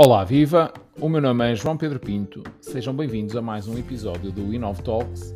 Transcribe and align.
Olá, 0.00 0.22
viva! 0.22 0.72
O 1.00 1.08
meu 1.08 1.20
nome 1.20 1.50
é 1.50 1.56
João 1.56 1.76
Pedro 1.76 1.98
Pinto. 1.98 2.44
Sejam 2.60 2.94
bem-vindos 2.94 3.34
a 3.34 3.42
mais 3.42 3.66
um 3.66 3.76
episódio 3.76 4.30
do 4.30 4.54
Inov 4.54 4.80
Talks, 4.80 5.34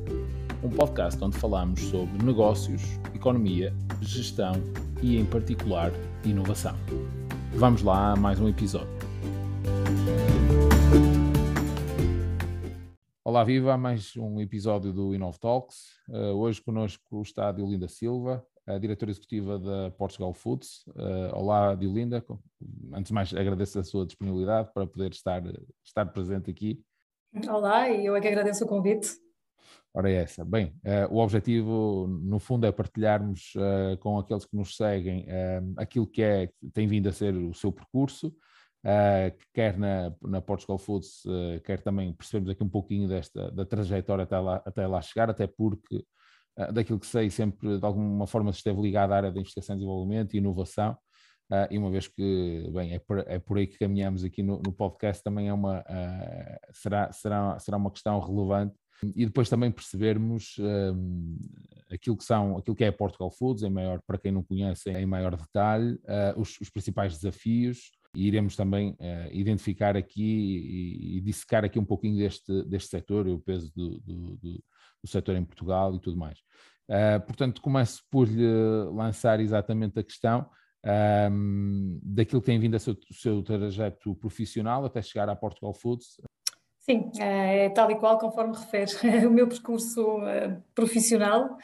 um 0.62 0.70
podcast 0.70 1.22
onde 1.24 1.36
falamos 1.36 1.80
sobre 1.80 2.24
negócios, 2.24 2.80
economia, 3.12 3.74
gestão 4.00 4.52
e, 5.02 5.18
em 5.18 5.24
particular, 5.24 5.90
inovação. 6.24 6.76
Vamos 7.54 7.82
lá 7.82 8.12
a 8.12 8.16
mais 8.16 8.38
um 8.38 8.48
episódio. 8.48 8.86
Olá, 13.24 13.42
viva! 13.42 13.76
Mais 13.76 14.16
um 14.16 14.40
episódio 14.40 14.92
do 14.92 15.12
Inov 15.12 15.40
Talks. 15.40 15.88
Uh, 16.08 16.36
hoje 16.36 16.62
connosco 16.62 17.20
está 17.22 17.48
a 17.48 17.52
Diolinda 17.52 17.88
Silva, 17.88 18.46
a 18.66 18.78
diretora 18.78 19.10
executiva 19.10 19.58
da 19.58 19.90
Portugal 19.92 20.32
Foods. 20.32 20.84
Uh, 20.88 21.34
olá, 21.34 21.74
Diolinda. 21.74 22.24
Antes 22.92 23.08
de 23.08 23.14
mais, 23.14 23.34
agradeço 23.34 23.78
a 23.78 23.84
sua 23.84 24.06
disponibilidade 24.06 24.72
para 24.72 24.86
poder 24.86 25.10
estar, 25.10 25.42
estar 25.84 26.06
presente 26.06 26.50
aqui. 26.50 26.80
Olá, 27.48 27.88
e 27.88 28.06
eu 28.06 28.14
é 28.14 28.20
que 28.20 28.28
agradeço 28.28 28.64
o 28.64 28.68
convite. 28.68 29.08
Ora, 29.92 30.10
é 30.10 30.14
essa. 30.14 30.44
Bem, 30.44 30.74
uh, 30.84 31.12
o 31.12 31.18
objetivo, 31.18 32.06
no 32.06 32.38
fundo, 32.38 32.66
é 32.66 32.72
partilharmos 32.72 33.52
uh, 33.56 33.96
com 33.98 34.18
aqueles 34.18 34.44
que 34.44 34.56
nos 34.56 34.76
seguem 34.76 35.26
aquilo 35.76 36.06
que 36.06 36.22
é, 36.22 36.48
tem 36.72 36.86
vindo 36.86 37.08
a 37.08 37.12
ser 37.12 37.34
o 37.34 37.52
seu 37.52 37.72
percurso, 37.72 38.34
quer 39.52 39.78
na, 39.78 40.12
na 40.22 40.40
Portugal 40.40 40.76
Foods, 40.76 41.22
quer 41.64 41.80
também 41.80 42.12
percebermos 42.12 42.50
aqui 42.50 42.64
um 42.64 42.68
pouquinho 42.68 43.06
desta, 43.06 43.48
da 43.52 43.64
trajetória 43.64 44.24
até 44.24 44.38
lá, 44.38 44.62
até 44.66 44.86
lá 44.88 45.00
chegar, 45.00 45.30
até 45.30 45.46
porque 45.46 46.04
daquilo 46.72 46.98
que 46.98 47.06
sei, 47.06 47.30
sempre 47.30 47.78
de 47.78 47.84
alguma 47.84 48.26
forma 48.26 48.50
esteve 48.50 48.80
ligado 48.80 49.12
à 49.12 49.16
área 49.16 49.32
da 49.32 49.40
investigação 49.40 49.74
e 49.74 49.78
desenvolvimento 49.78 50.34
e 50.34 50.38
inovação, 50.38 50.92
uh, 51.50 51.66
e 51.70 51.78
uma 51.78 51.90
vez 51.90 52.08
que, 52.08 52.70
bem, 52.72 52.92
é 52.92 52.98
por, 52.98 53.18
é 53.26 53.38
por 53.38 53.58
aí 53.58 53.66
que 53.66 53.78
caminhamos 53.78 54.24
aqui 54.24 54.42
no, 54.42 54.60
no 54.64 54.72
podcast, 54.72 55.22
também 55.22 55.48
é 55.48 55.52
uma, 55.52 55.80
uh, 55.80 56.72
será, 56.72 57.12
será, 57.12 57.58
será 57.58 57.76
uma 57.76 57.90
questão 57.90 58.20
relevante, 58.20 58.74
e 59.16 59.26
depois 59.26 59.48
também 59.48 59.70
percebermos 59.70 60.54
um, 60.60 61.36
aquilo 61.90 62.16
que 62.16 62.24
são, 62.24 62.56
aquilo 62.56 62.76
que 62.76 62.84
é 62.84 62.88
a 62.88 62.92
Portugal 62.92 63.32
Foods, 63.32 63.64
em 63.64 63.70
maior, 63.70 64.00
para 64.06 64.16
quem 64.16 64.30
não 64.30 64.44
conhece, 64.44 64.90
em 64.90 65.06
maior 65.06 65.36
detalhe, 65.36 65.98
os, 66.36 66.60
os 66.60 66.70
principais 66.70 67.18
desafios, 67.18 67.90
e 68.14 68.26
iremos 68.26 68.54
também 68.56 68.90
uh, 68.92 69.28
identificar 69.32 69.96
aqui 69.96 70.22
e, 70.22 71.16
e, 71.16 71.20
dissecar 71.20 71.64
aqui 71.64 71.78
um 71.78 71.84
pouquinho 71.84 72.18
deste, 72.18 72.62
deste 72.64 72.90
setor, 72.90 73.26
o 73.26 73.38
peso 73.38 73.72
do, 73.74 73.98
do, 74.00 74.36
do, 74.36 74.64
do 75.02 75.10
setor 75.10 75.36
em 75.36 75.44
Portugal 75.44 75.94
e 75.94 76.00
tudo 76.00 76.16
mais. 76.16 76.38
Uh, 76.88 77.20
portanto, 77.26 77.60
começo 77.62 78.02
por 78.10 78.28
lhe 78.28 78.46
lançar 78.92 79.40
exatamente 79.40 79.98
a 79.98 80.02
questão 80.02 80.46
um, 81.30 81.98
daquilo 82.02 82.40
que 82.40 82.46
tem 82.46 82.58
vindo 82.58 82.74
a 82.74 82.78
ser 82.78 82.90
o 82.90 83.14
seu 83.14 83.42
trajeto 83.42 84.14
profissional 84.16 84.84
até 84.84 85.00
chegar 85.00 85.28
à 85.28 85.36
Portugal 85.36 85.72
Foods. 85.74 86.20
Sim, 86.80 87.10
é 87.20 87.70
tal 87.70 87.90
e 87.92 87.94
qual 87.94 88.18
conforme 88.18 88.56
refere. 88.56 88.90
o 89.26 89.30
meu 89.30 89.48
percurso 89.48 90.18
uh, 90.18 90.62
profissional 90.74 91.56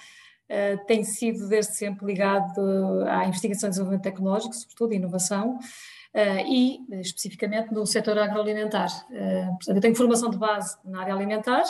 tem 0.86 1.04
sido 1.04 1.46
desde 1.46 1.74
sempre 1.74 2.06
ligado 2.06 2.58
à 3.06 3.26
investigação 3.26 3.66
e 3.66 3.70
desenvolvimento 3.70 4.04
tecnológico, 4.04 4.54
sobretudo 4.54 4.94
inovação, 4.94 5.58
e 6.46 6.78
especificamente 7.02 7.70
no 7.70 7.84
setor 7.84 8.16
agroalimentar. 8.16 8.88
Portanto, 9.08 9.76
eu 9.76 9.80
tenho 9.82 9.94
formação 9.94 10.30
de 10.30 10.38
base 10.38 10.74
na 10.86 11.02
área 11.02 11.12
alimentar, 11.12 11.64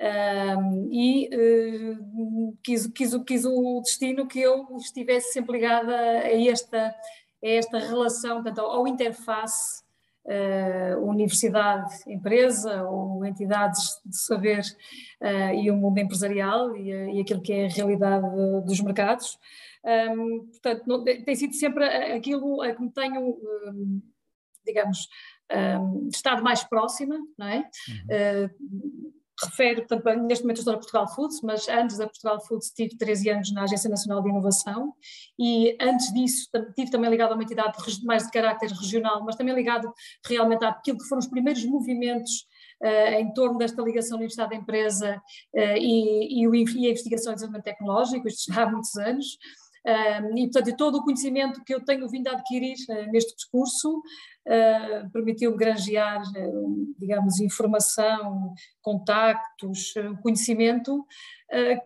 um, 0.00 0.88
e 0.92 1.28
uh, 1.34 2.58
quis, 2.62 2.86
quis, 2.86 3.16
quis 3.24 3.44
o 3.44 3.80
destino 3.80 4.28
que 4.28 4.40
eu 4.40 4.76
estivesse 4.76 5.32
sempre 5.32 5.54
ligada 5.54 5.92
a 5.92 6.48
esta, 6.48 6.94
a 7.42 7.48
esta 7.48 7.78
relação, 7.78 8.36
portanto, 8.36 8.60
ao, 8.60 8.70
ao 8.70 8.86
interface 8.86 9.82
uh, 10.24 11.04
universidade-empresa 11.04 12.84
ou 12.84 13.24
entidades 13.26 14.00
de 14.06 14.16
saber 14.16 14.62
uh, 15.20 15.54
e 15.54 15.68
o 15.68 15.76
mundo 15.76 15.98
empresarial 15.98 16.76
e, 16.76 17.16
e, 17.16 17.20
aquilo 17.20 17.42
que 17.42 17.52
é 17.52 17.66
a 17.66 17.70
realidade 17.70 18.26
dos 18.64 18.80
mercados. 18.80 19.36
Um, 19.84 20.46
portanto, 20.50 20.84
não, 20.86 21.02
tem 21.02 21.34
sido 21.34 21.54
sempre 21.54 21.84
aquilo 21.84 22.62
a 22.62 22.72
que 22.72 22.82
me 22.82 22.92
tenho, 22.92 23.20
um, 23.20 24.00
digamos, 24.64 25.08
estado 26.12 26.42
mais 26.42 26.62
próxima, 26.62 27.16
não 27.38 27.48
é? 27.48 27.68
Uhum 28.10 29.08
refere, 29.44 29.86
portanto, 29.86 30.22
neste 30.22 30.44
momento 30.44 30.58
estou 30.58 30.72
na 30.72 30.78
Portugal 30.78 31.08
Foods, 31.14 31.40
mas 31.42 31.68
antes 31.68 31.98
da 31.98 32.06
Portugal 32.06 32.40
Foods 32.46 32.70
tive 32.70 32.96
13 32.96 33.30
anos 33.30 33.52
na 33.52 33.62
Agência 33.62 33.88
Nacional 33.88 34.22
de 34.22 34.28
Inovação 34.28 34.92
e 35.38 35.76
antes 35.80 36.12
disso 36.12 36.48
tive 36.74 36.90
também 36.90 37.10
ligado 37.10 37.32
a 37.32 37.34
uma 37.34 37.42
entidade 37.42 37.76
mais 38.04 38.24
de 38.24 38.30
caráter 38.30 38.70
regional, 38.70 39.24
mas 39.24 39.36
também 39.36 39.54
ligado 39.54 39.92
realmente 40.26 40.64
àquilo 40.64 40.98
que 40.98 41.04
foram 41.04 41.20
os 41.20 41.28
primeiros 41.28 41.64
movimentos 41.64 42.46
uh, 42.82 43.14
em 43.14 43.32
torno 43.32 43.58
desta 43.58 43.82
ligação 43.82 44.16
Universidade-Empresa 44.16 45.16
uh, 45.54 45.60
e, 45.76 46.42
e, 46.42 46.46
e, 46.46 46.86
a 46.86 46.90
investigação 46.90 47.32
e 47.32 47.34
desenvolvimento 47.34 47.64
tecnológico, 47.64 48.28
isto 48.28 48.52
já 48.52 48.62
há 48.62 48.70
muitos 48.70 48.96
anos. 48.96 49.38
E, 50.36 50.50
portanto, 50.50 50.76
todo 50.76 50.98
o 50.98 51.02
conhecimento 51.02 51.64
que 51.64 51.74
eu 51.74 51.84
tenho 51.84 52.08
vindo 52.08 52.28
a 52.28 52.32
adquirir 52.32 52.76
uh, 52.90 53.10
neste 53.10 53.34
percurso 53.34 53.98
uh, 53.98 55.10
permitiu 55.10 55.56
granjear, 55.56 56.20
uh, 56.20 56.94
digamos, 56.98 57.40
informação, 57.40 58.52
contactos, 58.82 59.94
conhecimento, 60.22 61.06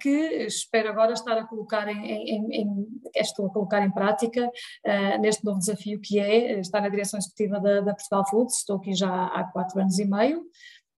que 0.00 0.08
espero 0.46 0.88
agora 0.88 1.12
estar 1.12 1.38
a 1.38 1.46
colocar 1.46 1.86
em, 1.86 2.04
em, 2.04 2.52
em 2.52 2.86
estou 3.14 3.46
a 3.46 3.50
colocar 3.50 3.80
em 3.84 3.92
prática 3.92 4.50
neste 5.20 5.44
novo 5.44 5.60
desafio 5.60 6.00
que 6.00 6.18
é 6.18 6.58
estar 6.58 6.80
na 6.80 6.88
direção 6.88 7.16
executiva 7.16 7.60
da, 7.60 7.80
da 7.80 7.94
Portugal 7.94 8.28
Foods, 8.28 8.56
estou 8.56 8.78
aqui 8.78 8.92
já 8.92 9.26
há 9.26 9.44
quatro 9.44 9.80
anos 9.80 10.00
e 10.00 10.04
meio, 10.04 10.44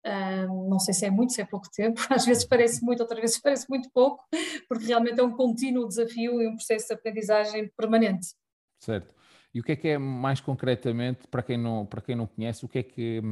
Uh, 0.06 0.68
não 0.68 0.78
sei 0.78 0.92
se 0.92 1.06
é 1.06 1.10
muito, 1.10 1.32
se 1.32 1.40
é 1.40 1.46
pouco 1.46 1.66
tempo, 1.70 1.98
às 2.10 2.26
vezes 2.26 2.44
parece 2.44 2.84
muito, 2.84 3.00
outras 3.00 3.20
vezes 3.20 3.40
parece 3.40 3.68
muito 3.70 3.90
pouco, 3.90 4.22
porque 4.68 4.84
realmente 4.84 5.18
é 5.18 5.22
um 5.22 5.32
contínuo 5.32 5.88
desafio 5.88 6.42
e 6.42 6.46
um 6.46 6.56
processo 6.56 6.88
de 6.88 6.94
aprendizagem 6.94 7.70
permanente. 7.74 8.28
Certo. 8.78 9.14
E 9.54 9.60
o 9.60 9.62
que 9.62 9.72
é 9.72 9.76
que 9.76 9.88
é 9.88 9.98
mais 9.98 10.40
concretamente, 10.40 11.26
para 11.28 11.42
quem 11.42 11.56
não, 11.56 11.86
para 11.86 12.02
quem 12.02 12.14
não 12.14 12.26
conhece, 12.26 12.64
o 12.64 12.68
que 12.68 12.80
é 12.80 12.82
que 12.82 13.22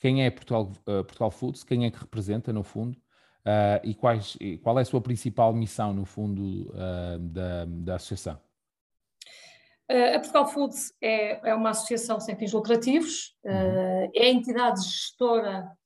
quem 0.00 0.24
é 0.24 0.30
Portugal, 0.30 0.70
uh, 0.82 1.02
Portugal 1.02 1.30
Foods, 1.30 1.64
quem 1.64 1.86
é 1.86 1.90
que 1.90 1.98
representa 1.98 2.52
no 2.52 2.62
fundo 2.62 2.96
uh, 3.44 3.80
e, 3.82 3.94
quais, 3.94 4.36
e 4.40 4.58
qual 4.58 4.78
é 4.78 4.82
a 4.82 4.84
sua 4.84 5.00
principal 5.00 5.52
missão 5.52 5.92
no 5.92 6.04
fundo 6.04 6.72
da, 7.18 7.64
da 7.64 7.94
associação? 7.96 8.38
a 9.88 10.18
Portugal 10.18 10.48
Foods 10.48 10.92
é, 11.00 11.50
é, 11.50 11.54
uma 11.54 11.70
associação 11.70 12.18
sem 12.18 12.34
fins 12.34 12.52
lucrativos, 12.52 13.36
uhum. 13.44 14.10
é 14.12 14.22
a 14.22 14.30
entidade 14.30 14.82
gestora 14.82 15.60
uh, 15.62 15.85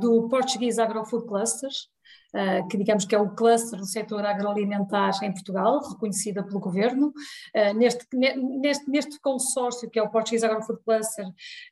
do 0.00 0.28
Portuguese 0.28 0.80
Agrofood 0.80 1.26
Clusters, 1.26 1.88
uh, 2.34 2.66
que 2.68 2.76
digamos 2.76 3.04
que 3.04 3.14
é 3.14 3.18
o 3.18 3.34
cluster 3.34 3.78
do 3.78 3.86
setor 3.86 4.24
agroalimentar 4.24 5.12
em 5.22 5.32
Portugal, 5.32 5.80
reconhecida 5.88 6.42
pelo 6.42 6.60
governo. 6.60 7.12
Uh, 7.54 7.74
neste, 7.74 8.06
neste, 8.14 8.90
neste 8.90 9.20
consórcio, 9.20 9.90
que 9.90 9.98
é 9.98 10.02
o 10.02 10.10
Portuguese 10.10 10.44
Agrofood 10.44 10.82
Cluster, 10.84 11.26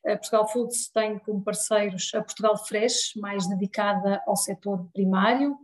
Portugal 0.05 0.49
Foods 0.49 0.91
tem 0.91 1.19
como 1.19 1.43
parceiros 1.43 2.11
a 2.15 2.23
Portugal 2.23 2.57
Fresh, 2.57 3.15
mais 3.17 3.47
dedicada 3.47 4.23
ao 4.27 4.37
setor 4.37 4.89
primário, 4.93 5.57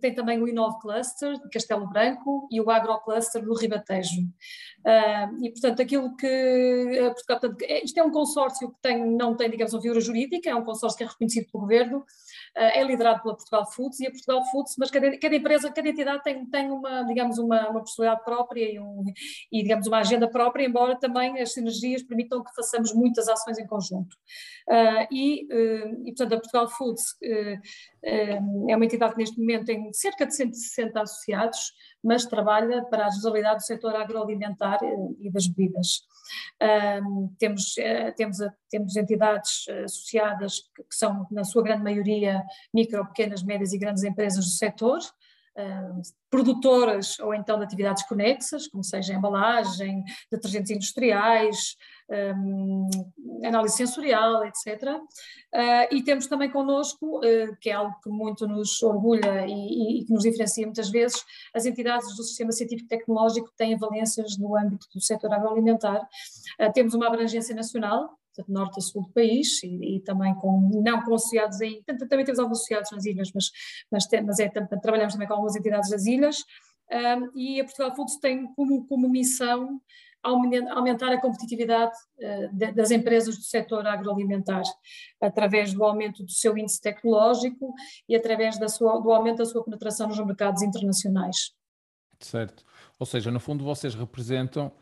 tem 0.00 0.14
também 0.14 0.40
o 0.40 0.48
Inove 0.48 0.80
Cluster 0.80 1.34
de 1.40 1.48
Castelo 1.50 1.86
Branco 1.88 2.48
e 2.50 2.60
o 2.60 2.70
Agro 2.70 2.98
Cluster 3.00 3.44
do 3.44 3.54
Ribatejo. 3.54 4.22
E, 5.42 5.50
portanto, 5.50 5.82
aquilo 5.82 6.16
que. 6.16 7.12
Portanto, 7.26 7.56
é, 7.62 7.84
isto 7.84 7.98
é 7.98 8.02
um 8.02 8.10
consórcio 8.10 8.70
que 8.70 8.80
tem, 8.80 9.04
não 9.04 9.36
tem, 9.36 9.50
digamos, 9.50 9.74
uma 9.74 9.82
figura 9.82 10.00
jurídica, 10.00 10.48
é 10.48 10.54
um 10.54 10.64
consórcio 10.64 10.96
que 10.96 11.04
é 11.04 11.06
reconhecido 11.06 11.50
pelo 11.50 11.62
governo, 11.62 12.04
é 12.54 12.82
liderado 12.82 13.22
pela 13.22 13.34
Portugal 13.34 13.70
Foods 13.70 14.00
e 14.00 14.06
a 14.06 14.10
Portugal 14.10 14.44
Foods, 14.50 14.74
mas 14.78 14.90
cada, 14.90 15.18
cada 15.18 15.36
empresa, 15.36 15.70
cada 15.70 15.88
entidade 15.88 16.22
tem, 16.22 16.44
tem 16.46 16.70
uma, 16.70 17.02
digamos, 17.04 17.38
uma, 17.38 17.68
uma 17.68 17.80
personalidade 17.80 18.24
própria 18.24 18.72
e, 18.72 18.78
um, 18.80 19.04
e, 19.52 19.62
digamos, 19.62 19.86
uma 19.86 19.98
agenda 19.98 20.28
própria, 20.28 20.64
embora 20.64 20.98
também 20.98 21.40
as 21.40 21.52
sinergias 21.52 22.02
permitam 22.02 22.42
que 22.42 22.54
façamos 22.54 22.92
muitas 22.92 23.28
ações 23.28 23.58
em 23.58 23.66
conjunto. 23.66 24.16
E, 25.10 25.46
e, 26.04 26.14
portanto, 26.14 26.34
a 26.34 26.36
Portugal 26.36 26.68
Foods 26.68 27.16
é 28.02 28.76
uma 28.76 28.84
entidade 28.84 29.14
que 29.14 29.18
neste 29.18 29.38
momento 29.38 29.66
tem 29.66 29.92
cerca 29.92 30.26
de 30.26 30.34
160 30.34 31.00
associados, 31.00 31.72
mas 32.02 32.24
trabalha 32.24 32.84
para 32.84 33.06
a 33.06 33.08
usabilidade 33.08 33.56
do 33.56 33.66
setor 33.66 33.96
agroalimentar 33.96 34.78
e 35.18 35.30
das 35.30 35.46
bebidas. 35.48 36.02
Temos, 37.38 37.76
uh, 37.76 38.14
temos, 38.16 38.38
temos 38.70 38.96
entidades 38.96 39.66
associadas 39.84 40.60
que, 40.74 40.82
que, 40.84 40.94
são, 40.94 41.26
na 41.30 41.44
sua 41.44 41.62
grande 41.62 41.82
maioria, 41.82 42.42
micro, 42.72 43.06
pequenas, 43.06 43.42
médias 43.42 43.72
e 43.72 43.78
grandes 43.78 44.04
empresas 44.04 44.44
do 44.44 44.50
setor, 44.50 44.98
uh, 44.98 46.02
produtoras 46.30 47.18
ou 47.18 47.34
então 47.34 47.58
de 47.58 47.64
atividades 47.64 48.04
conexas, 48.06 48.68
como 48.68 48.84
seja 48.84 49.14
embalagem, 49.14 50.04
detergentes 50.30 50.70
industriais, 50.70 51.76
um, 52.10 52.90
análise 53.44 53.76
sensorial, 53.76 54.44
etc. 54.44 54.82
Uh, 54.82 54.98
ah, 55.54 55.88
e 55.90 56.02
temos 56.02 56.26
também 56.26 56.50
connosco, 56.50 57.18
uh, 57.18 57.56
que 57.60 57.70
é 57.70 57.72
algo 57.72 57.94
que 58.02 58.10
muito 58.10 58.46
nos 58.46 58.82
orgulha 58.82 59.46
e, 59.46 60.00
e, 60.00 60.04
que 60.04 60.12
nos 60.12 60.22
diferencia 60.22 60.66
muitas 60.66 60.90
vezes, 60.90 61.24
as 61.54 61.66
entidades 61.66 62.14
do 62.16 62.22
sistema 62.22 62.52
científico 62.52 62.88
tecnológico 62.88 63.48
que 63.48 63.56
têm 63.56 63.76
valências 63.76 64.36
no 64.38 64.56
âmbito 64.56 64.86
do 64.92 65.00
setor 65.00 65.32
agroalimentar. 65.32 66.02
Uh, 66.60 66.72
temos 66.72 66.94
uma 66.94 67.06
abrangência 67.06 67.54
nacional, 67.54 68.18
portanto, 68.34 68.52
norte 68.52 68.78
a 68.78 68.82
sul 68.82 69.02
do 69.02 69.12
país, 69.12 69.62
e, 69.62 69.96
e, 69.96 70.00
também 70.00 70.34
com, 70.34 70.82
não 70.82 71.02
com 71.02 71.14
associados 71.14 71.60
em, 71.60 71.82
também 71.82 72.24
temos 72.24 72.38
alguns 72.38 72.58
associados 72.58 72.90
nas 72.90 73.04
ilhas, 73.04 73.30
mas, 73.34 73.50
mas, 73.90 74.08
mas 74.24 74.38
é, 74.40 74.48
trabalhamos 74.48 75.14
também 75.14 75.28
com 75.28 75.34
algumas 75.34 75.56
entidades 75.56 75.90
das 75.90 76.06
ilhas, 76.06 76.44
um, 76.92 77.38
e 77.38 77.60
a 77.60 77.64
Portugal 77.64 77.94
Foods 77.94 78.18
tem 78.18 78.52
como, 78.54 78.84
como 78.86 79.08
missão 79.08 79.80
aumentar 80.22 81.12
a 81.12 81.20
competitividade 81.20 81.92
uh, 82.18 82.74
das 82.74 82.90
empresas 82.90 83.36
do 83.36 83.42
setor 83.42 83.86
agroalimentar, 83.86 84.62
através 85.20 85.72
do 85.72 85.84
aumento 85.84 86.24
do 86.24 86.30
seu 86.30 86.56
índice 86.56 86.80
tecnológico 86.80 87.72
e 88.08 88.14
através 88.14 88.58
sua, 88.70 89.00
do 89.00 89.10
aumento 89.10 89.38
da 89.38 89.46
sua 89.46 89.64
penetração 89.64 90.08
nos 90.08 90.18
mercados 90.24 90.62
internacionais. 90.62 91.52
Certo. 92.18 92.64
Ou 92.98 93.06
seja, 93.06 93.30
no 93.30 93.40
fundo 93.40 93.64
vocês 93.64 93.94
representam 93.94 94.72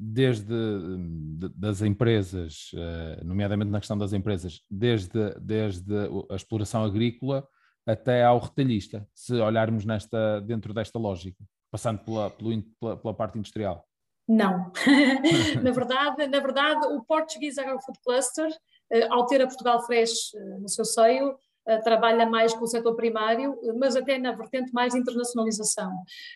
desde 0.00 0.46
de, 0.46 1.48
das 1.54 1.82
empresas, 1.82 2.70
uh, 2.72 3.24
nomeadamente 3.24 3.70
na 3.70 3.78
questão 3.78 3.98
das 3.98 4.12
empresas, 4.12 4.62
desde, 4.70 5.34
desde 5.40 5.94
a 6.30 6.34
exploração 6.34 6.82
agrícola 6.82 7.46
até 7.86 8.24
ao 8.24 8.38
retalhista, 8.38 9.06
se 9.14 9.34
olharmos 9.34 9.84
nesta, 9.84 10.40
dentro 10.40 10.72
desta 10.72 10.98
lógica, 10.98 11.42
passando 11.70 12.00
pela, 12.00 12.30
pela, 12.30 12.96
pela 12.96 13.14
parte 13.14 13.38
industrial. 13.38 13.87
Não. 14.28 14.70
na, 15.62 15.70
verdade, 15.70 16.26
na 16.26 16.40
verdade, 16.40 16.86
o 16.88 17.02
Portuguese 17.02 17.58
Agrofood 17.58 17.98
Cluster, 18.04 18.48
uh, 18.48 19.12
ao 19.12 19.26
ter 19.26 19.40
a 19.40 19.46
Portugal 19.46 19.80
Fresh 19.86 20.34
uh, 20.34 20.60
no 20.60 20.68
seu 20.68 20.84
seio, 20.84 21.30
uh, 21.30 21.82
trabalha 21.82 22.26
mais 22.26 22.52
com 22.52 22.64
o 22.64 22.68
setor 22.68 22.94
primário, 22.94 23.58
mas 23.78 23.96
até 23.96 24.18
na 24.18 24.32
vertente 24.32 24.70
mais 24.72 24.94
internacionalização. 24.94 25.90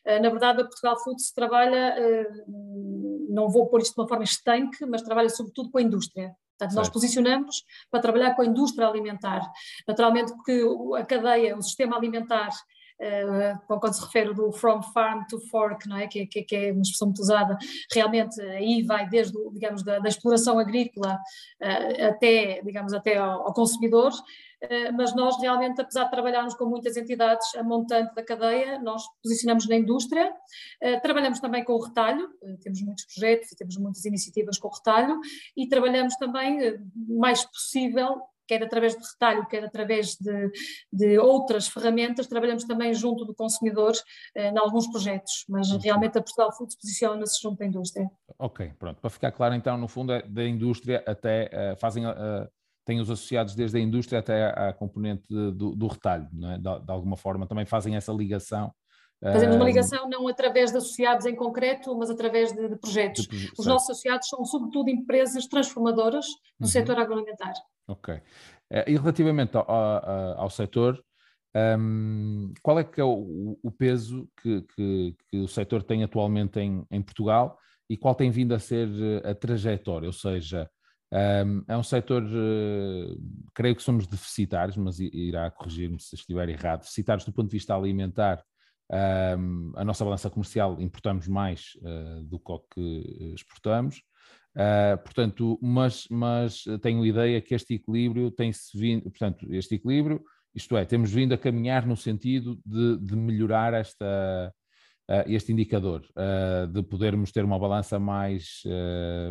na 0.06 0.30
verdade, 0.30 0.62
a 0.62 0.64
Portugal 0.64 0.98
Foods 1.04 1.32
trabalha, 1.32 1.96
não 3.28 3.48
vou 3.50 3.66
pôr 3.66 3.80
isto 3.80 3.94
de 3.94 4.00
uma 4.00 4.08
forma 4.08 4.24
estanque, 4.24 4.86
mas 4.86 5.02
trabalha 5.02 5.28
sobretudo 5.28 5.70
com 5.70 5.78
a 5.78 5.82
indústria. 5.82 6.34
Portanto, 6.58 6.76
nós 6.76 6.88
posicionamos 6.88 7.64
para 7.90 8.00
trabalhar 8.00 8.34
com 8.34 8.42
a 8.42 8.46
indústria 8.46 8.86
alimentar. 8.86 9.40
Naturalmente, 9.86 10.32
porque 10.32 10.62
a 10.96 11.04
cadeia, 11.04 11.56
o 11.56 11.62
sistema 11.62 11.96
alimentar 11.96 12.50
Uh, 13.00 13.58
quando 13.66 13.94
se 13.94 14.02
refere 14.02 14.32
do 14.32 14.52
from 14.52 14.82
farm 14.82 15.24
to 15.28 15.40
fork, 15.48 15.88
não 15.88 15.96
é? 15.96 16.06
Que, 16.06 16.26
que, 16.26 16.42
que, 16.42 16.54
é 16.54 16.72
uma 16.72 16.82
expressão 16.82 17.08
muito 17.08 17.20
usada, 17.20 17.58
realmente 17.92 18.40
aí 18.40 18.82
vai 18.82 19.08
desde, 19.08 19.36
digamos, 19.50 19.82
da, 19.82 19.98
da 19.98 20.08
exploração 20.08 20.58
agrícola 20.58 21.18
uh, 21.60 22.06
até, 22.08 22.62
digamos, 22.62 22.92
até 22.92 23.16
ao, 23.16 23.46
ao 23.46 23.52
consumidor, 23.52 24.12
uh, 24.12 24.92
mas 24.96 25.14
nós 25.16 25.40
realmente, 25.40 25.80
apesar 25.80 26.04
de 26.04 26.10
trabalharmos 26.10 26.54
com 26.54 26.66
muitas 26.66 26.96
entidades, 26.96 27.54
a 27.56 27.62
montante 27.64 28.14
da 28.14 28.22
cadeia, 28.22 28.78
nós 28.78 29.02
posicionamos 29.22 29.68
na 29.68 29.76
indústria, 29.76 30.32
trabalhamos 31.02 31.40
também 31.40 31.64
com 31.64 31.72
o 31.72 31.82
retalho, 31.82 32.28
temos 32.62 32.82
muitos 32.82 33.04
projetos 33.06 33.50
e 33.50 33.56
temos 33.56 33.76
muitas 33.76 34.04
iniciativas 34.04 34.58
com 34.58 34.68
o 34.68 34.70
retalho, 34.72 35.18
e 35.56 35.68
trabalhamos 35.68 36.14
também, 36.16 36.80
o 37.08 37.18
mais 37.18 37.44
possível, 37.44 38.22
quer 38.52 38.62
através 38.62 38.94
de 38.94 39.00
retalho, 39.00 39.46
quer 39.46 39.64
através 39.64 40.16
de, 40.16 40.50
de 40.92 41.18
outras 41.18 41.68
ferramentas, 41.68 42.26
trabalhamos 42.26 42.64
também 42.64 42.92
junto 42.92 43.24
do 43.24 43.34
consumidor 43.34 43.92
eh, 44.36 44.48
em 44.50 44.58
alguns 44.58 44.86
projetos, 44.88 45.44
mas 45.48 45.70
realmente 45.82 46.18
a 46.18 46.22
Portugal 46.22 46.52
Foods 46.52 46.76
posiciona-se 46.76 47.40
junto 47.40 47.62
à 47.62 47.66
indústria. 47.66 48.10
Ok, 48.38 48.72
pronto. 48.78 49.00
Para 49.00 49.10
ficar 49.10 49.32
claro, 49.32 49.54
então, 49.54 49.78
no 49.78 49.88
fundo, 49.88 50.12
é 50.12 50.22
da 50.22 50.44
indústria 50.44 51.02
até 51.06 51.50
uh, 51.74 51.80
fazem. 51.80 52.06
Uh, 52.06 52.46
têm 52.84 53.00
os 53.00 53.08
associados 53.08 53.54
desde 53.54 53.78
a 53.78 53.80
indústria 53.80 54.18
até 54.18 54.46
a 54.46 54.72
componente 54.72 55.22
do, 55.28 55.74
do 55.76 55.86
retalho, 55.86 56.28
é? 56.52 56.56
de, 56.56 56.84
de, 56.84 56.90
alguma 56.90 57.16
forma 57.16 57.46
também 57.46 57.64
fazem 57.64 57.94
essa 57.94 58.12
ligação 58.12 58.74
Fazemos 59.22 59.54
uma 59.54 59.64
ligação 59.64 60.08
não 60.08 60.26
através 60.26 60.72
de 60.72 60.78
associados 60.78 61.26
em 61.26 61.36
concreto, 61.36 61.96
mas 61.96 62.10
através 62.10 62.52
de, 62.52 62.68
de 62.68 62.76
projetos. 62.76 63.28
De, 63.28 63.52
Os 63.56 63.66
nossos 63.66 63.90
associados 63.90 64.28
são, 64.28 64.44
sobretudo, 64.44 64.90
empresas 64.90 65.46
transformadoras 65.46 66.26
no 66.58 66.66
uhum. 66.66 66.70
setor 66.70 66.98
agroalimentar. 66.98 67.54
Ok. 67.86 68.20
Eh, 68.70 68.90
e 68.90 68.96
relativamente 68.96 69.56
ao, 69.56 69.70
ao, 69.70 70.40
ao 70.40 70.50
setor, 70.50 71.02
um, 71.54 72.52
qual 72.62 72.80
é 72.80 72.84
que 72.84 73.00
é 73.00 73.04
o, 73.04 73.58
o 73.62 73.70
peso 73.70 74.28
que, 74.42 74.62
que, 74.74 75.16
que, 75.30 75.38
o 75.38 75.46
setor 75.46 75.82
tem 75.82 76.02
atualmente 76.02 76.58
em, 76.58 76.84
em, 76.90 77.02
Portugal 77.02 77.58
e 77.88 77.96
qual 77.96 78.14
tem 78.14 78.30
vindo 78.30 78.54
a 78.54 78.58
ser 78.58 78.88
eh, 78.88 79.30
a 79.30 79.34
trajetória? 79.34 80.06
Ou 80.06 80.12
seja, 80.12 80.68
um, 81.12 81.62
é 81.68 81.76
um 81.76 81.82
setor, 81.82 82.22
uh, 82.24 83.20
creio 83.54 83.76
que 83.76 83.82
somos 83.82 84.06
deficitários, 84.06 84.78
mas 84.78 84.98
irá 84.98 85.50
corrigir-me 85.50 86.00
se 86.00 86.14
estiver 86.14 86.48
errado, 86.48 86.80
deficitários 86.80 87.26
do 87.26 87.32
ponto 87.32 87.48
de 87.48 87.56
vista 87.56 87.76
alimentar 87.76 88.42
um, 88.90 89.72
a 89.74 89.84
nossa 89.84 90.04
balança 90.04 90.28
comercial 90.28 90.80
importamos 90.80 91.26
mais 91.26 91.72
uh, 91.82 92.22
do 92.24 92.38
que 92.38 93.32
exportamos. 93.34 94.02
Uh, 94.54 94.98
portanto, 95.02 95.58
mas, 95.62 96.06
mas 96.10 96.64
tenho 96.82 97.02
a 97.02 97.06
ideia 97.06 97.40
que 97.40 97.54
este 97.54 97.74
equilíbrio 97.74 98.30
tem-se 98.30 98.76
vindo, 98.78 99.04
portanto, 99.04 99.46
este 99.50 99.76
equilíbrio, 99.76 100.22
isto 100.54 100.76
é, 100.76 100.84
temos 100.84 101.10
vindo 101.10 101.32
a 101.32 101.38
caminhar 101.38 101.86
no 101.86 101.96
sentido 101.96 102.60
de, 102.66 102.98
de 102.98 103.16
melhorar 103.16 103.72
esta, 103.72 104.52
uh, 105.10 105.24
este 105.26 105.52
indicador, 105.52 106.02
de 106.70 106.82
podermos 106.82 107.32
ter 107.32 107.44
uma 107.44 107.58
balança 107.58 107.98
mais, 107.98 108.62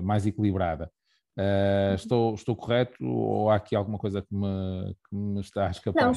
mais 0.03 0.25
equilibrada. 0.25 0.89
Uhum. 1.37 1.95
estou, 1.95 2.33
estou 2.33 2.55
correto 2.57 3.05
ou 3.05 3.49
há 3.49 3.55
aqui 3.55 3.73
alguma 3.73 3.97
coisa 3.97 4.21
que 4.21 4.35
me, 4.35 4.93
que 4.93 5.15
me 5.15 5.39
está 5.39 5.67
a 5.67 5.71
escapar? 5.71 6.03
Não, 6.03 6.11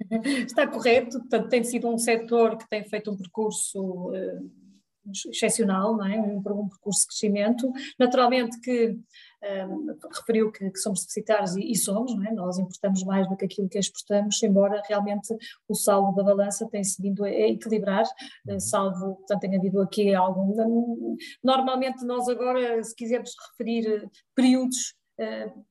Está 0.46 0.66
correto, 0.66 1.18
portanto, 1.20 1.48
tem 1.48 1.64
sido 1.64 1.88
um 1.88 1.98
setor 1.98 2.56
que 2.56 2.68
tem 2.68 2.84
feito 2.84 3.10
um 3.10 3.16
percurso 3.16 4.10
uh, 4.10 4.50
excepcional, 5.30 5.96
não 5.96 6.06
é? 6.06 6.18
um, 6.18 6.42
percurso 6.42 7.00
de 7.00 7.06
crescimento. 7.08 7.72
Naturalmente 7.98 8.60
que 8.60 8.90
um, 8.90 8.98
eh, 9.42 9.66
referiu 10.14 10.52
que, 10.52 10.70
que, 10.70 10.78
somos 10.78 11.00
deficitários 11.00 11.56
e, 11.56 11.70
e 11.70 11.76
somos, 11.76 12.12
é? 12.26 12.32
nós 12.32 12.58
importamos 12.58 13.02
mais 13.04 13.28
do 13.28 13.36
que 13.36 13.46
aquilo 13.46 13.68
que 13.68 13.78
exportamos, 13.78 14.42
embora 14.42 14.82
realmente 14.86 15.34
o 15.68 15.74
saldo 15.74 16.14
da 16.14 16.22
balança 16.22 16.68
tenha 16.70 16.84
se 16.84 17.00
vindo 17.00 17.24
a 17.24 17.30
equilibrar, 17.30 18.04
uh, 18.04 18.60
salvo, 18.60 19.16
portanto, 19.16 19.40
tenha 19.40 19.58
havido 19.58 19.80
aqui 19.80 20.14
algum. 20.14 21.16
Normalmente 21.42 22.04
nós 22.04 22.28
agora, 22.28 22.82
se 22.84 22.94
quisermos 22.94 23.32
referir 23.50 24.08
períodos 24.34 24.76
uh, 24.90 24.99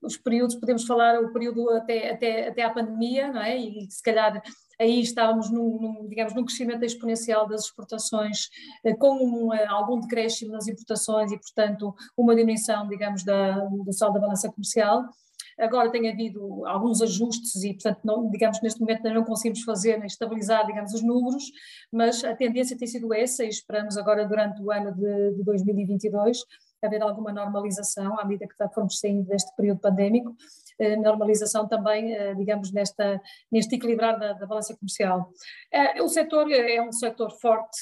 os 0.01 0.17
períodos, 0.17 0.55
podemos 0.55 0.85
falar 0.85 1.19
o 1.19 1.31
período 1.33 1.69
até, 1.71 2.11
até, 2.11 2.47
até 2.49 2.63
à 2.63 2.69
pandemia, 2.69 3.31
não 3.31 3.41
é? 3.41 3.57
E 3.57 3.89
se 3.89 4.01
calhar 4.01 4.41
aí 4.79 5.01
estávamos 5.01 5.51
num, 5.51 5.79
num, 5.79 6.07
digamos, 6.07 6.33
num 6.33 6.45
crescimento 6.45 6.83
exponencial 6.83 7.47
das 7.47 7.65
exportações, 7.65 8.47
uh, 8.85 8.97
com 8.97 9.15
um, 9.15 9.47
uh, 9.49 9.69
algum 9.69 9.99
decréscimo 9.99 10.53
nas 10.53 10.67
importações 10.67 11.31
e, 11.31 11.37
portanto, 11.37 11.93
uma 12.17 12.35
diminuição, 12.35 12.87
digamos, 12.87 13.23
da, 13.23 13.59
do 13.65 13.91
saldo 13.91 14.15
da 14.15 14.21
balança 14.21 14.49
comercial. 14.49 15.03
Agora 15.59 15.91
tem 15.91 16.09
havido 16.09 16.65
alguns 16.65 17.01
ajustes 17.01 17.61
e, 17.65 17.73
portanto, 17.73 17.99
não, 18.05 18.29
digamos, 18.29 18.61
neste 18.61 18.79
momento 18.79 19.03
não 19.03 19.25
conseguimos 19.25 19.61
fazer, 19.63 20.01
estabilizar, 20.05 20.65
digamos, 20.65 20.93
os 20.93 21.01
números, 21.01 21.43
mas 21.91 22.23
a 22.23 22.33
tendência 22.33 22.77
tem 22.77 22.87
sido 22.87 23.13
essa 23.13 23.43
e 23.43 23.49
esperamos 23.49 23.97
agora 23.97 24.25
durante 24.25 24.61
o 24.61 24.71
ano 24.71 24.95
de, 24.95 25.35
de 25.35 25.43
2022 25.43 26.37
haver 26.81 27.01
alguma 27.01 27.31
normalização 27.31 28.19
à 28.19 28.25
medida 28.25 28.47
que 28.47 28.73
formos 28.73 28.99
saindo 28.99 29.27
deste 29.27 29.55
período 29.55 29.79
pandémico, 29.79 30.35
eh, 30.79 30.95
normalização 30.95 31.67
também, 31.67 32.13
eh, 32.13 32.33
digamos, 32.35 32.71
nesta, 32.71 33.21
neste 33.51 33.75
equilibrar 33.75 34.17
da, 34.17 34.31
da 34.31 34.45
balança 34.45 34.75
comercial. 34.77 35.29
Eh, 35.71 36.01
o 36.01 36.07
setor 36.07 36.49
é 36.51 36.81
um 36.81 36.91
setor 36.91 37.31
forte 37.31 37.77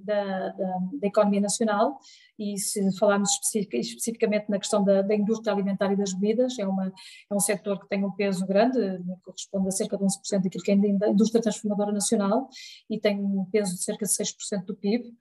da, 0.00 0.48
da, 0.50 0.78
da 1.00 1.06
economia 1.06 1.40
nacional 1.40 1.98
e 2.38 2.58
se 2.58 2.98
falarmos 2.98 3.30
especific, 3.30 3.78
especificamente 3.78 4.50
na 4.50 4.58
questão 4.58 4.84
da, 4.84 5.00
da, 5.00 5.14
indústria 5.14 5.52
alimentar 5.52 5.90
e 5.92 5.96
das 5.96 6.12
bebidas, 6.12 6.58
é, 6.58 6.66
uma, 6.66 6.88
é 6.88 7.34
um 7.34 7.40
setor 7.40 7.80
que 7.80 7.88
tem 7.88 8.04
um 8.04 8.12
peso 8.12 8.46
grande, 8.46 8.78
corresponde 9.22 9.68
a 9.68 9.70
cerca 9.70 9.96
de 9.96 10.04
11% 10.04 10.42
daquilo 10.42 10.64
que 10.64 10.72
é 10.72 10.74
a 10.74 11.10
indústria 11.10 11.40
transformadora 11.40 11.92
nacional 11.92 12.48
e 12.90 13.00
tem 13.00 13.18
um 13.18 13.46
peso 13.50 13.76
de 13.76 13.82
cerca 13.82 14.04
de 14.04 14.12
6% 14.12 14.64
do 14.66 14.74
PIB 14.74 15.14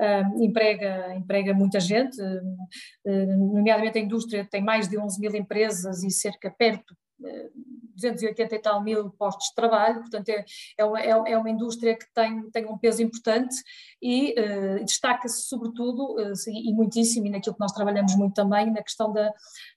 uh, 0.00 0.42
emprega, 0.42 1.14
emprega 1.14 1.54
muita 1.54 1.80
gente, 1.80 2.20
uh, 2.20 3.36
nomeadamente 3.54 3.98
a 3.98 4.02
indústria 4.02 4.46
tem 4.50 4.62
mais 4.62 4.88
de 4.88 4.98
11 4.98 5.20
mil 5.20 5.34
empresas 5.34 6.02
e 6.02 6.10
cerca 6.10 6.50
perto 6.50 6.94
280 7.96 8.54
e 8.54 8.58
tal 8.60 8.80
mil 8.80 9.10
postos 9.10 9.48
de 9.48 9.54
trabalho, 9.54 10.00
portanto 10.00 10.28
é, 10.28 10.44
é, 10.78 10.84
uma, 10.84 11.00
é, 11.00 11.08
é 11.08 11.38
uma 11.38 11.50
indústria 11.50 11.96
que 11.96 12.06
tem, 12.14 12.48
tem 12.50 12.64
um 12.66 12.78
peso 12.78 13.02
importante 13.02 13.56
e 14.00 14.36
destaca-se 14.84 15.48
sobretudo 15.48 16.14
e 16.46 16.72
muitíssimo, 16.72 17.26
e 17.26 17.30
naquilo 17.30 17.56
que 17.56 17.60
nós 17.60 17.72
trabalhamos 17.72 18.14
muito 18.14 18.34
também, 18.34 18.70
na 18.70 18.84
questão 18.84 19.12
da, 19.12 19.32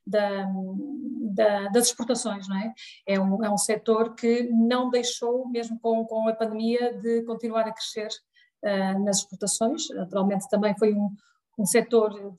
da, 0.06 0.48
da, 1.34 1.68
das 1.70 1.88
exportações, 1.88 2.48
não 2.48 2.58
é? 2.58 2.74
É 3.08 3.20
um, 3.20 3.44
é 3.44 3.50
um 3.50 3.58
setor 3.58 4.14
que 4.14 4.44
não 4.44 4.90
deixou, 4.92 5.48
mesmo 5.50 5.80
com, 5.80 6.06
com 6.06 6.28
a 6.28 6.36
pandemia, 6.36 6.94
de 6.94 7.24
continuar 7.24 7.68
a 7.68 7.74
crescer 7.74 8.10
uh, 8.64 9.04
nas 9.04 9.20
exportações. 9.20 9.90
Naturalmente, 9.90 10.50
também 10.50 10.76
foi 10.78 10.94
um, 10.94 11.10
um 11.58 11.66
setor, 11.66 12.36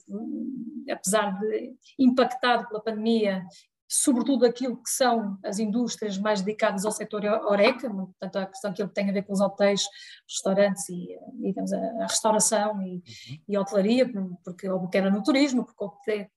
apesar 0.90 1.38
de 1.38 1.74
impactado 1.98 2.68
pela 2.68 2.82
pandemia, 2.82 3.44
sobretudo 3.92 4.46
aquilo 4.46 4.82
que 4.82 4.88
são 4.88 5.38
as 5.44 5.58
indústrias 5.58 6.16
mais 6.16 6.40
dedicadas 6.40 6.86
ao 6.86 6.92
setor 6.92 7.26
Oreca, 7.26 7.90
portanto 7.90 8.36
a 8.36 8.46
questão 8.46 8.72
que 8.72 8.86
tem 8.88 9.10
a 9.10 9.12
ver 9.12 9.22
com 9.22 9.34
os 9.34 9.40
hotéis, 9.40 9.82
restaurantes 10.26 10.88
e, 10.88 11.18
digamos, 11.34 11.70
a, 11.74 12.06
restauração 12.06 12.80
e, 12.80 12.94
uhum. 12.94 13.02
e 13.46 13.54
a 13.54 13.60
hotelaria, 13.60 14.10
porque 14.42 14.66
houve 14.66 14.88
quebra 14.88 15.10
no 15.10 15.22
turismo, 15.22 15.66
porque 15.76 16.30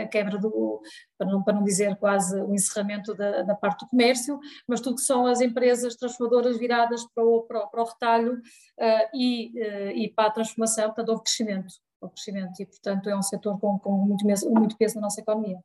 a 0.00 0.08
quebra 0.08 0.38
do, 0.38 0.80
para 1.18 1.30
não, 1.30 1.42
para 1.42 1.54
não 1.54 1.62
dizer 1.62 1.96
quase 1.96 2.40
o 2.40 2.54
encerramento 2.54 3.14
da, 3.14 3.42
da 3.42 3.54
parte 3.54 3.84
do 3.84 3.90
comércio, 3.90 4.40
mas 4.66 4.80
tudo 4.80 4.96
que 4.96 5.02
são 5.02 5.26
as 5.26 5.42
empresas 5.42 5.94
transformadoras 5.96 6.56
viradas 6.56 7.04
para 7.14 7.24
o, 7.24 7.42
para 7.42 7.58
o, 7.58 7.68
para 7.68 7.82
o 7.82 7.86
retalho 7.86 8.34
uh, 8.36 9.08
e, 9.14 9.52
uh, 9.60 9.90
e 9.90 10.08
para 10.14 10.28
a 10.28 10.32
transformação, 10.32 10.86
portanto 10.86 11.10
houve 11.10 11.24
crescimento, 11.24 11.74
houve 12.00 12.14
crescimento 12.14 12.58
e 12.58 12.64
portanto 12.64 13.10
é 13.10 13.14
um 13.14 13.22
setor 13.22 13.60
com, 13.60 13.78
com 13.78 13.92
muito, 13.98 14.24
muito 14.50 14.78
peso 14.78 14.94
na 14.94 15.02
nossa 15.02 15.20
economia. 15.20 15.58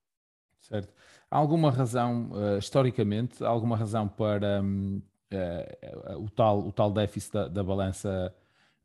Certo. 0.62 0.94
Há 1.30 1.38
alguma 1.38 1.70
razão, 1.70 2.30
uh, 2.32 2.58
historicamente, 2.58 3.44
há 3.44 3.50
alguma 3.50 3.76
razão 3.76 4.08
para 4.08 4.62
um, 4.62 5.02
uh, 5.34 6.24
o, 6.24 6.30
tal, 6.30 6.60
o 6.60 6.72
tal 6.72 6.90
déficit 6.90 7.34
da, 7.34 7.48
da 7.50 7.64
balança 7.64 8.34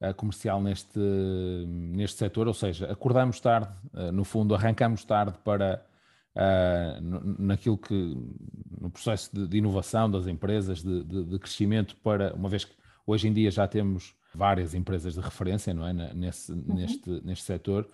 uh, 0.01 0.13
comercial 0.15 0.61
neste, 0.61 0.99
neste 1.69 2.19
setor? 2.19 2.49
Ou 2.49 2.55
seja, 2.55 2.91
acordamos 2.91 3.39
tarde, 3.39 3.71
no 4.13 4.25
fundo, 4.25 4.55
arrancamos 4.55 5.05
tarde 5.05 5.39
para 5.45 5.85
naquilo 7.39 7.77
que, 7.77 8.17
no 8.81 8.91
processo 8.91 9.31
de, 9.35 9.47
de 9.47 9.59
inovação 9.59 10.11
das 10.11 10.27
empresas, 10.27 10.83
de, 10.83 11.05
de, 11.05 11.25
de, 11.25 11.39
crescimento, 11.39 11.95
para, 11.97 12.33
uma 12.35 12.49
vez 12.49 12.65
que 12.65 12.73
hoje 13.07 13.29
em 13.29 13.35
dia 13.35 13.51
já 13.51 13.69
temos 13.69 14.15
várias 14.35 14.73
empresas 14.73 15.13
de 15.13 15.21
referência, 15.21 15.75
não 15.75 15.87
é, 15.87 15.93
nesse, 16.15 16.51
uhum. 16.51 16.75
neste, 16.75 17.11
neste 17.23 17.45
setor, 17.45 17.87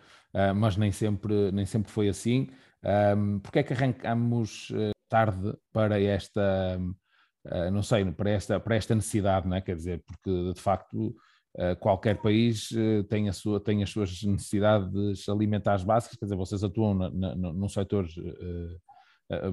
mas 0.55 0.77
nem 0.77 0.93
sempre, 0.93 1.51
nem 1.51 1.67
sempre 1.67 1.91
foi 1.91 2.09
assim. 2.09 2.49
Um, 2.85 3.41
porque 3.41 3.59
é 3.59 3.63
que 3.63 3.73
arrancamos 3.73 4.71
eh, 4.73 4.93
tarde 5.09 5.53
para 5.73 6.01
esta, 6.01 6.79
uh, 6.79 7.71
não 7.73 7.83
sei, 7.83 8.05
para 8.13 8.31
esta, 8.31 8.61
para 8.61 8.77
esta 8.77 8.95
necessidade, 8.95 9.49
não 9.49 9.57
é? 9.57 9.61
Quer 9.61 9.75
dizer, 9.75 10.03
porque 10.07 10.53
de 10.53 10.61
facto 10.61 11.09
uh, 11.57 11.77
qualquer 11.81 12.21
país 12.21 12.71
uh, 12.71 13.03
tem, 13.05 13.29
a 13.29 13.33
sua, 13.33 13.59
tem 13.59 13.83
as 13.83 13.91
suas 13.91 14.23
necessidades 14.23 15.29
alimentares 15.29 15.83
básicas, 15.83 16.17
quer 16.17 16.27
dizer, 16.27 16.37
vocês 16.37 16.63
atuam 16.63 16.95
na, 16.95 17.11
na, 17.11 17.35
num 17.35 17.69
setor 17.69 18.07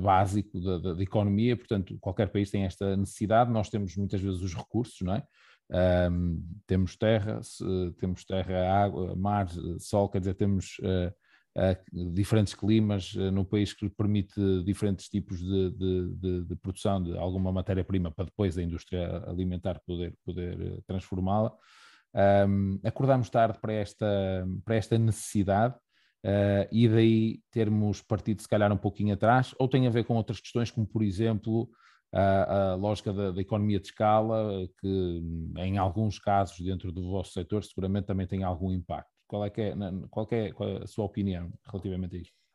básico 0.02 0.58
da, 0.62 0.78
da, 0.78 0.94
da, 0.94 1.04
economia, 1.04 1.58
portanto, 1.58 1.98
qualquer 2.00 2.30
país 2.32 2.50
tem 2.50 2.64
esta 2.64 2.96
necessidade, 2.96 3.52
nós 3.52 3.70
temos 3.70 3.98
muitas 3.98 4.22
vezes 4.22 4.42
os 4.42 4.54
recursos, 4.54 5.02
não 5.02 5.16
é? 5.16 5.24
Um, 6.10 6.42
temos 6.66 6.96
terra, 6.96 7.42
temos 8.00 8.24
terra, 8.24 8.72
água, 8.72 9.16
mar, 9.18 9.48
sol, 9.80 10.08
quer 10.08 10.20
dizer, 10.20 10.36
temos 10.36 10.78
diferentes 11.92 12.54
climas 12.54 13.16
eh, 13.16 13.32
no 13.32 13.46
país 13.46 13.74
que 13.74 13.90
permite 13.90 14.64
diferentes 14.64 15.08
tipos 15.08 15.40
de, 15.40 15.72
de, 15.72 16.10
de, 16.16 16.46
de 16.46 16.56
produção 16.58 17.02
de 17.02 17.18
alguma 17.18 17.52
matéria-prima 17.52 18.12
para 18.12 18.26
depois 18.26 18.58
a 18.58 18.62
indústria 18.62 19.24
alimentar 19.26 19.80
poder, 19.86 20.14
poder 20.26 20.62
eh, 20.62 20.82
transformá-la. 20.86 21.54
Um, 22.48 22.80
acordamos 22.84 23.30
tarde 23.30 23.60
para 23.60 23.74
esta, 23.74 24.46
para 24.64 24.76
esta 24.76 24.98
necessidade 24.98 25.76
uh, 26.26 26.66
e 26.72 26.88
daí 26.88 27.40
termos 27.52 28.02
partido 28.02 28.42
se 28.42 28.48
calhar 28.48 28.72
um 28.72 28.78
pouquinho 28.78 29.14
atrás, 29.14 29.54
ou 29.60 29.68
tem 29.68 29.86
a 29.86 29.90
ver 29.90 30.06
com 30.06 30.16
outras 30.16 30.40
questões, 30.40 30.72
como 30.72 30.88
por 30.88 31.04
exemplo 31.04 31.70
a, 32.14 32.72
a 32.72 32.76
lógica 32.76 33.12
da, 33.12 33.32
da, 33.32 33.42
economia 33.42 33.82
de 33.82 33.88
escala, 33.88 34.66
que 34.80 35.22
em 35.58 35.78
alguns 35.78 36.18
casos 36.18 36.58
dentro 36.66 36.90
do 36.90 37.10
vosso 37.10 37.34
setor 37.34 37.66
seguramente 37.66 38.06
também 38.06 38.26
tem 38.26 38.44
algum 38.44 38.72
impacto. 38.72 39.15
Qual 39.28 39.44
é, 39.46 39.50
que 39.50 39.62
é, 39.62 39.74
qual, 40.10 40.28
é, 40.32 40.52
qual 40.52 40.70
é 40.70 40.84
a 40.84 40.88
sua 40.88 41.06
opinião 41.06 41.52
relativamente 41.66 42.16
a 42.16 42.20
isto? 42.20 42.46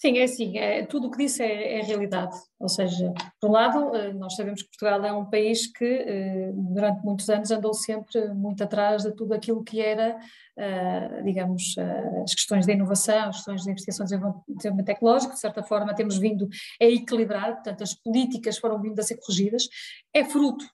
Sim, 0.00 0.18
é 0.18 0.22
assim, 0.22 0.56
é, 0.56 0.86
tudo 0.86 1.08
o 1.08 1.10
que 1.10 1.18
disse 1.18 1.42
é, 1.42 1.80
é, 1.80 1.82
realidade. 1.82 2.36
Ou 2.60 2.68
seja, 2.68 3.12
por 3.40 3.50
um 3.50 3.52
lado, 3.52 3.96
eh, 3.96 4.12
nós 4.12 4.36
sabemos 4.36 4.62
que 4.62 4.68
Portugal 4.68 5.04
é 5.04 5.12
um 5.12 5.28
país 5.28 5.66
que 5.66 5.84
eh, 5.84 6.52
durante 6.54 7.04
muitos 7.04 7.28
anos 7.28 7.50
andou 7.50 7.74
sempre 7.74 8.28
muito 8.32 8.62
atrás 8.62 9.02
de 9.02 9.10
tudo 9.16 9.34
aquilo 9.34 9.64
que 9.64 9.80
era, 9.80 10.16
eh, 10.56 11.22
digamos, 11.24 11.74
as 12.22 12.32
questões 12.32 12.64
de 12.64 12.72
inovação, 12.74 13.28
as 13.28 13.36
questões 13.38 13.62
de 13.64 13.70
investigações 13.72 14.12
em 14.12 14.20
desenvolvimento 14.54 14.86
tecnológico, 14.86 15.34
de 15.34 15.40
certa 15.40 15.64
forma 15.64 15.92
temos 15.92 16.16
vindo 16.16 16.48
a 16.80 16.84
equilibrar, 16.84 17.54
portanto 17.54 17.82
as 17.82 17.92
políticas 17.92 18.56
foram 18.56 18.80
vindo 18.80 19.00
a 19.00 19.02
ser 19.02 19.16
corrigidas. 19.16 19.68
É 20.14 20.24
fruto 20.24 20.64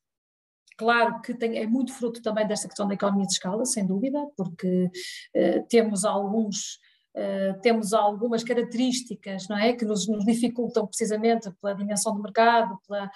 Claro 0.77 1.21
que 1.21 1.35
tem, 1.35 1.59
é 1.59 1.67
muito 1.67 1.93
fruto 1.93 2.21
também 2.21 2.47
desta 2.47 2.69
questão 2.69 2.89
da 2.89 2.95
economia 2.95 3.27
de 3.27 3.33
escala, 3.33 3.65
sem 3.65 3.87
dúvida, 3.87 4.19
porque 4.37 4.91
uh, 5.37 5.67
temos 5.69 6.05
alguns 6.05 6.79
Uh, 7.17 7.57
temos 7.61 7.93
algumas 7.93 8.43
características 8.43 9.47
não 9.47 9.57
é, 9.57 9.73
que 9.73 9.85
nos, 9.85 10.09
nos, 10.09 10.25
dificultam 10.25 10.85
precisamente 10.85 11.49
pela 11.63 11.73
dimensão 11.73 12.13
do 12.13 12.21
mercado, 12.21 12.77
pela, 12.89 13.09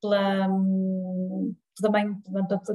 pela 0.00 0.48
um, 0.48 1.52
também, 1.80 2.16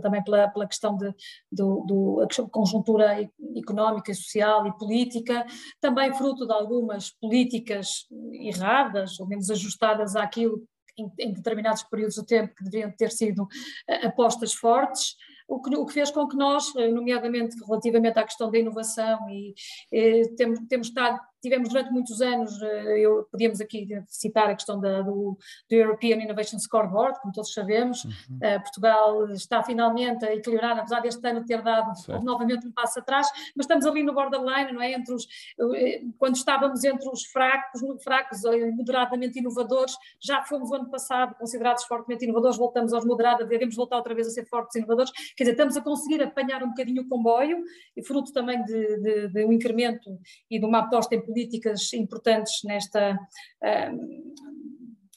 também 0.01 0.21
pela, 0.21 0.49
pela 0.49 0.67
questão 0.67 0.97
de, 0.97 1.13
do, 1.49 1.85
do, 1.87 2.27
conjuntura 2.51 3.21
económica, 3.55 4.13
social 4.13 4.67
e 4.67 4.77
política, 4.77 5.45
também 5.79 6.13
fruto 6.13 6.45
de 6.45 6.51
algumas 6.51 7.09
políticas 7.21 8.05
erradas, 8.33 9.17
ou 9.17 9.27
menos 9.27 9.49
ajustadas 9.49 10.17
àquilo 10.17 10.61
em, 10.97 11.11
em 11.19 11.33
determinados 11.33 11.83
períodos 11.83 12.15
de 12.15 12.25
tempo 12.25 12.55
que 12.55 12.63
deveriam 12.63 12.91
ter 12.91 13.11
sido 13.11 13.43
uh, 13.43 14.07
apostas 14.07 14.53
fortes, 14.53 15.15
o 15.47 15.61
que, 15.61 15.75
o 15.75 15.85
que, 15.85 15.93
fez 15.93 16.09
com 16.09 16.27
que 16.27 16.35
nós, 16.35 16.75
eh, 16.75 16.87
nomeadamente 16.87 17.55
relativamente 17.65 18.17
à 18.17 18.23
questão 18.23 18.49
da 18.49 18.57
inovação, 18.57 19.29
e, 19.29 19.53
e 19.91 20.21
eh, 20.21 20.35
temos, 20.35 20.59
temos 20.67 20.87
estado 20.87 21.19
tivemos 21.45 21.69
durante 21.69 21.91
muitos 21.91 22.21
anos, 22.21 22.59
eh, 22.59 22.99
eu, 22.99 23.27
podíamos 23.31 23.61
aqui 23.61 23.87
citar 24.07 24.49
a 24.49 24.55
questão 24.55 24.79
da, 24.79 25.03
do, 25.03 25.37
do, 25.69 25.75
European 25.75 26.17
Innovation 26.17 26.57
Scoreboard, 26.57 27.19
como 27.21 27.31
todos 27.31 27.53
sabemos, 27.53 28.03
uhum. 28.03 28.37
uh, 28.37 28.61
Portugal 28.61 29.31
está 29.31 29.61
finalmente 29.61 30.25
a 30.25 30.33
equilibrar, 30.33 30.79
apesar 30.79 31.01
deste 31.01 31.25
ano 31.27 31.45
ter 31.45 31.61
dado 31.61 31.91
novamente 32.23 32.67
um 32.67 32.71
passo 32.71 32.99
atrás, 32.99 33.27
mas 33.55 33.65
estamos 33.65 33.85
ali 33.85 34.01
no 34.01 34.13
borderline, 34.13 34.71
não 34.71 34.81
é? 34.81 34.93
Entre 34.93 35.13
os, 35.13 35.27
eh, 35.75 36.01
quando 36.17 36.35
estávamos 36.35 36.83
entre 36.83 37.07
os 37.09 37.23
fracos, 37.25 37.81
fracos 38.03 38.41
moderadamente 38.75 39.37
inovadores, 39.37 39.95
já 40.19 40.41
fomos 40.43 40.71
o 40.71 40.75
ano 40.75 40.89
passado 40.89 41.35
considerados 41.35 41.83
fortemente 41.83 42.25
inovadores, 42.25 42.57
voltamos 42.57 42.91
aos 42.91 43.05
moderados, 43.05 43.47
devemos 43.47 43.75
voltar 43.75 43.97
outra 43.97 44.15
vez 44.15 44.27
a 44.27 44.31
ser 44.31 44.45
fortes 44.47 44.75
inovadores, 44.75 45.11
quer 45.35 45.43
dizer, 45.43 45.51
estamos 45.51 45.77
a 45.77 45.81
conseguir 45.81 46.23
apanhar 46.23 46.63
um 46.63 46.69
bocadinho 46.69 47.03
o 47.03 47.07
comboio, 47.07 47.63
fruto 48.03 48.33
também 48.33 48.63
de, 48.63 48.99
de, 48.99 49.27
de 49.27 49.45
um 49.45 49.51
incremento 49.51 50.17
e 50.49 50.59
de 50.59 50.65
uma 50.65 50.79
aposta 50.79 51.13
em 51.13 51.21
políticas 51.35 51.91
importantes 51.93 52.63
nesta, 52.63 53.19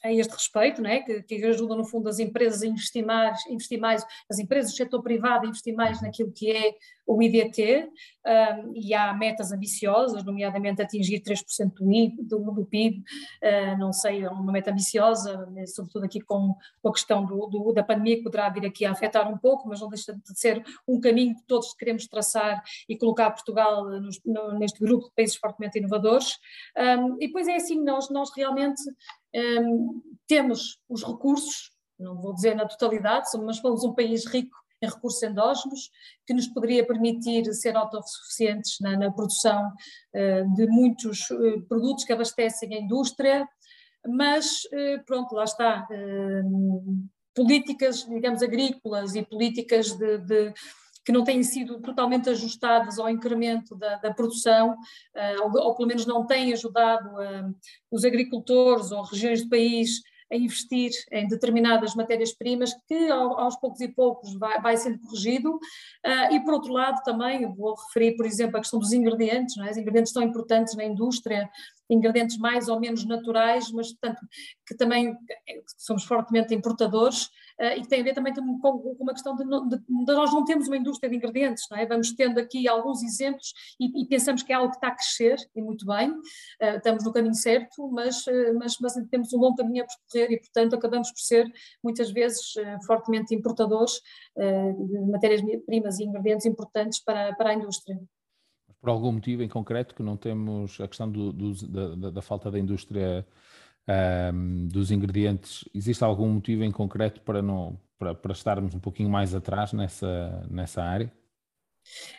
a 0.03 0.11
este 0.11 0.33
respeito, 0.33 0.81
né, 0.81 0.99
que, 1.01 1.23
que 1.23 1.45
ajudam 1.45 1.77
no 1.77 1.85
fundo 1.85 2.09
as 2.09 2.19
empresas 2.19 2.61
a 2.61 2.67
investir 2.67 3.05
mais, 3.05 3.45
investir 3.47 3.79
mais, 3.79 4.05
as 4.29 4.37
empresas 4.37 4.71
do 4.71 4.77
setor 4.77 5.01
privado 5.01 5.45
a 5.45 5.49
investir 5.49 5.73
mais 5.73 6.01
naquilo 6.01 6.31
que 6.31 6.51
é 6.51 6.73
o 7.09 7.23
IDT, 7.23 7.89
um, 8.25 8.71
e 8.75 8.93
há 8.93 9.11
metas 9.13 9.51
ambiciosas, 9.51 10.23
nomeadamente 10.23 10.79
atingir 10.79 11.21
3% 11.21 11.73
do, 11.73 11.91
I, 11.91 12.15
do, 12.21 12.51
do 12.51 12.65
PIB, 12.65 12.99
uh, 12.99 13.77
não 13.79 13.91
sei, 13.91 14.23
é 14.23 14.29
uma 14.29 14.51
meta 14.51 14.69
ambiciosa, 14.69 15.47
né, 15.47 15.65
sobretudo 15.65 16.05
aqui 16.05 16.21
com, 16.21 16.55
com 16.81 16.89
a 16.89 16.93
questão 16.93 17.25
do, 17.25 17.47
do, 17.47 17.73
da 17.73 17.83
pandemia 17.83 18.17
que 18.17 18.23
poderá 18.23 18.47
vir 18.49 18.63
aqui 18.63 18.85
a 18.85 18.91
afetar 18.91 19.27
um 19.27 19.39
pouco, 19.39 19.67
mas 19.67 19.81
não 19.81 19.89
deixa 19.89 20.13
de 20.13 20.39
ser 20.39 20.63
um 20.87 20.99
caminho 20.99 21.35
que 21.35 21.43
todos 21.47 21.73
queremos 21.73 22.05
traçar 22.05 22.61
e 22.87 22.95
colocar 22.95 23.31
Portugal 23.31 23.89
nos, 23.89 24.21
no, 24.23 24.59
neste 24.59 24.79
grupo 24.79 25.05
de 25.05 25.15
países 25.15 25.35
fortemente 25.35 25.79
inovadores. 25.79 26.37
Um, 26.77 27.15
e 27.15 27.25
depois 27.25 27.47
é 27.47 27.55
assim, 27.55 27.83
nós, 27.83 28.11
nós 28.11 28.29
realmente 28.35 28.81
um, 29.35 29.99
temos 30.27 30.79
os 30.87 31.03
recursos, 31.03 31.71
não 31.97 32.21
vou 32.21 32.35
dizer 32.35 32.55
na 32.55 32.67
totalidade, 32.67 33.27
mas 33.43 33.57
somos 33.57 33.83
um 33.83 33.95
país 33.95 34.27
rico 34.27 34.55
em 34.81 34.87
recursos 34.87 35.21
endógenos, 35.23 35.91
que 36.25 36.33
nos 36.33 36.47
poderia 36.47 36.85
permitir 36.85 37.53
ser 37.53 37.75
autossuficientes 37.75 38.77
na, 38.79 38.97
na 38.97 39.11
produção 39.11 39.67
uh, 39.67 40.55
de 40.55 40.67
muitos 40.67 41.29
uh, 41.29 41.61
produtos 41.67 42.05
que 42.05 42.13
abastecem 42.13 42.73
a 42.73 42.79
indústria, 42.79 43.47
mas 44.07 44.63
uh, 44.65 45.03
pronto, 45.05 45.35
lá 45.35 45.43
está. 45.43 45.87
políticas, 47.35 48.05
digamos, 48.05 48.41
agrícolas 48.41 49.15
e 49.15 49.23
políticas 49.23 49.93
de, 49.93 50.17
de 50.19 50.53
que 51.05 51.11
não 51.11 51.23
têm 51.23 51.41
sido 51.43 51.81
totalmente 51.81 52.29
ajustadas 52.29 52.99
ao 52.99 53.09
incremento 53.09 53.75
da, 53.75 53.95
da 53.95 54.13
produção, 54.13 54.75
ou, 55.41 55.63
ou, 55.63 55.75
pelo 55.75 55.87
menos 55.87 56.05
não 56.05 56.27
têm 56.27 56.53
ajudado 56.53 57.09
os 57.89 58.03
agricultores 58.03 58.91
ou 58.91 59.01
regiões 59.03 59.41
do 59.41 59.49
país 59.49 60.01
a 60.31 60.35
investir 60.35 60.91
em 61.11 61.27
determinadas 61.27 61.95
matérias-primas 61.95 62.73
que 62.87 63.09
aos 63.09 63.55
poucos 63.55 63.81
e 63.81 63.87
poucos 63.87 64.33
vai, 64.35 64.61
vai 64.61 64.77
sendo 64.77 64.99
corrigido 64.99 65.55
uh, 65.55 66.33
e 66.33 66.39
por 66.41 66.53
outro 66.53 66.71
lado 66.71 67.01
também 67.03 67.51
vou 67.53 67.75
referir 67.75 68.15
por 68.15 68.25
exemplo 68.25 68.57
a 68.57 68.59
questão 68.59 68.79
dos 68.79 68.93
ingredientes, 68.93 69.55
não 69.57 69.65
é? 69.65 69.71
os 69.71 69.77
ingredientes 69.77 70.13
tão 70.13 70.21
importantes 70.21 70.75
na 70.75 70.85
indústria, 70.85 71.49
ingredientes 71.89 72.37
mais 72.37 72.67
ou 72.67 72.79
menos 72.79 73.05
naturais, 73.05 73.71
mas 73.71 73.91
portanto 73.93 74.21
que 74.67 74.75
também 74.75 75.15
somos 75.77 76.03
fortemente 76.03 76.53
importadores 76.53 77.29
e 77.59 77.81
que 77.81 77.87
tem 77.87 78.01
a 78.01 78.03
ver 78.03 78.13
também 78.13 78.33
com, 78.33 78.59
com 78.59 78.95
uma 78.99 79.13
questão 79.13 79.35
de, 79.35 79.43
de, 79.43 79.77
de, 79.77 80.13
nós 80.13 80.31
não 80.33 80.45
temos 80.45 80.67
uma 80.67 80.77
indústria 80.77 81.09
de 81.09 81.15
ingredientes, 81.17 81.65
não 81.69 81.77
é? 81.77 81.85
Vamos 81.85 82.13
tendo 82.13 82.39
aqui 82.39 82.67
alguns 82.67 83.03
exemplos 83.03 83.53
e, 83.79 84.01
e 84.01 84.07
pensamos 84.07 84.43
que 84.43 84.53
é 84.53 84.55
algo 84.55 84.69
que 84.69 84.77
está 84.77 84.87
a 84.87 84.95
crescer, 84.95 85.37
e 85.55 85.61
muito 85.61 85.85
bem, 85.85 86.13
estamos 86.61 87.03
no 87.03 87.11
caminho 87.11 87.35
certo, 87.35 87.89
mas, 87.91 88.23
mas, 88.57 88.77
mas 88.79 88.93
temos 89.09 89.33
um 89.33 89.39
longo 89.39 89.55
caminho 89.55 89.83
a 89.83 89.87
percorrer 89.87 90.35
e, 90.35 90.39
portanto, 90.39 90.75
acabamos 90.75 91.11
por 91.11 91.19
ser, 91.19 91.45
muitas 91.83 92.11
vezes, 92.11 92.53
fortemente 92.85 93.35
importadores 93.35 94.01
de 94.35 94.99
matérias-primas 95.11 95.99
e 95.99 96.05
ingredientes 96.05 96.45
importantes 96.45 97.03
para, 97.03 97.33
para 97.35 97.49
a 97.51 97.53
indústria 97.53 97.99
por 98.81 98.89
algum 98.89 99.11
motivo 99.11 99.43
em 99.43 99.49
concreto 99.49 99.93
que 99.93 100.03
não 100.03 100.15
temos 100.15 100.79
a 100.79 100.87
questão 100.87 101.11
do, 101.11 101.33
do, 101.33 101.67
da, 101.67 102.09
da, 102.11 102.21
falta 102.21 102.49
da 102.49 102.57
indústria 102.57 103.25
um, 103.89 104.67
dos 104.67 104.91
ingredientes, 104.91 105.67
existe 105.73 106.03
algum 106.03 106.29
motivo 106.29 106.63
em 106.63 106.71
concreto 106.71 107.21
para, 107.21 107.41
não, 107.41 107.79
para, 107.97 108.13
para 108.13 108.31
estarmos 108.31 108.75
um 108.75 108.79
pouquinho 108.79 109.09
mais 109.09 109.33
atrás 109.33 109.73
nessa, 109.73 110.45
nessa 110.49 110.83
área? 110.83 111.11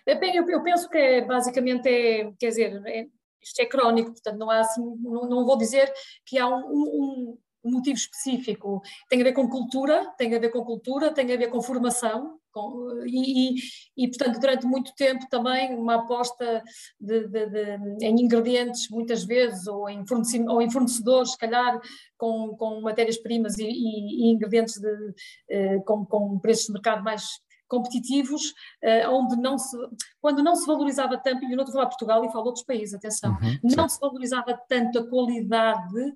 Bem, 0.04 0.36
eu, 0.36 0.48
eu 0.48 0.62
penso 0.62 0.88
que 0.88 1.22
basicamente 1.22 1.88
é, 1.88 2.32
quer 2.38 2.48
dizer, 2.48 2.82
é, 2.86 3.06
isto 3.40 3.60
é 3.60 3.66
crónico, 3.66 4.12
portanto 4.12 4.36
não 4.36 4.50
há 4.50 4.60
assim, 4.60 4.82
não, 5.00 5.28
não 5.28 5.46
vou 5.46 5.56
dizer 5.56 5.92
que 6.26 6.38
há 6.38 6.48
um, 6.48 6.64
um, 6.66 7.38
um 7.64 7.70
motivo 7.70 7.96
específico, 7.96 8.82
tem 9.08 9.20
a 9.20 9.24
ver 9.24 9.32
com 9.32 9.48
cultura, 9.48 10.12
tem 10.18 10.34
a 10.34 10.38
ver 10.38 10.50
com 10.50 10.64
cultura, 10.64 11.12
tem 11.12 11.32
a 11.32 11.36
ver 11.36 11.48
com 11.48 11.62
formação, 11.62 12.39
com, 12.52 13.02
e, 13.06 13.54
e, 13.96 14.08
portanto, 14.08 14.40
durante 14.40 14.66
muito 14.66 14.92
tempo 14.94 15.26
também 15.30 15.74
uma 15.74 15.96
aposta 15.96 16.62
de, 17.00 17.26
de, 17.28 17.46
de, 17.46 18.06
em 18.06 18.20
ingredientes, 18.20 18.88
muitas 18.90 19.24
vezes, 19.24 19.66
ou 19.66 19.88
em, 19.88 20.04
ou 20.48 20.62
em 20.62 20.70
fornecedores, 20.70 21.32
se 21.32 21.38
calhar, 21.38 21.80
com, 22.16 22.56
com 22.56 22.80
matérias-primas 22.80 23.58
e, 23.58 23.64
e, 23.64 24.30
ingredientes 24.30 24.74
de, 24.74 25.14
eh, 25.50 25.78
com, 25.80 26.04
com 26.04 26.38
preços 26.38 26.66
de 26.66 26.72
mercado 26.72 27.02
mais 27.02 27.24
competitivos, 27.70 28.52
eh, 28.82 29.08
onde 29.08 29.36
não 29.36 29.56
se, 29.56 29.76
quando 30.20 30.42
não 30.42 30.56
se 30.56 30.66
valorizava 30.66 31.16
tanto, 31.16 31.44
e 31.44 31.52
eu 31.52 31.56
não 31.56 31.64
estou 31.64 31.80
a 31.80 31.84
falar 31.84 31.86
Portugal 31.86 32.24
e 32.24 32.32
falo 32.32 32.42
de 32.42 32.48
outros 32.48 32.64
países, 32.64 32.94
atenção, 32.94 33.30
uhum, 33.30 33.58
não 33.76 33.88
se 33.88 33.98
valorizava 34.00 34.60
tanto 34.68 34.98
a 34.98 35.08
qualidade 35.08 36.14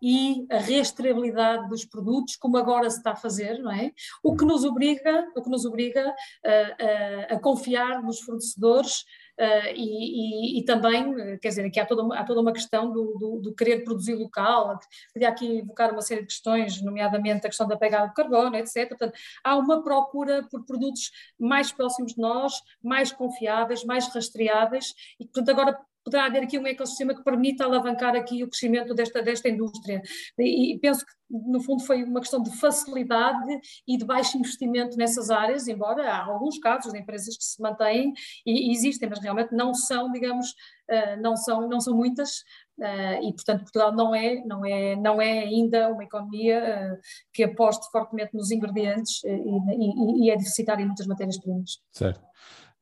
e 0.00 0.46
a 0.50 0.58
rastreabilidade 0.58 1.68
dos 1.68 1.84
produtos, 1.84 2.36
como 2.36 2.56
agora 2.56 2.88
se 2.90 2.98
está 2.98 3.12
a 3.12 3.16
fazer, 3.16 3.58
não 3.58 3.72
é? 3.72 3.92
O 4.22 4.36
que 4.36 4.44
nos 4.44 4.64
obriga, 4.64 5.26
o 5.36 5.42
que 5.42 5.50
nos 5.50 5.64
obriga 5.64 6.14
a, 6.44 7.32
a, 7.32 7.34
a 7.34 7.38
confiar 7.40 8.02
nos 8.02 8.20
fornecedores 8.20 9.04
Uh, 9.38 9.70
e, 9.72 10.56
e, 10.56 10.58
e, 10.58 10.64
também, 10.64 11.38
quer 11.38 11.50
dizer, 11.50 11.64
aqui 11.64 11.78
há 11.78 11.86
toda, 11.86 12.18
há 12.18 12.24
toda 12.24 12.40
uma 12.40 12.52
questão 12.52 12.90
do, 12.90 13.16
do, 13.16 13.40
do, 13.40 13.54
querer 13.54 13.84
produzir 13.84 14.16
local, 14.16 14.76
podia 15.14 15.28
aqui 15.28 15.58
evocar 15.58 15.92
uma 15.92 16.02
série 16.02 16.22
de 16.22 16.26
questões, 16.26 16.82
nomeadamente 16.82 17.46
a 17.46 17.48
questão 17.48 17.68
da 17.68 17.76
pegada 17.76 18.08
de 18.08 18.14
carbono, 18.14 18.56
etc. 18.56 18.88
Portanto, 18.88 19.16
há 19.44 19.56
uma 19.56 19.80
procura 19.80 20.42
por 20.50 20.64
produtos 20.64 21.12
mais 21.38 21.70
próximos 21.70 22.14
de 22.14 22.20
nós, 22.20 22.52
mais 22.82 23.12
confiáveis, 23.12 23.84
mais 23.84 24.12
rastreáveis, 24.12 24.92
e 25.20 25.24
portanto 25.24 25.50
agora 25.50 25.78
poderá 26.04 26.26
haver 26.26 26.42
aqui 26.42 26.58
um 26.58 26.66
ecossistema 26.66 27.14
que 27.14 27.22
permita 27.22 27.64
alavancar 27.64 28.16
aqui 28.16 28.42
o 28.42 28.48
crescimento 28.48 28.94
desta, 28.94 29.22
desta 29.22 29.48
indústria. 29.48 30.02
E, 30.38 30.74
e 30.74 30.78
penso 30.78 31.04
que, 31.04 31.12
no 31.30 31.60
fundo, 31.60 31.84
foi 31.84 32.04
uma 32.04 32.20
questão 32.20 32.42
de 32.42 32.56
facilidade 32.58 33.60
e 33.86 33.96
de 33.98 34.04
baixo 34.04 34.38
investimento 34.38 34.96
nessas 34.96 35.30
áreas, 35.30 35.68
embora 35.68 36.10
há 36.10 36.24
alguns 36.24 36.58
casos 36.58 36.92
de 36.92 36.98
empresas 36.98 37.36
que 37.36 37.44
se 37.44 37.60
mantêm 37.60 38.12
e, 38.46 38.70
e 38.70 38.72
existem, 38.72 39.08
mas 39.08 39.20
realmente 39.20 39.54
não 39.54 39.74
são, 39.74 40.10
digamos, 40.10 40.48
uh, 40.90 41.20
não, 41.20 41.36
são, 41.36 41.68
não 41.68 41.80
são 41.80 41.94
muitas, 41.94 42.42
Uh, 42.78 43.18
e 43.28 43.32
portanto 43.32 43.62
Portugal 43.62 43.92
não 43.92 44.14
é 44.14 44.36
não 44.44 44.64
é 44.64 44.94
não 44.94 45.20
é 45.20 45.40
ainda 45.40 45.88
uma 45.88 46.04
economia 46.04 46.94
uh, 46.94 47.00
que 47.32 47.42
aposte 47.42 47.90
fortemente 47.90 48.32
nos 48.34 48.52
ingredientes 48.52 49.20
uh, 49.24 49.28
e, 49.28 50.22
e, 50.22 50.26
e, 50.26 50.30
é 50.30 50.36
deficitária 50.36 50.84
em 50.84 50.86
muitas 50.86 51.08
matérias 51.08 51.40
primas. 51.40 51.80
Certo. 51.90 52.20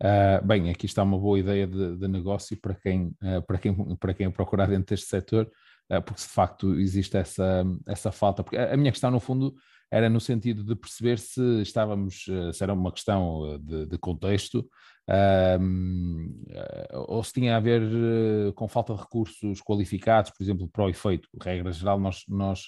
Uh, 0.03 0.45
bem, 0.45 0.69
aqui 0.69 0.85
está 0.85 1.03
uma 1.03 1.19
boa 1.19 1.39
ideia 1.39 1.67
de, 1.67 1.97
de 1.97 2.09
negócio 2.09 2.55
para 2.61 2.75
quem, 2.75 3.17
uh, 3.23 3.41
para, 3.47 3.57
quem, 3.57 3.97
para 3.97 4.13
quem 4.13 4.31
procurar 4.31 4.67
dentro 4.69 4.95
deste 4.95 5.07
setor, 5.07 5.51
uh, 5.91 6.03
porque 6.03 6.21
de 6.21 6.29
facto 6.29 6.75
existe 6.79 7.17
essa, 7.17 7.65
essa 7.89 8.13
falta. 8.13 8.45
Porque 8.45 8.59
a, 8.59 8.75
a, 8.75 8.77
minha 8.77 8.93
questão, 8.93 9.11
no 9.11 9.21
fundo, 9.21 9.55
era 9.91 10.11
no 10.11 10.21
sentido 10.21 10.65
de 10.65 10.75
perceber 10.77 11.19
se 11.19 11.63
estávamos, 11.63 12.25
se 12.53 12.63
era 12.63 12.75
uma 12.75 12.91
questão 12.91 13.57
de, 13.63 13.87
de 13.87 13.97
contexto, 13.99 14.69
ou 16.93 17.23
se 17.23 17.35
tinha 17.35 17.57
a 17.57 17.61
ver 17.61 17.83
com 18.57 18.67
falta 18.67 18.93
de 18.93 19.01
recursos 19.01 19.63
qualificados, 19.63 20.33
por 20.33 20.43
exemplo, 20.43 20.69
para 20.69 20.87
o 20.87 20.89
efeito. 20.89 21.29
Regra 21.41 21.71
geral, 21.71 22.01
nós, 22.01 22.25
nós 22.27 22.65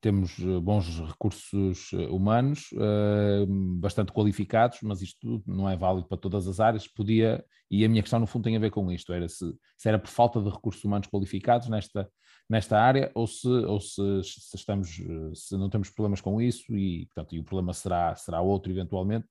temos 0.00 0.38
eh, 0.38 0.60
bons 0.60 1.00
recursos 1.00 1.90
eh, 1.92 2.06
humanos, 2.08 2.70
eh, 2.72 3.46
bastante 3.78 4.12
qualificados, 4.12 4.78
mas 4.82 5.02
isto 5.02 5.42
não 5.46 5.68
é 5.68 5.76
válido 5.76 6.06
para 6.06 6.18
todas 6.18 6.46
as 6.46 6.60
áreas. 6.60 6.86
Podia, 6.86 7.44
e 7.70 7.84
a 7.84 7.88
minha 7.88 8.02
questão 8.02 8.20
no 8.20 8.26
fundo 8.26 8.44
tem 8.44 8.56
a 8.56 8.60
ver 8.60 8.70
com 8.70 8.90
isto, 8.92 9.12
era 9.12 9.28
se, 9.28 9.44
se 9.76 9.88
era 9.88 9.98
por 9.98 10.08
falta 10.08 10.40
de 10.40 10.48
recursos 10.48 10.84
humanos 10.84 11.08
qualificados 11.08 11.68
nesta, 11.68 12.08
nesta 12.48 12.80
área 12.80 13.10
ou 13.14 13.26
se, 13.26 13.48
ou 13.48 13.80
se, 13.80 14.22
se, 14.22 14.56
estamos, 14.56 15.00
se 15.34 15.56
não 15.56 15.68
temos 15.68 15.90
problemas 15.90 16.20
com 16.20 16.40
isso 16.40 16.76
e, 16.76 17.06
portanto, 17.06 17.34
e 17.34 17.40
o 17.40 17.44
problema 17.44 17.72
será, 17.72 18.14
será 18.14 18.40
outro 18.40 18.70
eventualmente. 18.70 19.26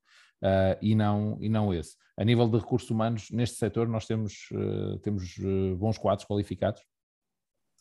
E, 0.81 0.93
não, 0.93 1.39
e 1.41 1.49
não 1.49 1.73
esse. 1.73 1.95
A 2.15 2.23
nível 2.23 2.47
de 2.47 2.59
recursos 2.59 2.91
humanos, 2.91 3.31
neste 3.31 3.57
setor, 3.57 3.87
nós 3.87 4.05
temos, 4.05 4.49
temos 5.01 5.35
bons 5.79 5.97
quadros 5.97 6.27
qualificados, 6.27 6.81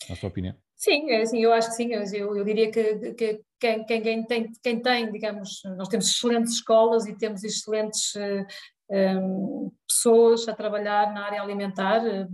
na 0.09 0.16
sua 0.16 0.31
opinião? 0.31 0.65
Sim, 0.77 1.11
é 1.11 1.23
assim, 1.23 1.39
eu 1.41 1.53
acho 1.53 1.71
que 1.71 1.75
sim. 1.75 1.89
Eu, 1.93 2.37
eu 2.37 2.45
diria 2.45 2.71
que, 2.71 3.15
que 3.15 3.41
quem, 3.59 3.85
quem, 3.85 4.25
tem, 4.27 4.53
quem 4.62 4.81
tem, 4.83 5.11
digamos, 5.11 5.62
nós 5.77 5.89
temos 5.89 6.09
excelentes 6.11 6.55
escolas 6.55 7.07
e 7.07 7.17
temos 7.17 7.43
excelentes 7.43 8.15
um, 8.15 8.21
eh, 8.21 8.47
ehm, 8.91 9.71
pessoas 9.89 10.47
a 10.47 10.55
trabalhar 10.55 11.12
na 11.15 11.25
área 11.25 11.41
alimentar, 11.41 12.07
eh, 12.07 12.27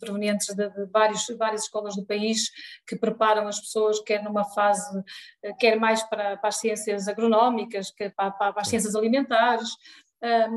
provenientes 0.00 0.54
de, 0.56 0.70
de 0.70 0.86
vários, 0.86 1.26
várias 1.38 1.64
escolas 1.64 1.94
do 1.94 2.06
país, 2.06 2.50
que 2.86 2.96
preparam 2.96 3.46
as 3.46 3.60
pessoas, 3.60 4.00
quer 4.00 4.24
numa 4.24 4.44
fase, 4.44 5.02
eh, 5.42 5.52
quer 5.60 5.78
mais 5.78 6.02
para, 6.04 6.38
para 6.38 6.48
as 6.48 6.56
ciências 6.56 7.06
agronómicas, 7.08 7.90
quer 7.90 8.14
para, 8.14 8.30
para 8.30 8.62
as 8.62 8.68
ciências 8.68 8.94
alimentares, 8.94 9.68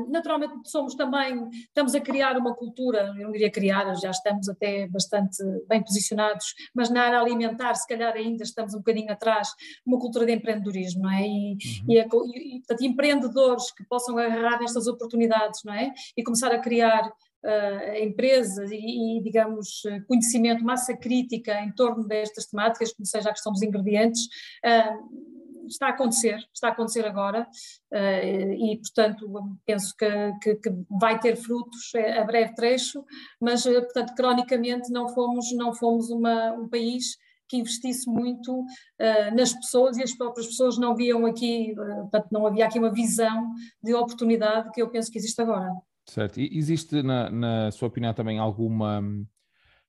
naturalmente 0.08 0.54
somos 0.70 0.94
também, 0.94 1.48
estamos 1.50 1.94
a 1.94 2.00
criar 2.00 2.36
uma 2.36 2.54
cultura, 2.54 3.12
eu 3.16 3.24
não 3.24 3.32
diria 3.32 3.50
criar, 3.50 3.92
já 3.96 4.10
estamos 4.10 4.48
até 4.48 4.86
bastante 4.86 5.42
bem 5.68 5.82
posicionados, 5.82 6.54
mas 6.74 6.88
na 6.88 7.02
área 7.02 7.20
alimentar 7.20 7.74
se 7.74 7.86
calhar 7.86 8.14
ainda 8.14 8.44
estamos 8.44 8.74
um 8.74 8.78
bocadinho 8.78 9.10
atrás, 9.10 9.48
uma 9.84 9.98
cultura 9.98 10.24
de 10.24 10.32
empreendedorismo, 10.32 11.02
não 11.02 11.10
é? 11.10 11.22
E, 11.26 11.58
uhum. 11.88 11.92
e, 12.34 12.56
e 12.56 12.58
portanto, 12.60 12.84
empreendedores 12.84 13.72
que 13.72 13.84
possam 13.84 14.16
agarrar 14.16 14.60
nestas 14.60 14.86
oportunidades, 14.86 15.62
não 15.64 15.74
é? 15.74 15.92
E 16.16 16.22
começar 16.22 16.52
a 16.52 16.58
criar 16.58 17.12
Uh, 17.44 18.02
empresas 18.02 18.72
e, 18.72 19.18
e, 19.18 19.22
digamos, 19.22 19.82
conhecimento, 20.08 20.64
massa 20.64 20.96
crítica 20.96 21.60
em 21.60 21.70
torno 21.70 22.04
destas 22.04 22.46
temáticas, 22.46 22.92
como 22.92 23.06
seja 23.06 23.30
a 23.30 23.32
questão 23.32 23.52
dos 23.52 23.62
ingredientes, 23.62 24.22
uh, 24.64 25.45
está 25.66 25.86
a 25.88 25.90
acontecer, 25.90 26.38
está 26.52 26.68
a 26.68 26.72
acontecer 26.72 27.06
agora 27.06 27.46
uh, 27.92 28.52
e, 28.52 28.78
portanto, 28.78 29.58
penso 29.64 29.94
que, 29.96 30.06
que, 30.42 30.54
que, 30.56 30.70
vai 30.98 31.18
ter 31.18 31.36
frutos 31.36 31.92
a 32.18 32.24
breve 32.24 32.54
trecho, 32.54 33.04
mas, 33.40 33.64
uh, 33.64 33.80
portanto, 33.82 34.14
cronicamente 34.14 34.90
não 34.92 35.08
fomos, 35.08 35.52
não 35.52 35.72
fomos 35.74 36.10
uma, 36.10 36.52
um 36.52 36.68
país 36.68 37.16
que 37.48 37.58
investisse 37.58 38.10
muito 38.10 38.60
uh, 38.60 39.34
nas 39.36 39.52
pessoas 39.52 39.96
e 39.96 40.02
as 40.02 40.12
próprias 40.16 40.46
pessoas 40.46 40.78
não 40.78 40.96
viam 40.96 41.26
aqui, 41.26 41.74
portanto, 41.74 42.28
não 42.32 42.46
havia 42.46 42.66
aqui 42.66 42.78
uma 42.78 42.92
visão 42.92 43.50
de 43.82 43.94
oportunidade 43.94 44.70
que 44.72 44.82
eu 44.82 44.90
penso 44.90 45.10
que 45.10 45.18
existe 45.18 45.40
agora. 45.40 45.70
Certo. 46.08 46.40
E 46.40 46.56
existe, 46.56 47.02
na, 47.02 47.30
na 47.30 47.70
sua 47.72 47.88
opinião, 47.88 48.14
também 48.14 48.38
alguma 48.38 49.02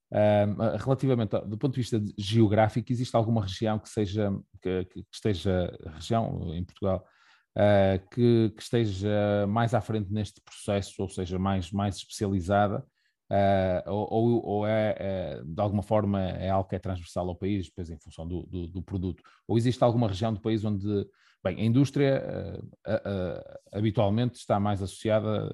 Uh, 0.10 0.78
relativamente 0.78 1.36
ao, 1.36 1.46
do 1.46 1.58
ponto 1.58 1.74
de 1.74 1.82
vista 1.82 2.02
geográfico, 2.18 2.92
existe 2.92 3.14
alguma 3.16 3.42
região 3.42 3.78
que 3.78 3.90
seja 3.90 4.34
que, 4.62 4.86
que 4.86 5.06
esteja 5.12 5.78
região 5.96 6.54
em 6.56 6.64
Portugal 6.64 7.06
uh, 7.58 8.10
que, 8.10 8.54
que, 8.56 8.62
esteja 8.62 9.46
mais 9.50 9.74
à 9.74 9.82
frente 9.82 10.12
neste 10.12 10.42
processo, 10.42 11.02
ou 11.02 11.10
seja, 11.10 11.38
mais, 11.38 11.72
mais 11.74 11.98
especializada, 11.98 12.86
uh, 13.30 13.92
ou, 13.92 14.46
ou 14.46 14.68
é, 14.68 14.96
é, 14.98 15.42
de 15.44 15.62
alguma 15.62 15.84
forma 15.84 16.22
é 16.22 16.50
algo 16.50 16.70
que 16.70 16.76
é 16.78 16.80
transversal 16.80 17.28
ao 17.28 17.36
país, 17.36 17.66
depois 17.66 17.90
em 17.90 18.00
função 18.00 18.26
do, 18.26 18.44
do, 18.44 18.68
do 18.68 18.82
produto, 18.82 19.22
ou 19.46 19.58
existe 19.58 19.84
alguma 19.84 20.08
região 20.08 20.34
do 20.34 20.40
país 20.40 20.64
onde 20.64 21.06
Bem, 21.44 21.62
a 21.62 21.64
indústria 21.64 22.60
habitualmente 23.72 24.38
está 24.38 24.60
mais 24.60 24.82
associada 24.82 25.48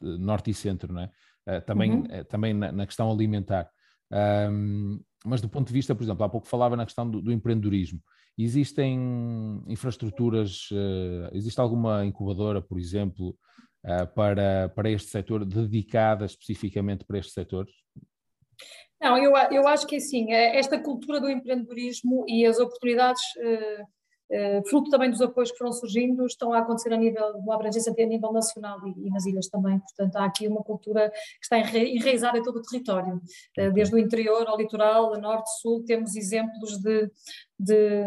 norte 0.00 0.50
e 0.50 0.54
centro, 0.54 0.92
não 0.92 1.00
é? 1.00 1.60
também, 1.62 1.92
uhum. 1.92 2.24
também 2.28 2.52
na, 2.52 2.70
na, 2.70 2.86
questão 2.86 3.10
alimentar. 3.10 3.68
Um, 4.12 5.00
mas 5.24 5.40
do 5.40 5.48
ponto 5.48 5.68
de 5.68 5.72
vista, 5.72 5.94
por 5.94 6.02
exemplo, 6.02 6.24
há 6.24 6.28
pouco 6.28 6.48
falava 6.48 6.76
na 6.76 6.84
questão 6.84 7.08
do, 7.08 7.20
do 7.20 7.32
empreendedorismo. 7.32 8.00
Existem 8.38 8.98
infraestruturas, 9.68 10.68
uh, 10.70 11.34
existe 11.34 11.60
alguma 11.60 12.04
incubadora, 12.06 12.62
por 12.62 12.78
exemplo, 12.78 13.36
uh, 13.84 14.06
para, 14.14 14.70
para 14.70 14.90
este 14.90 15.10
setor, 15.10 15.44
dedicada 15.44 16.24
especificamente 16.24 17.04
para 17.04 17.18
este 17.18 17.32
setor? 17.32 17.66
Não, 19.00 19.16
eu, 19.16 19.32
eu 19.50 19.66
acho 19.66 19.86
que 19.86 19.96
assim, 19.96 20.32
esta 20.32 20.78
cultura 20.78 21.20
do 21.20 21.30
empreendedorismo 21.30 22.24
e 22.28 22.44
as 22.44 22.58
oportunidades 22.58 23.22
uh, 23.38 23.42
eh, 23.42 23.84
fruto 24.68 24.90
também 24.90 25.10
dos 25.10 25.20
apoios 25.20 25.50
que 25.50 25.58
foram 25.58 25.72
surgindo, 25.72 26.24
estão 26.24 26.52
a 26.52 26.58
acontecer 26.58 26.92
a 26.92 26.96
nível, 26.96 27.32
uma 27.36 27.54
abrangência 27.54 27.92
a 27.92 28.06
nível 28.06 28.32
nacional 28.32 28.78
e, 28.86 29.06
e 29.06 29.10
nas 29.10 29.26
ilhas 29.26 29.48
também, 29.48 29.78
portanto 29.80 30.16
há 30.16 30.24
aqui 30.24 30.46
uma 30.46 30.62
cultura 30.62 31.10
que 31.10 31.42
está 31.42 31.58
enraizada 31.58 32.38
em 32.38 32.42
todo 32.42 32.58
o 32.58 32.62
território, 32.62 33.20
eh, 33.56 33.70
desde 33.70 33.94
o 33.94 33.98
interior 33.98 34.46
ao 34.46 34.56
litoral, 34.56 35.14
a 35.14 35.18
norte, 35.18 35.50
sul, 35.60 35.84
temos 35.84 36.14
exemplos 36.14 36.78
de, 36.78 37.10
de 37.58 38.06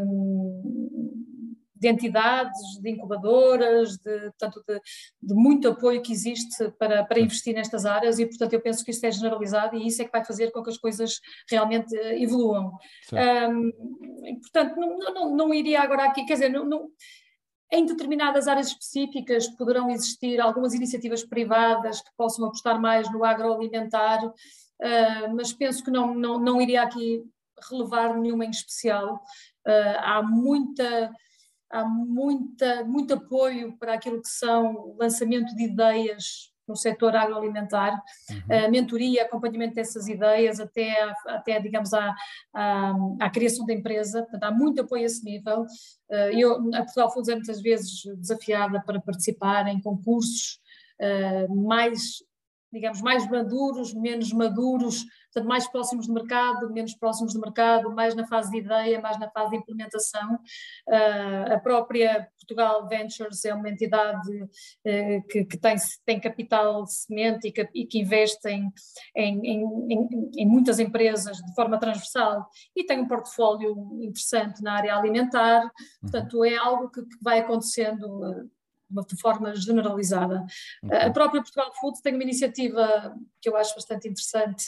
de 1.83 1.89
entidades, 1.89 2.79
de 2.81 2.89
incubadoras, 2.89 3.97
de, 3.97 4.19
portanto, 4.31 4.63
de, 4.65 4.79
de, 5.21 5.33
muito 5.33 5.67
apoio 5.67 6.01
que 6.01 6.13
existe 6.13 6.69
para, 6.79 7.03
para 7.03 7.19
investir 7.19 7.53
nestas 7.53 7.85
áreas 7.85 8.19
e, 8.19 8.25
portanto, 8.25 8.53
eu 8.53 8.61
penso 8.61 8.85
que 8.85 8.91
isso 8.91 9.05
é 9.05 9.11
generalizado 9.11 9.75
e 9.75 9.85
isso 9.85 10.01
é 10.01 10.05
que 10.05 10.11
vai 10.11 10.23
fazer 10.23 10.49
com 10.51 10.63
que 10.63 10.69
as 10.69 10.77
coisas 10.77 11.19
realmente 11.49 11.93
eh, 11.93 12.23
evoluam. 12.23 12.71
Um, 13.11 14.39
portanto, 14.39 14.79
não, 14.79 14.97
não, 14.97 15.35
não, 15.35 15.53
iria 15.53 15.81
agora 15.81 16.05
aqui, 16.05 16.25
quer 16.25 16.35
dizer, 16.35 16.49
não, 16.49 16.63
não, 16.63 16.89
em 17.69 17.85
determinadas 17.85 18.47
áreas 18.47 18.67
específicas 18.67 19.49
poderão 19.49 19.89
existir 19.89 20.39
algumas 20.39 20.73
iniciativas 20.73 21.25
privadas 21.25 21.99
que 21.99 22.11
possam 22.15 22.45
apostar 22.45 22.79
mais 22.79 23.11
no 23.11 23.25
agroalimentar, 23.25 24.25
uh, 24.25 25.35
mas 25.35 25.51
penso 25.51 25.83
que 25.83 25.91
não, 25.91 26.15
não, 26.15 26.39
não 26.39 26.61
iria 26.61 26.83
aqui 26.83 27.21
relevar 27.69 28.17
nenhuma 28.17 28.45
em 28.45 28.51
especial. 28.51 29.15
Uh, 29.67 29.97
há 29.99 30.21
muita 30.23 31.11
há 31.73 31.83
muita, 31.83 32.83
muito 32.86 33.15
apoio 33.15 33.75
para 33.77 33.95
aquilo 33.95 34.21
que 34.21 34.29
são 34.29 34.95
lançamento 34.97 35.55
de 35.55 35.63
ideias 35.63 36.53
no 36.67 36.77
setor 36.77 37.13
agroalimentar, 37.15 38.01
uhum. 38.29 38.71
mentoria, 38.71 39.23
acompanhamento 39.23 39.75
dessas 39.75 40.07
ideias, 40.07 40.62
até, 40.62 40.95
até 41.27 41.59
digamos, 41.59 41.93
à, 41.93 42.15
à, 42.53 42.93
à, 43.19 43.29
criação 43.29 43.65
da 43.65 43.73
empresa, 43.73 44.21
portanto, 44.21 44.43
há 44.43 44.51
muito 44.51 44.81
apoio 44.81 45.03
a 45.03 45.05
esse 45.05 45.25
nível. 45.25 45.65
Eh, 46.09 46.39
eu, 46.39 46.53
a 46.73 46.83
Portugal 46.83 47.12
Foods 47.12 47.27
é 47.27 47.36
muitas 47.36 47.62
vezes 47.62 48.03
desafiada 48.17 48.81
para 48.81 49.01
participar 49.01 49.67
em 49.67 49.81
concursos 49.81 50.62
eh, 50.99 51.47
mais 51.49 52.23
digamos, 52.73 53.01
mais 53.01 53.29
maduros, 53.29 53.93
menos 53.93 54.33
maduros, 54.33 55.05
portanto, 55.33 55.47
mais 55.47 55.67
próximos 55.67 56.07
do 56.07 56.13
mercado, 56.13 56.71
menos 56.71 56.93
próximos 56.93 57.33
do 57.33 57.39
mercado, 57.39 57.91
mais 57.91 58.15
na 58.15 58.27
fase 58.27 58.51
de 58.51 58.57
ideia, 58.57 59.01
mais 59.01 59.19
na 59.19 59.29
fase 59.29 59.51
de 59.51 59.57
implementação. 59.57 60.35
Uh, 60.87 61.53
a 61.53 61.59
própria 61.59 62.27
Portugal 62.39 62.87
Ventures 62.87 63.43
é 63.45 63.53
uma 63.53 63.69
entidade 63.69 64.31
uh, 64.31 65.27
que, 65.29 65.45
que, 65.45 65.57
tem, 65.57 65.75
tem 66.05 66.19
capital 66.19 66.85
semente 66.85 67.47
e 67.47 67.51
que, 67.51 67.67
e 67.73 67.85
que 67.85 67.99
investe 67.99 68.47
em, 68.47 68.71
em, 69.15 69.39
em, 69.45 70.29
em, 70.37 70.45
muitas 70.45 70.79
empresas 70.79 71.37
de 71.37 71.55
forma 71.55 71.79
transversal 71.79 72.47
e 72.75 72.83
tem 72.83 72.99
um 72.99 73.07
portfólio 73.07 73.71
interessante 74.03 74.61
na 74.61 74.73
área 74.73 74.95
alimentar, 74.95 75.69
portanto, 76.01 76.45
é 76.45 76.55
algo 76.55 76.89
que, 76.89 77.01
que 77.01 77.17
vai 77.21 77.39
acontecendo 77.39 78.49
de 79.01 79.19
forma 79.19 79.55
generalizada. 79.55 80.45
Okay. 80.83 80.97
A 80.97 81.11
própria 81.11 81.41
Portugal 81.41 81.71
Food 81.79 82.01
tem 82.01 82.13
uma 82.13 82.23
iniciativa 82.23 83.15
que 83.41 83.49
eu 83.49 83.57
acho 83.57 83.73
bastante 83.73 84.07
interessante, 84.07 84.65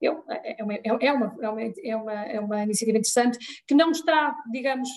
eu, 0.00 0.24
é, 0.28 0.62
uma, 0.62 0.74
é, 0.74 0.92
uma, 0.92 1.36
é, 1.40 1.48
uma, 1.48 1.62
é, 1.62 1.96
uma, 1.96 2.12
é 2.12 2.40
uma 2.40 2.62
iniciativa 2.62 2.98
interessante, 2.98 3.38
que 3.66 3.74
não 3.74 3.90
está, 3.90 4.34
digamos, 4.50 4.88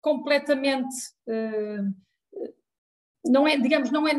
completamente. 0.00 0.94
Uh, 1.26 1.94
não 3.26 3.46
é, 3.46 3.56
digamos, 3.58 3.90
não 3.90 4.06
é. 4.06 4.12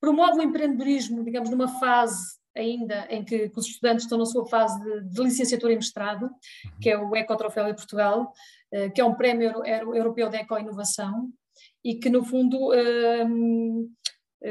Promove 0.00 0.38
o 0.38 0.42
empreendedorismo, 0.42 1.24
digamos, 1.24 1.50
numa 1.50 1.68
fase 1.78 2.36
ainda 2.56 3.06
em 3.10 3.22
que, 3.22 3.50
que, 3.50 3.58
os 3.58 3.66
estudantes 3.66 4.04
estão 4.04 4.18
na 4.18 4.24
sua 4.24 4.46
fase 4.46 4.82
de, 4.82 5.10
de 5.10 5.22
licenciatura 5.22 5.72
e 5.72 5.76
mestrado, 5.76 6.24
uhum. 6.24 6.30
que 6.80 6.90
é 6.90 6.98
o 6.98 7.14
Ecotroféu 7.14 7.66
de 7.66 7.74
Portugal, 7.74 8.32
uh, 8.72 8.92
que 8.92 9.00
é 9.00 9.04
um 9.04 9.14
prémio 9.14 9.64
europeu 9.64 10.28
de 10.28 10.38
eco-inovação, 10.38 11.30
e 11.84 11.94
que 11.94 12.10
no 12.10 12.24
fundo 12.24 12.72
um, 12.74 13.88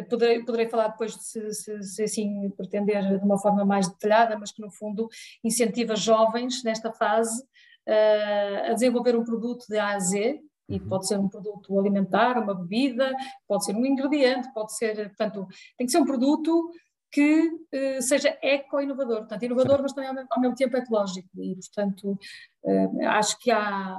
poderei, 0.03 0.43
poderei 0.43 0.67
falar 0.67 0.89
depois 0.89 1.13
se, 1.13 1.53
se, 1.53 1.83
se, 1.83 2.03
assim 2.03 2.49
pretender 2.51 3.19
de 3.19 3.25
uma 3.25 3.39
forma 3.39 3.63
mais 3.65 3.87
detalhada, 3.87 4.37
mas 4.37 4.51
que 4.51 4.61
no 4.61 4.71
fundo 4.71 5.07
incentiva 5.43 5.95
jovens 5.95 6.63
nesta 6.63 6.91
fase 6.91 7.41
uh, 7.87 8.71
a 8.71 8.73
desenvolver 8.73 9.15
um 9.15 9.23
produto 9.23 9.65
de 9.67 9.77
A 9.77 9.95
a 9.95 9.99
Z, 9.99 10.39
e 10.67 10.79
uhum. 10.79 10.87
pode 10.87 11.07
ser 11.07 11.19
um 11.19 11.29
produto 11.29 11.79
alimentar, 11.79 12.41
uma 12.41 12.55
bebida, 12.55 13.15
pode 13.47 13.65
ser 13.65 13.75
um 13.75 13.85
ingrediente, 13.85 14.51
pode 14.53 14.75
ser, 14.75 14.95
portanto, 15.09 15.47
tem 15.77 15.85
que 15.85 15.91
ser 15.91 15.99
um 15.99 16.05
produto 16.05 16.71
que 17.15 17.47
uh, 17.47 18.01
seja 18.01 18.37
eco-inovador, 18.41 19.19
portanto, 19.19 19.43
inovador, 19.43 19.81
mas 19.81 19.93
também 19.93 20.09
ao 20.09 20.13
mesmo, 20.13 20.27
ao 20.31 20.41
mesmo 20.41 20.55
tempo 20.57 20.75
ecológico, 20.75 21.29
e 21.41 21.55
portanto 21.55 22.19
uh, 22.65 23.07
acho 23.07 23.39
que 23.39 23.49
há, 23.51 23.97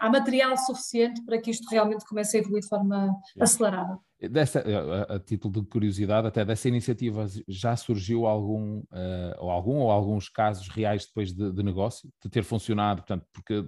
há 0.00 0.10
material 0.10 0.56
suficiente 0.56 1.24
para 1.24 1.40
que 1.40 1.52
isto 1.52 1.70
realmente 1.70 2.04
comece 2.04 2.36
a 2.36 2.40
evoluir 2.40 2.62
de 2.62 2.68
forma 2.68 3.14
acelerada. 3.38 4.00
Dessa, 4.20 4.64
a, 5.08 5.14
a, 5.14 5.20
título 5.20 5.62
de 5.62 5.68
curiosidade, 5.68 6.26
até 6.26 6.44
dessa 6.44 6.66
iniciativa 6.66 7.24
já 7.46 7.76
surgiu 7.76 8.26
algum, 8.26 8.80
uh, 8.80 9.36
ou 9.38 9.48
algum 9.48 9.76
ou 9.76 9.90
alguns 9.92 10.28
casos 10.28 10.68
reais 10.68 11.06
depois 11.06 11.32
de, 11.32 11.52
de 11.52 11.62
negócio, 11.62 12.10
de 12.20 12.28
ter 12.28 12.42
funcionado, 12.42 13.02
portanto, 13.02 13.24
porque 13.32 13.64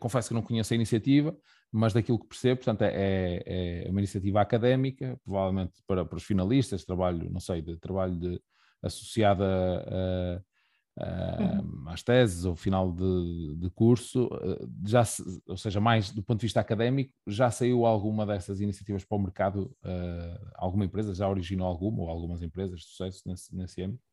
confesso 0.00 0.28
que 0.28 0.34
não 0.34 0.40
conheço 0.40 0.72
a 0.72 0.76
iniciativa, 0.76 1.36
mas 1.70 1.92
daquilo 1.92 2.18
que 2.18 2.28
percebo, 2.28 2.56
portanto, 2.56 2.82
é, 2.82 3.42
é, 3.44 3.86
é 3.86 3.90
uma 3.90 4.00
iniciativa 4.00 4.40
académica, 4.40 5.18
provavelmente 5.24 5.82
para, 5.86 6.04
para 6.04 6.16
os 6.16 6.24
finalistas, 6.24 6.84
trabalho, 6.84 7.30
não 7.30 7.40
sei, 7.40 7.60
de 7.62 7.76
trabalho 7.76 8.16
de, 8.16 8.40
associado 8.82 9.44
a, 9.44 10.42
a, 10.98 11.60
uhum. 11.60 11.88
às 11.88 12.02
teses 12.02 12.44
ou 12.44 12.56
final 12.56 12.92
de, 12.92 13.56
de 13.56 13.70
curso, 13.70 14.28
eh, 14.42 14.66
já 14.86 15.04
se, 15.04 15.22
ou 15.46 15.56
seja, 15.56 15.80
mais 15.80 16.10
do 16.10 16.22
ponto 16.22 16.40
de 16.40 16.46
vista 16.46 16.60
académico, 16.60 17.12
já 17.26 17.50
saiu 17.50 17.86
alguma 17.86 18.26
dessas 18.26 18.60
iniciativas 18.60 19.04
para 19.04 19.16
o 19.16 19.20
mercado? 19.20 19.76
Uh, 19.84 20.50
alguma 20.54 20.84
empresa 20.84 21.14
já 21.14 21.28
originou 21.28 21.66
alguma 21.66 22.02
ou 22.02 22.08
algumas 22.08 22.42
empresas 22.42 22.80
de 22.80 22.86
sucesso 22.86 23.22
nesse, 23.26 23.54
nesse 23.54 23.82
âmbito? 23.82 24.07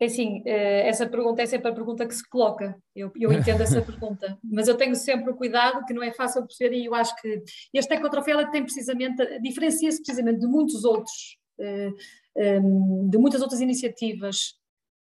É 0.00 0.06
assim, 0.06 0.42
eh, 0.46 0.88
essa 0.88 1.06
pergunta 1.06 1.42
é 1.42 1.46
sempre 1.46 1.70
a 1.70 1.74
pergunta 1.74 2.06
que 2.06 2.14
se 2.14 2.26
coloca, 2.26 2.74
eu, 2.96 3.12
eu 3.20 3.30
entendo 3.30 3.62
essa 3.62 3.82
pergunta, 3.84 4.38
mas 4.42 4.66
eu 4.66 4.74
tenho 4.74 4.96
sempre 4.96 5.30
o 5.30 5.36
cuidado 5.36 5.84
que 5.84 5.92
não 5.92 6.02
é 6.02 6.10
fácil 6.10 6.46
perceber 6.46 6.74
e 6.74 6.86
eu 6.86 6.94
acho 6.94 7.14
que 7.16 7.42
este 7.74 7.92
ecotroféu 7.92 8.50
tem 8.50 8.62
precisamente, 8.62 9.38
diferencia-se 9.40 9.98
precisamente 10.02 10.40
de 10.40 10.46
muitos 10.46 10.86
outros, 10.86 11.36
eh, 11.58 11.92
ehm, 12.34 13.10
de 13.10 13.18
muitas 13.18 13.42
outras 13.42 13.60
iniciativas 13.60 14.54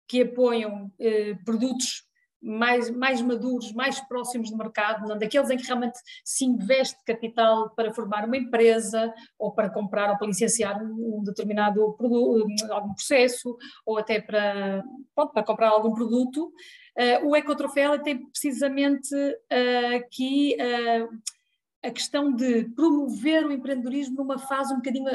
que 0.05 0.23
apoiam 0.23 0.91
eh, 0.99 1.35
produtos 1.45 2.03
mais, 2.41 2.89
mais 2.89 3.21
maduros, 3.21 3.71
mais 3.73 3.99
próximos 4.01 4.49
do 4.49 4.57
mercado, 4.57 5.07
não, 5.07 5.17
daqueles 5.17 5.49
em 5.49 5.57
que 5.57 5.65
realmente 5.65 5.99
se 6.23 6.45
investe 6.45 7.03
capital 7.05 7.69
para 7.71 7.93
formar 7.93 8.25
uma 8.25 8.37
empresa 8.37 9.13
ou 9.37 9.51
para 9.51 9.69
comprar 9.69 10.11
ou 10.11 10.17
para 10.17 10.27
licenciar 10.27 10.81
um, 10.81 11.21
determinado 11.23 11.93
produto, 11.93 12.47
algum 12.71 12.93
processo 12.93 13.57
ou 13.85 13.97
até 13.97 14.21
para, 14.21 14.83
pronto, 15.13 15.33
para 15.33 15.43
comprar 15.43 15.69
algum 15.69 15.93
produto. 15.93 16.51
Uh, 16.97 17.27
o 17.27 17.35
Ecotroféu 17.35 18.01
tem 18.01 18.25
precisamente 18.25 19.13
uh, 19.15 19.95
aqui 19.97 20.55
uh, 20.59 21.09
a 21.83 21.91
questão 21.91 22.33
de 22.33 22.65
promover 22.75 23.45
o 23.45 23.51
empreendedorismo 23.51 24.17
numa 24.17 24.37
fase 24.37 24.73
um 24.73 24.77
bocadinho 24.77 25.09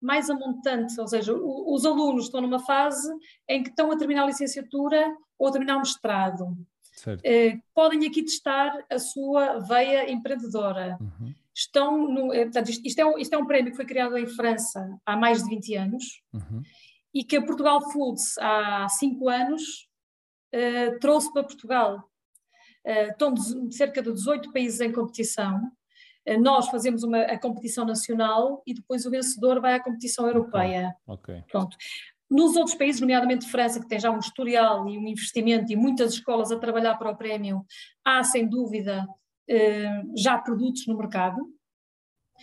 mais 0.00 0.30
amontante, 0.30 0.98
ou 1.00 1.08
seja, 1.08 1.34
os 1.34 1.84
alunos 1.84 2.24
estão 2.24 2.40
numa 2.40 2.60
fase 2.60 3.10
em 3.48 3.62
que 3.62 3.70
estão 3.70 3.90
a 3.90 3.96
terminar 3.96 4.24
a 4.24 4.26
licenciatura 4.26 5.16
ou 5.38 5.48
a 5.48 5.50
terminar 5.50 5.76
o 5.76 5.80
mestrado. 5.80 6.56
Eh, 7.24 7.58
podem 7.74 8.06
aqui 8.06 8.24
testar 8.24 8.84
a 8.90 8.98
sua 8.98 9.58
veia 9.60 10.10
empreendedora. 10.10 10.98
Uhum. 11.00 11.34
Estão 11.54 12.08
no, 12.08 12.32
eh, 12.32 12.44
portanto, 12.44 12.70
isto, 12.70 12.86
isto, 12.86 12.98
é 12.98 13.06
um, 13.06 13.18
isto, 13.18 13.34
é 13.34 13.38
um, 13.38 13.46
prémio 13.46 13.70
que 13.70 13.76
foi 13.76 13.86
criado 13.86 14.16
em 14.16 14.26
França 14.26 14.98
há 15.04 15.16
mais 15.16 15.42
de 15.42 15.48
20 15.48 15.74
anos 15.76 16.22
uhum. 16.32 16.62
e 17.14 17.24
que 17.24 17.36
a 17.36 17.44
Portugal 17.44 17.90
Foods 17.90 18.36
há 18.38 18.88
5 18.88 19.28
anos 19.28 19.88
eh, 20.52 20.98
trouxe 20.98 21.32
para 21.32 21.44
Portugal. 21.44 22.08
estão 22.84 23.34
cerca 23.70 24.02
de 24.02 24.12
18 24.12 24.52
países 24.52 24.80
em 24.80 24.92
competição 24.92 25.60
eh, 25.60 25.77
nós 26.40 26.68
fazemos 26.68 27.02
uma, 27.02 27.22
a 27.22 27.38
competição 27.38 27.84
nacional 27.84 28.62
e 28.66 28.74
depois 28.74 29.06
o 29.06 29.10
vencedor 29.10 29.60
vai 29.60 29.74
à 29.74 29.82
competição 29.82 30.26
europeia. 30.26 30.94
Okay. 31.06 31.42
Pronto. 31.50 31.76
Nos 32.30 32.56
outros 32.56 32.76
países, 32.76 33.00
nomeadamente 33.00 33.48
França, 33.48 33.80
que 33.80 33.88
tem 33.88 33.98
já 33.98 34.10
um 34.10 34.18
historial 34.18 34.86
e 34.88 34.98
um 34.98 35.06
investimento 35.06 35.72
e 35.72 35.76
muitas 35.76 36.12
escolas 36.12 36.52
a 36.52 36.58
trabalhar 36.58 36.96
para 36.96 37.10
o 37.10 37.16
prémio, 37.16 37.64
há 38.04 38.22
sem 38.22 38.46
dúvida 38.46 39.06
eh, 39.48 40.02
já 40.14 40.36
produtos 40.36 40.86
no 40.86 40.96
mercado. 40.98 41.40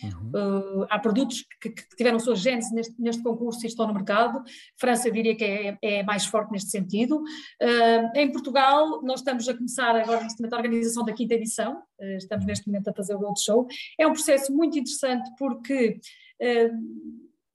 Uhum. 0.02 0.80
Uh, 0.82 0.86
há 0.90 0.98
produtos 0.98 1.44
que, 1.60 1.70
que, 1.70 1.96
tiveram 1.96 2.18
sua 2.18 2.34
gênese 2.34 2.74
neste, 2.74 3.00
neste, 3.00 3.22
concurso 3.22 3.64
e 3.64 3.68
estão 3.68 3.86
no 3.86 3.94
mercado. 3.94 4.42
França, 4.76 5.10
diria 5.10 5.34
que 5.36 5.44
é, 5.44 5.78
é 5.82 6.02
mais 6.02 6.26
forte 6.26 6.52
neste 6.52 6.70
sentido. 6.70 7.16
Uh, 7.16 8.10
em 8.14 8.30
Portugal, 8.30 9.02
nós 9.02 9.20
estamos 9.20 9.48
a 9.48 9.54
começar 9.54 9.96
agora 9.96 10.22
neste 10.22 10.40
momento 10.40 10.54
a 10.54 10.56
organização 10.56 11.04
da 11.04 11.12
quinta 11.12 11.34
edição, 11.34 11.76
uh, 12.00 12.16
estamos 12.16 12.44
neste 12.44 12.66
momento 12.66 12.88
a 12.88 12.94
fazer 12.94 13.14
o 13.14 13.20
World 13.20 13.40
Show. 13.40 13.66
É 13.98 14.06
um 14.06 14.12
processo 14.12 14.54
muito 14.54 14.78
interessante 14.78 15.30
porque 15.38 15.98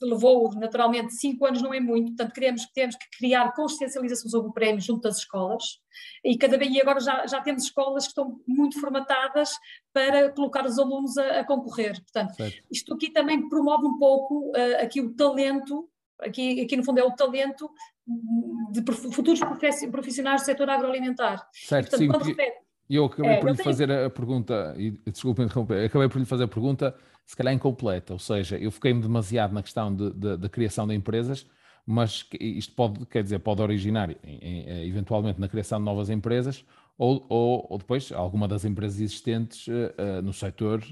levou 0.06 0.52
naturalmente 0.56 1.14
cinco 1.14 1.46
anos, 1.46 1.62
não 1.62 1.74
é 1.74 1.80
muito, 1.80 2.08
portanto 2.08 2.34
queremos, 2.34 2.66
temos 2.74 2.96
que 2.96 3.06
criar 3.18 3.54
consciencialização 3.54 4.30
sobre 4.30 4.50
o 4.50 4.54
prémio 4.54 4.82
junto 4.82 5.02
das 5.02 5.18
escolas 5.18 5.80
e 6.24 6.38
cada 6.38 6.58
vez, 6.58 6.74
e 6.74 6.82
agora 6.82 7.00
já, 7.00 7.26
já 7.28 7.42
temos 7.42 7.64
escolas 7.64 8.04
que 8.04 8.10
estão 8.10 8.40
muito 8.48 8.80
formatadas 8.80 9.52
para 9.94 10.32
colocar 10.32 10.66
os 10.66 10.78
alunos 10.80 11.18
a, 11.18 11.40
a 11.40 11.44
concorrer, 11.44 11.94
portanto 12.02 12.36
certo. 12.36 12.64
isto 12.72 12.94
aqui 12.94 13.12
também 13.12 13.48
promove 13.50 13.86
um 13.86 13.98
pouco 13.98 14.52
uh, 14.52 14.82
aqui 14.82 15.02
o 15.02 15.14
talento, 15.14 15.90
aqui, 16.20 16.62
aqui 16.62 16.78
no 16.78 16.84
fundo 16.84 17.00
é 17.00 17.04
o 17.04 17.16
talento 17.16 17.70
de 18.72 18.84
futuros 19.12 19.40
profissionais 19.92 20.42
do 20.42 20.46
setor 20.46 20.70
agroalimentar. 20.70 21.48
Certo, 21.54 22.02
e, 22.02 22.08
portanto, 22.08 22.26
sim, 22.26 22.32
refere, 22.32 22.56
eu 22.96 23.06
acabei 23.06 23.32
é, 23.32 23.38
por 23.38 23.50
lhe 23.50 23.56
tenho... 23.56 23.64
fazer 23.64 23.92
a 23.92 24.10
pergunta, 24.10 24.76
e 24.78 24.92
desculpe 25.06 25.42
interromper, 25.42 25.86
acabei 25.86 26.10
por 26.10 26.20
lhe 26.20 26.26
fazer 26.26 26.44
a 26.44 26.48
pergunta 26.48 26.96
se 27.26 27.36
calhar 27.36 27.54
incompleta, 27.54 28.14
ou 28.14 28.20
seja, 28.20 28.58
eu 28.58 28.72
fiquei-me 28.72 29.02
demasiado 29.02 29.54
na 29.54 29.64
questão 29.64 29.96
da 29.96 30.50
criação 30.50 30.86
de 30.86 30.94
empresas, 30.94 31.46
mas 31.86 32.28
isto 32.40 32.74
pode, 32.74 33.06
quer 33.06 33.24
dizer, 33.24 33.40
pode 33.40 33.62
originar 33.62 34.12
em, 34.12 34.18
em, 34.24 34.66
eh, 34.68 34.86
eventualmente 34.86 35.40
na 35.40 35.48
criação 35.48 35.80
de 35.80 35.86
novas 35.86 36.10
empresas 36.10 36.66
ou, 36.98 37.26
ou, 37.30 37.66
ou 37.70 37.78
depois 37.78 38.12
alguma 38.12 38.48
das 38.48 38.66
empresas 38.66 39.00
existentes 39.00 39.68
uh, 39.68 40.22
no 40.24 40.32
setor 40.32 40.84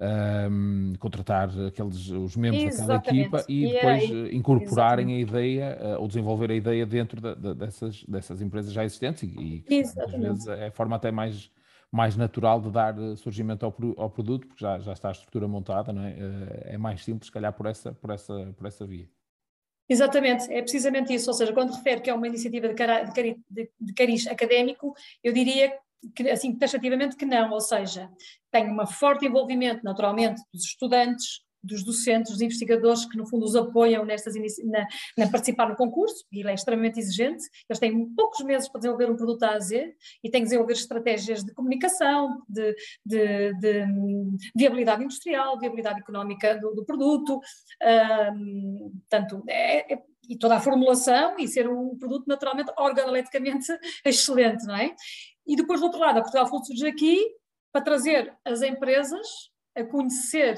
um, 0.00 0.94
contratar 0.98 1.50
aqueles, 1.66 2.08
os 2.08 2.36
membros 2.36 2.64
Exatamente. 2.64 2.88
daquela 2.88 3.20
equipa 3.20 3.44
e 3.48 3.72
depois 3.72 4.02
yeah, 4.02 4.34
incorporarem 4.34 5.20
Exatamente. 5.20 5.36
a 5.36 5.40
ideia 5.40 5.78
uh, 5.80 6.00
ou 6.00 6.08
desenvolver 6.08 6.50
a 6.50 6.54
ideia 6.54 6.86
dentro 6.86 7.20
da, 7.20 7.34
da, 7.34 7.52
dessas, 7.52 8.02
dessas 8.04 8.40
empresas 8.40 8.72
já 8.72 8.84
existentes 8.84 9.22
e, 9.22 9.64
e 9.68 9.80
às 9.80 10.12
vezes 10.12 10.46
é 10.46 10.68
a 10.68 10.72
forma 10.72 10.96
até 10.96 11.10
mais 11.10 11.50
mais 11.92 12.16
natural 12.16 12.60
de 12.60 12.70
dar 12.70 12.96
eh, 12.96 13.16
surgimento 13.16 13.66
ao, 13.66 13.74
ao 13.96 14.08
produto, 14.08 14.46
porque 14.46 14.62
já, 14.62 14.78
já 14.78 14.92
está 14.92 15.08
a 15.08 15.12
estrutura 15.12 15.48
montada, 15.48 15.92
não 15.92 16.04
é? 16.04 16.12
Eh, 16.12 16.74
é 16.74 16.78
mais 16.78 17.04
simples, 17.04 17.26
se 17.26 17.32
calhar, 17.32 17.52
por 17.52 17.66
essa, 17.66 17.92
por 17.92 18.10
essa, 18.10 18.54
por 18.56 18.66
essa 18.66 18.86
via. 18.86 19.08
Exatamente, 19.88 20.52
é 20.52 20.62
precisamente 20.62 21.12
isso. 21.12 21.28
Ou 21.28 21.34
seja, 21.34 21.52
quando 21.52 21.72
refere 21.72 22.00
que 22.00 22.08
é 22.08 22.14
uma 22.14 22.28
iniciativa 22.28 22.68
de, 22.68 22.74
cari, 22.74 23.36
de, 23.50 23.68
de 23.80 23.92
cariz 23.92 24.24
académico, 24.28 24.94
eu 25.22 25.32
diria 25.32 25.76
que, 26.14 26.28
assim, 26.28 26.56
taxativamente 26.56 27.16
que 27.16 27.26
não. 27.26 27.50
Ou 27.50 27.60
seja, 27.60 28.10
tem 28.50 28.70
um 28.70 28.86
forte 28.86 29.26
envolvimento, 29.26 29.84
naturalmente, 29.84 30.40
dos 30.52 30.64
estudantes, 30.64 31.42
dos 31.62 31.84
docentes, 31.84 32.32
dos 32.32 32.40
investigadores 32.40 33.04
que 33.04 33.16
no 33.16 33.26
fundo 33.26 33.44
os 33.44 33.54
apoiam 33.54 34.04
nestas 34.04 34.34
na, 34.64 34.86
na, 35.16 35.30
participar 35.30 35.68
no 35.68 35.76
concurso, 35.76 36.24
e 36.32 36.40
ele 36.40 36.50
é 36.50 36.54
extremamente 36.54 36.98
exigente, 36.98 37.44
eles 37.68 37.78
têm 37.78 38.08
poucos 38.14 38.44
meses 38.44 38.68
para 38.68 38.80
desenvolver 38.80 39.10
um 39.10 39.16
produto 39.16 39.42
A 39.42 39.50
a 39.54 39.60
Z 39.60 39.94
e 40.24 40.30
têm 40.30 40.40
que 40.40 40.46
desenvolver 40.46 40.72
estratégias 40.72 41.44
de 41.44 41.52
comunicação, 41.52 42.42
de, 42.48 42.74
de, 43.04 43.52
de 43.58 43.86
viabilidade 44.56 45.04
industrial, 45.04 45.58
viabilidade 45.58 46.00
económica 46.00 46.58
do, 46.58 46.74
do 46.74 46.84
produto, 46.84 47.40
um, 48.34 48.92
portanto, 49.08 49.44
é, 49.46 49.94
é, 49.94 50.02
e 50.28 50.38
toda 50.38 50.56
a 50.56 50.60
formulação 50.60 51.36
e 51.38 51.48
ser 51.48 51.68
um 51.68 51.98
produto 51.98 52.24
naturalmente 52.28 52.72
organoleticamente 52.78 53.66
excelente, 54.06 54.64
não 54.64 54.76
é? 54.76 54.94
E 55.46 55.56
depois 55.56 55.80
do 55.80 55.86
outro 55.86 56.00
lado, 56.00 56.18
a 56.18 56.22
Portugal 56.22 56.46
Food 56.46 56.66
surge 56.66 56.86
aqui 56.86 57.26
para 57.72 57.82
trazer 57.82 58.34
as 58.44 58.62
empresas 58.62 59.26
a 59.76 59.84
conhecer 59.84 60.56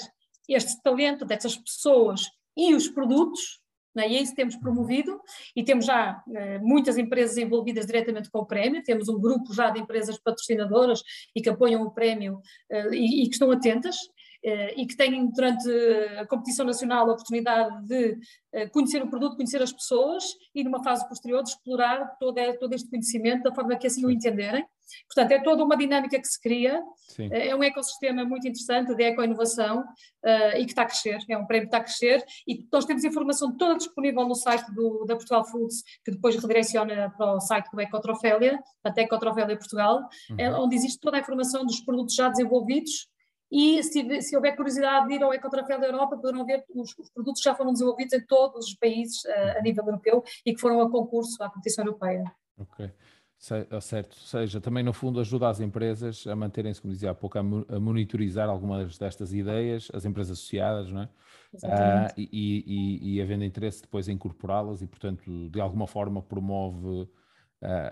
este 0.49 0.81
talento 0.83 1.25
dessas 1.25 1.57
pessoas 1.57 2.23
e 2.57 2.75
os 2.75 2.89
produtos, 2.89 3.61
né, 3.95 4.09
e 4.09 4.17
é 4.17 4.23
isso 4.23 4.33
que 4.33 4.37
temos 4.37 4.57
promovido, 4.57 5.21
e 5.55 5.63
temos 5.63 5.85
já 5.85 6.23
eh, 6.35 6.59
muitas 6.59 6.97
empresas 6.97 7.37
envolvidas 7.37 7.87
diretamente 7.87 8.31
com 8.31 8.41
o 8.41 8.47
prémio, 8.47 8.83
temos 8.83 9.09
um 9.09 9.21
grupo 9.21 9.53
já 9.53 9.71
de 9.71 9.81
empresas 9.81 10.19
patrocinadoras 10.19 11.03
e 11.35 11.43
que 11.43 11.51
apoiam 11.51 11.83
o 11.83 11.91
prémio 11.91 12.41
eh, 12.71 12.89
e, 12.93 13.23
e, 13.23 13.29
que 13.29 13.35
estão 13.35 13.51
atentas, 13.51 13.97
e 14.43 14.87
que 14.87 14.97
têm 14.97 15.31
durante 15.31 15.71
a 16.19 16.27
competição 16.27 16.67
nacional 16.67 17.09
a 17.09 17.13
oportunidade 17.13 17.87
de 17.87 18.19
eh, 18.53 18.69
conhecer 18.69 19.03
o 19.03 19.09
produto, 19.09 19.37
conhecer 19.37 19.63
as 19.63 19.73
pessoas 19.73 20.25
e 20.55 20.63
numa 20.63 20.83
fase 20.85 21.09
posterior 21.09 21.43
de 21.43 21.51
explorar 21.51 22.17
todo, 22.19 22.37
todo 22.59 22.75
este 22.75 22.91
conhecimento 22.91 23.45
da 23.45 23.55
forma 23.55 23.77
que 23.77 23.87
assim 23.87 24.05
o 24.05 24.11
entenderem. 24.11 24.65
Portanto, 25.09 25.33
é 25.33 25.43
toda 25.43 25.65
uma 25.65 25.75
dinâmica 25.75 26.21
que 26.21 26.27
se 26.27 26.39
cria, 26.39 26.83
Sim. 27.09 27.31
Eh, 27.33 27.49
é 27.49 27.57
um 27.57 27.63
ecossistema 27.63 28.25
muito 28.27 28.47
interessante 28.47 28.95
de 28.95 29.03
ecoinovação 29.05 29.81
uh, 29.81 30.59
e 30.59 30.65
que 30.65 30.73
está 30.73 30.83
a 30.83 30.87
crescer, 30.87 31.19
é 31.31 31.39
um 31.39 31.47
prémio 31.47 31.69
que 31.69 31.75
está 31.75 31.79
a 31.79 31.85
crescer 31.85 32.23
e 32.47 32.67
nós 32.71 32.85
temos 32.85 33.05
informação 33.05 33.57
toda 33.57 33.77
disponível 33.77 34.27
no 34.27 34.35
site 34.35 34.71
do, 34.75 35.05
da 35.07 35.15
Portugal 35.15 35.47
Foods, 35.47 35.83
que 36.05 36.11
depois 36.11 36.37
redireciona 36.37 37.11
para 37.17 37.37
o 37.37 37.41
site 37.41 37.71
do 37.71 37.81
Ecotrofélia, 37.81 38.59
portanto 38.83 38.99
Ecotrofélia 38.99 39.57
Portugal, 39.57 40.01
uhum. 40.31 40.65
onde 40.65 40.77
existe 40.77 41.01
toda 41.01 41.17
a 41.17 41.21
informação 41.21 41.65
dos 41.65 41.81
produtos 41.81 42.15
já 42.15 42.29
desenvolvidos 42.29 43.09
e 43.53 43.83
se, 43.83 44.23
se, 44.23 44.35
houver 44.35 44.57
curiosidade 44.57 45.09
de 45.09 45.15
ir 45.15 45.23
ao 45.23 45.35
Ecotroféu 45.35 45.79
da 45.79 45.87
Europa, 45.87 46.17
poderão 46.17 46.47
ver 46.47 46.65
os, 46.75 46.99
os, 46.99 47.11
produtos 47.11 47.43
que 47.43 47.49
já 47.49 47.55
foram 47.55 47.71
desenvolvidos 47.71 48.15
em 48.15 48.27
todos 48.27 48.67
os 48.67 48.75
países 48.75 49.23
uh, 49.25 49.59
a 49.59 49.61
nível 49.61 49.85
europeu 49.85 50.25
e 50.47 50.55
que 50.55 50.61
foram 50.61 50.81
a 50.81 50.91
concurso 50.91 51.43
à 51.43 51.51
competição 51.51 51.85
europeia. 51.85 52.25
Ok. 52.57 52.91
Certo, 53.37 53.75
ou 53.75 53.81
seja, 53.81 54.61
também 54.61 54.85
no 54.85 54.93
fundo 54.93 55.19
ajuda 55.19 55.49
as 55.49 55.59
empresas 55.59 56.25
a 56.29 56.37
manterem-se, 56.37 56.81
como 56.81 56.95
dizia 56.95 57.11
há 57.11 57.15
pouco, 57.15 57.37
a, 57.37 57.43
monitorizar 57.43 58.49
algumas 58.49 58.97
destas 58.97 59.35
ideias, 59.35 59.91
as 59.93 60.05
empresas 60.05 60.39
associadas, 60.39 60.93
não 60.93 61.03
é? 61.03 61.09
Uh, 61.55 62.15
e, 62.17 62.31
e, 62.33 63.17
e, 63.17 63.21
havendo 63.21 63.43
interesse 63.43 63.83
depois 63.83 64.09
em 64.09 64.13
incorporá-las 64.13 64.81
e, 64.81 64.87
portanto, 64.87 65.51
de 65.51 65.61
alguma 65.61 65.89
forma 65.89 66.23
promove 66.23 66.87
uh, 66.89 67.09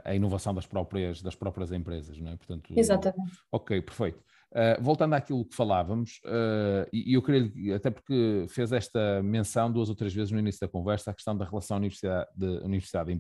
a 0.05 0.15
inovação 0.15 0.55
das 0.55 0.69
próprias, 0.69 1.21
das 1.21 1.35
próprias 1.35 1.73
empresas, 1.73 2.17
não 2.21 2.31
é? 2.31 2.37
Portanto, 2.37 2.73
Exatamente. 2.77 3.33
Ok, 3.51 3.83
perfeito. 3.83 4.23
Uh, 4.53 4.83
voltando 4.83 5.15
àquilo 5.15 5.45
que 5.45 5.55
falávamos, 5.55 6.21
uh, 6.25 6.85
e, 6.93 7.15
eu 7.15 7.23
queria, 7.23 7.77
até 7.77 7.89
porque 7.89 8.47
fez 8.49 8.73
esta 8.73 9.23
menção 9.23 9.71
duas 9.71 9.89
ou 9.89 9.95
três 9.95 10.13
vezes 10.13 10.33
no 10.33 10.41
início 10.41 10.61
da 10.61 10.67
conversa, 10.67 11.13
a 11.13 11.15
questão 11.15 11.37
da 11.37 11.45
relação 11.45 11.77
universidade-empresa, 11.77 12.65
universidade 12.65 13.13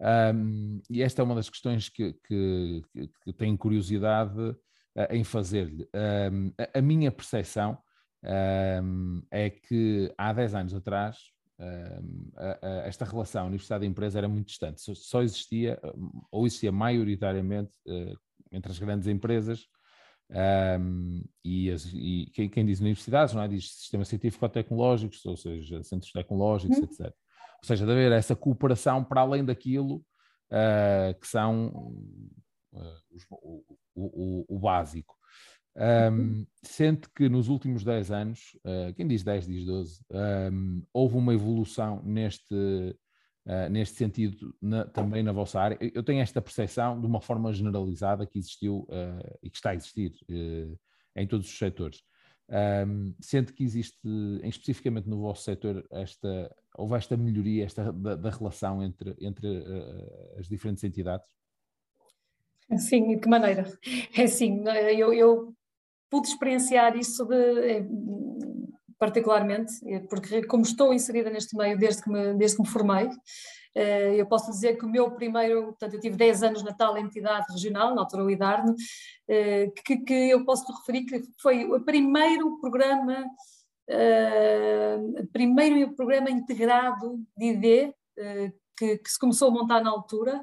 um, 0.00 0.80
e 0.88 1.02
esta 1.02 1.20
é 1.20 1.24
uma 1.24 1.34
das 1.34 1.50
questões 1.50 1.90
que, 1.90 2.14
que, 2.26 2.82
que 3.22 3.32
tenho 3.34 3.58
curiosidade 3.58 4.40
uh, 4.40 4.56
em 5.10 5.22
fazer-lhe. 5.22 5.86
Um, 5.94 6.50
a, 6.58 6.78
a, 6.78 6.80
minha 6.80 7.12
percepção 7.12 7.76
um, 8.82 9.22
é 9.30 9.50
que 9.50 10.10
há 10.16 10.32
10 10.32 10.54
anos 10.54 10.74
atrás 10.74 11.18
a, 12.36 12.58
a, 12.66 12.68
esta 12.86 13.04
relação 13.04 13.46
universidade-empresa 13.46 14.18
era 14.18 14.28
muito 14.28 14.46
distante, 14.46 14.80
só, 14.80 14.94
só 14.94 15.22
existia, 15.22 15.78
ou 16.32 16.46
existia 16.46 16.72
maioritariamente 16.72 17.76
entre 18.50 18.72
as 18.72 18.78
grandes 18.78 19.06
empresas 19.06 19.68
um, 20.30 21.22
e, 21.44 21.70
as, 21.70 21.84
e 21.92 22.30
quem, 22.32 22.48
quem, 22.48 22.64
diz 22.64 22.80
universidades, 22.80 23.34
não 23.34 23.42
é? 23.42 23.48
Diz 23.48 23.70
sistemas 23.74 24.08
científico-tecnológicos, 24.08 25.24
ou 25.26 25.36
seja, 25.36 25.82
centros 25.82 26.12
tecnológicos, 26.12 26.78
uhum. 26.78 26.84
etc. 26.84 27.00
Ou 27.06 27.66
seja, 27.66 27.86
de 27.86 27.92
haver 27.92 28.12
essa 28.12 28.34
cooperação 28.34 29.04
para 29.04 29.20
além 29.20 29.44
daquilo 29.44 29.96
uh, 30.50 31.18
que 31.20 31.26
são 31.26 31.68
uh, 32.72 32.94
os, 33.10 33.24
o, 33.30 33.64
o, 33.94 34.44
o, 34.48 34.58
básico. 34.58 35.14
Um, 35.76 36.16
uhum. 36.16 36.46
Sente 36.62 37.08
que 37.14 37.28
nos 37.28 37.48
últimos 37.48 37.82
10 37.84 38.10
anos, 38.10 38.56
uh, 38.64 38.94
quem 38.94 39.06
diz 39.06 39.22
10 39.22 39.46
diz 39.46 39.66
12, 39.66 40.00
um, 40.52 40.82
houve 40.92 41.16
uma 41.16 41.34
evolução 41.34 42.02
neste, 42.04 42.96
uh, 43.46 43.68
neste 43.70 43.96
sentido 43.96 44.54
na, 44.60 44.84
também 44.84 45.22
na 45.22 45.32
vossa 45.32 45.60
área. 45.60 45.78
Eu 45.94 46.02
tenho 46.02 46.20
esta 46.20 46.40
percepção 46.40 47.00
de 47.00 47.06
uma 47.06 47.20
forma 47.20 47.52
generalizada 47.52 48.26
que 48.26 48.38
existiu 48.38 48.86
uh, 48.88 49.38
e 49.42 49.50
que 49.50 49.56
está 49.56 49.70
a 49.70 49.74
existir 49.74 50.12
uh, 50.30 50.78
em 51.16 51.26
todos 51.26 51.46
os 51.48 51.58
setores. 51.58 52.02
Um, 52.46 53.14
sendo 53.20 53.54
que 53.54 53.64
existe, 53.64 53.98
especificamente 54.42 55.08
no 55.08 55.18
vosso 55.18 55.42
setor, 55.44 55.82
esta, 55.90 56.54
houve 56.76 56.94
esta 56.94 57.16
melhoria 57.16 57.64
esta, 57.64 57.90
da, 57.90 58.14
da 58.16 58.28
relação 58.28 58.82
entre, 58.82 59.16
entre 59.18 59.48
as 60.38 60.46
diferentes 60.46 60.84
entidades? 60.84 61.26
Sim, 62.76 63.08
de 63.08 63.16
que 63.16 63.28
maneira? 63.28 63.66
É 64.14 64.24
assim, 64.24 64.62
eu, 64.94 65.12
eu 65.14 65.54
pude 66.10 66.28
experienciar 66.28 66.96
isso 66.98 67.24
de, 67.24 67.80
particularmente, 69.04 69.72
eh, 69.86 70.00
porque 70.00 70.42
como 70.44 70.62
estou 70.62 70.94
inserida 70.94 71.28
neste 71.28 71.54
meio 71.54 71.76
desde 71.78 72.02
que 72.02 72.10
me, 72.10 72.32
desde 72.34 72.56
que 72.56 72.62
me 72.62 72.68
formei, 72.68 73.10
eh, 73.74 74.14
eu 74.16 74.26
posso 74.26 74.50
dizer 74.50 74.78
que 74.78 74.86
o 74.86 74.88
meu 74.88 75.10
primeiro, 75.10 75.64
portanto 75.64 75.94
eu 75.94 76.00
tive 76.00 76.16
10 76.16 76.42
anos 76.42 76.62
na 76.62 76.72
tal 76.72 76.96
entidade 76.96 77.52
regional, 77.52 77.94
na 77.94 78.00
altura 78.00 78.24
o 78.24 78.30
IDARNE, 78.30 78.74
eh, 79.28 79.70
que, 79.84 79.98
que 79.98 80.30
eu 80.30 80.42
posso 80.44 80.64
referir 80.72 81.04
que 81.04 81.22
foi 81.40 81.66
o 81.66 81.80
primeiro 81.80 82.58
programa, 82.60 83.24
primeiro 85.30 85.94
programa 85.94 86.30
integrado 86.30 87.20
de 87.36 87.44
ID 87.44 87.92
que, 88.78 88.96
que 88.96 89.10
se 89.10 89.18
começou 89.18 89.48
a 89.48 89.50
montar 89.50 89.82
na 89.82 89.90
altura, 89.90 90.42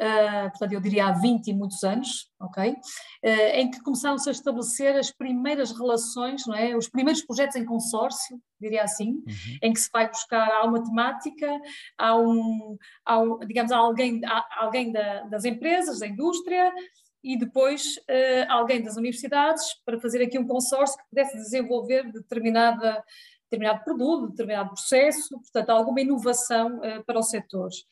uh, 0.00 0.50
portanto 0.50 0.72
eu 0.72 0.80
diria 0.80 1.06
há 1.06 1.12
20 1.12 1.48
e 1.48 1.54
muitos 1.54 1.82
anos, 1.82 2.28
ok? 2.40 2.70
Uh, 2.70 3.28
em 3.54 3.70
que 3.70 3.80
começaram-se 3.82 4.28
a 4.28 4.32
estabelecer 4.32 4.96
as 4.96 5.10
primeiras 5.10 5.72
relações, 5.72 6.46
não 6.46 6.54
é? 6.54 6.76
Os 6.76 6.88
primeiros 6.88 7.22
projetos 7.22 7.56
em 7.56 7.64
consórcio, 7.64 8.40
diria 8.60 8.82
assim, 8.82 9.10
uhum. 9.10 9.58
em 9.62 9.72
que 9.72 9.80
se 9.80 9.90
vai 9.92 10.08
buscar, 10.08 10.48
há 10.50 10.64
uma 10.64 10.82
temática, 10.82 11.48
há 11.98 12.16
um, 12.16 12.76
há 13.04 13.18
um 13.18 13.38
digamos, 13.40 13.72
há 13.72 13.76
alguém, 13.76 14.20
há 14.24 14.64
alguém 14.64 14.92
da, 14.92 15.24
das 15.24 15.44
empresas, 15.44 16.00
da 16.00 16.06
indústria, 16.06 16.72
e 17.22 17.36
depois 17.36 17.96
uh, 17.96 18.46
alguém 18.48 18.80
das 18.80 18.96
universidades 18.96 19.64
para 19.84 20.00
fazer 20.00 20.22
aqui 20.22 20.38
um 20.38 20.46
consórcio 20.46 20.96
que 20.96 21.08
pudesse 21.08 21.36
desenvolver 21.36 22.12
determinada 22.12 23.02
determinado 23.50 23.84
produto, 23.84 24.30
determinado 24.30 24.70
processo, 24.70 25.38
portanto, 25.38 25.70
alguma 25.70 26.00
inovação 26.00 26.78
uh, 26.78 27.04
para 27.04 27.18
os 27.18 27.28
setores. 27.28 27.84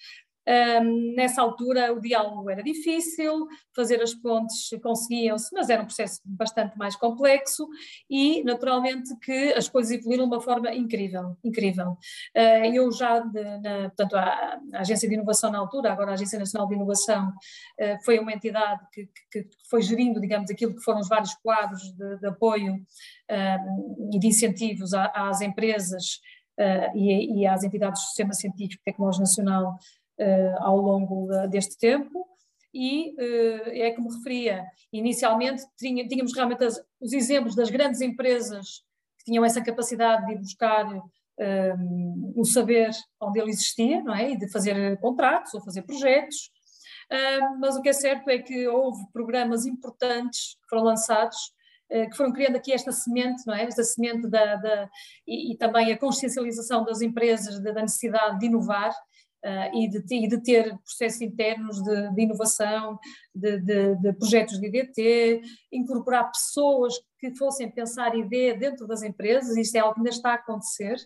Um, 0.47 1.15
nessa 1.15 1.41
altura 1.41 1.93
o 1.93 2.01
diálogo 2.01 2.51
era 2.51 2.63
difícil, 2.63 3.49
fazer 3.75 4.03
as 4.03 4.15
pontes 4.15 4.69
conseguiam-se, 4.83 5.49
mas 5.55 5.71
era 5.71 5.83
um 5.83 5.87
processo 5.87 6.21
bastante 6.25 6.77
mais 6.77 6.95
complexo 6.97 7.67
e 8.11 8.45
naturalmente 8.45 9.17
que 9.21 9.55
as 9.55 9.69
coisas 9.69 9.93
evoluíram 9.93 10.29
de 10.29 10.35
uma 10.35 10.43
forma 10.43 10.73
incrível, 10.75 11.37
incrível. 11.43 11.97
Uh, 12.37 12.75
eu 12.75 12.93
já, 12.93 13.21
de, 13.21 13.43
na, 13.61 13.89
portanto, 13.89 14.17
a, 14.17 14.61
a, 14.75 14.81
Agência 14.81 15.09
de 15.09 15.15
Inovação 15.15 15.51
na 15.51 15.59
altura, 15.59 15.93
agora 15.93 16.11
a 16.11 16.15
Agência 16.15 16.39
Nacional 16.39 16.69
de 16.69 16.75
Inovação, 16.75 17.29
uh, 17.29 18.05
foi 18.05 18.19
uma 18.19 18.33
entidade 18.33 18.83
que, 18.93 19.09
que, 19.31 19.45
que, 19.45 19.49
foi 19.71 19.81
gerindo, 19.81 20.21
digamos, 20.21 20.51
aquilo 20.51 20.75
que 20.75 20.83
foram 20.83 21.01
os 21.01 21.09
vários 21.09 21.35
quadros 21.37 21.83
de, 21.93 22.19
de 22.19 22.27
apoio 22.27 22.85
e 24.13 24.19
de 24.19 24.27
incentivos 24.27 24.93
a, 24.93 25.07
às 25.15 25.41
empresas 25.41 26.21
uh, 26.59 26.97
e, 26.97 27.41
e 27.41 27.47
às 27.47 27.65
entidades 27.65 28.01
do 28.03 28.07
Sistema 28.07 28.33
Científico 28.33 28.83
e 28.83 28.85
Tecnológico 28.85 29.23
Nacional 29.23 29.79
ao 30.61 30.77
longo 30.77 31.27
de, 31.27 31.49
deste 31.49 31.77
tempo 31.79 32.27
e 32.75 33.15
uh, 33.15 33.71
é 33.71 33.93
como 33.93 34.11
referia, 34.11 34.67
inicialmente 34.93 35.63
tínhamos 35.79 36.35
realmente 36.35 36.65
as, 36.65 36.83
os 37.01 37.13
exemplos 37.13 37.55
das 37.55 37.71
grandes 37.71 38.01
empresas 38.01 38.83
que 39.19 39.27
tinham 39.27 39.45
essa 39.45 39.63
capacidade 39.63 40.27
de 40.27 40.33
ir 40.33 40.39
buscar 40.39 40.87
um, 40.87 41.03
eh, 41.39 41.75
o 42.37 42.45
saber 42.45 42.91
onde 43.21 43.41
ele 43.41 43.51
existia, 43.51 44.03
não 44.03 44.15
é? 44.15 44.33
E 44.33 44.39
de 44.39 44.51
fazer 44.51 44.99
contratos 45.01 45.55
ou 45.55 45.63
fazer 45.63 45.83
projetos, 45.83 46.51
mas 47.59 47.77
o 47.77 47.83
que 47.83 47.89
é 47.89 47.93
certo 47.93 48.29
é 48.29 48.39
que 48.39 48.69
houve 48.69 49.03
programas 49.13 49.67
importantes 49.67 50.57
que 50.63 50.69
foram 50.69 50.85
lançados 50.85 51.37
que 51.89 52.17
foram 52.17 52.33
criando 52.33 52.57
aqui 52.57 52.73
esta 52.73 52.93
semente, 52.93 53.47
não 53.47 53.55
é? 53.55 53.65
Esta 53.65 53.85
semente 53.85 54.29
da, 54.29 54.57
da 54.57 54.91
e, 55.27 55.53
e, 55.53 55.57
também 55.57 55.93
a 55.93 55.99
consciencialização 55.99 56.85
das 56.85 57.01
empresas 57.01 57.61
da, 57.61 57.73
da 57.73 57.83
necessidade 57.83 58.39
de 58.39 58.47
inovar 58.47 58.93
Uh, 59.45 59.77
e, 59.77 59.89
de, 59.91 59.99
e, 60.11 60.27
de, 60.27 60.43
ter 60.43 60.75
processos 60.79 61.21
internos 61.21 61.83
de, 61.83 62.15
de 62.15 62.23
inovação, 62.23 62.99
de, 63.35 63.59
de, 63.61 64.13
projetos 64.15 64.59
de 64.59 64.67
IDT, 64.69 65.43
incorporar 65.71 66.33
pessoas 66.33 66.95
que 67.31 67.39
fossem 67.39 67.71
pensar 67.71 68.15
ID 68.15 68.59
dentro 68.59 68.87
das 68.87 69.03
empresas, 69.03 69.57
isto 69.57 69.77
é 69.77 69.81
algo 69.81 69.95
que 69.95 70.01
ainda 70.01 70.11
está 70.11 70.31
a 70.31 70.35
acontecer. 70.35 70.97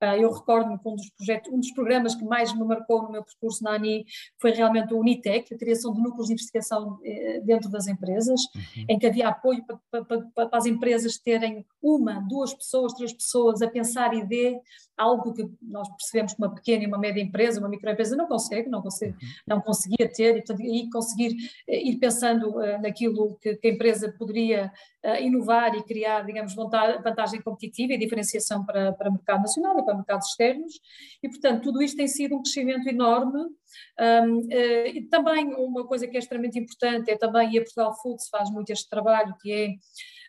Uh, 0.00 0.14
eu 0.14 0.32
recordo-me 0.32 0.78
que 0.78 0.88
um 0.88 0.94
dos, 0.94 1.10
projetos, 1.10 1.52
um 1.52 1.58
dos 1.58 1.72
programas 1.72 2.14
que 2.14 2.24
mais 2.24 2.54
me 2.54 2.64
marcou 2.64 3.02
no 3.02 3.10
meu 3.10 3.24
percurso 3.24 3.64
na 3.64 3.72
ANI 3.72 4.04
foi 4.40 4.52
realmente 4.52 4.94
o 4.94 5.00
Unitec, 5.00 5.52
a 5.52 5.58
criação 5.58 5.92
de 5.92 6.00
núcleos 6.00 6.28
de 6.28 6.34
investigação 6.34 7.00
eh, 7.04 7.40
dentro 7.40 7.68
das 7.68 7.88
empresas, 7.88 8.40
uhum. 8.54 8.84
em 8.90 8.96
que 8.96 9.08
havia 9.08 9.26
apoio 9.26 9.64
para, 9.90 10.04
para, 10.04 10.22
para, 10.32 10.48
as 10.52 10.66
empresas 10.66 11.18
terem 11.18 11.66
uma, 11.82 12.20
duas 12.28 12.54
pessoas, 12.54 12.92
três 12.92 13.12
pessoas 13.12 13.60
a 13.60 13.68
pensar 13.68 14.14
ID 14.14 14.60
algo 14.98 15.32
que 15.32 15.48
nós 15.62 15.88
percebemos 15.90 16.34
que 16.34 16.42
uma 16.42 16.52
pequena 16.52 16.82
e 16.82 16.86
uma 16.86 16.98
média 16.98 17.22
empresa, 17.22 17.60
uma 17.60 17.68
microempresa 17.68 18.16
não 18.16 18.26
consegue, 18.26 18.68
não, 18.68 18.82
consegue, 18.82 19.12
uhum. 19.12 19.28
não 19.46 19.60
conseguia 19.60 20.08
ter, 20.12 20.36
e, 20.36 20.42
portanto, 20.42 20.60
e 20.60 20.90
conseguir 20.90 21.36
eh, 21.68 21.88
ir 21.88 21.96
pensando 21.98 22.50
uh, 22.56 22.82
naquilo 22.82 23.38
que, 23.40 23.54
que, 23.54 23.68
a 23.68 23.70
empresa 23.70 24.12
poderia 24.18 24.72
uh, 25.04 25.22
inovar 25.58 25.74
e 25.74 25.82
criar, 25.82 26.24
digamos, 26.24 26.54
vantagem 26.54 27.40
competitiva 27.42 27.92
e 27.92 27.98
diferenciação 27.98 28.64
para, 28.64 28.92
para 28.92 29.10
o 29.10 29.12
mercado 29.12 29.42
nacional 29.42 29.78
e 29.78 29.84
para 29.84 29.94
mercados 29.94 30.28
externos, 30.28 30.74
e 31.22 31.28
portanto 31.28 31.62
tudo 31.62 31.82
isto 31.82 31.96
tem 31.96 32.06
sido 32.06 32.36
um 32.36 32.42
crescimento 32.42 32.88
enorme, 32.88 33.40
um, 33.40 34.38
uh, 34.38 34.86
e 34.86 35.02
também 35.10 35.54
uma 35.54 35.86
coisa 35.86 36.06
que 36.06 36.16
é 36.16 36.20
extremamente 36.20 36.58
importante 36.58 37.10
é 37.10 37.16
também, 37.16 37.52
e 37.52 37.58
a 37.58 37.62
Portugal 37.62 37.94
Foods 38.00 38.28
faz 38.28 38.50
muito 38.50 38.70
este 38.70 38.88
trabalho, 38.88 39.34
que 39.40 39.52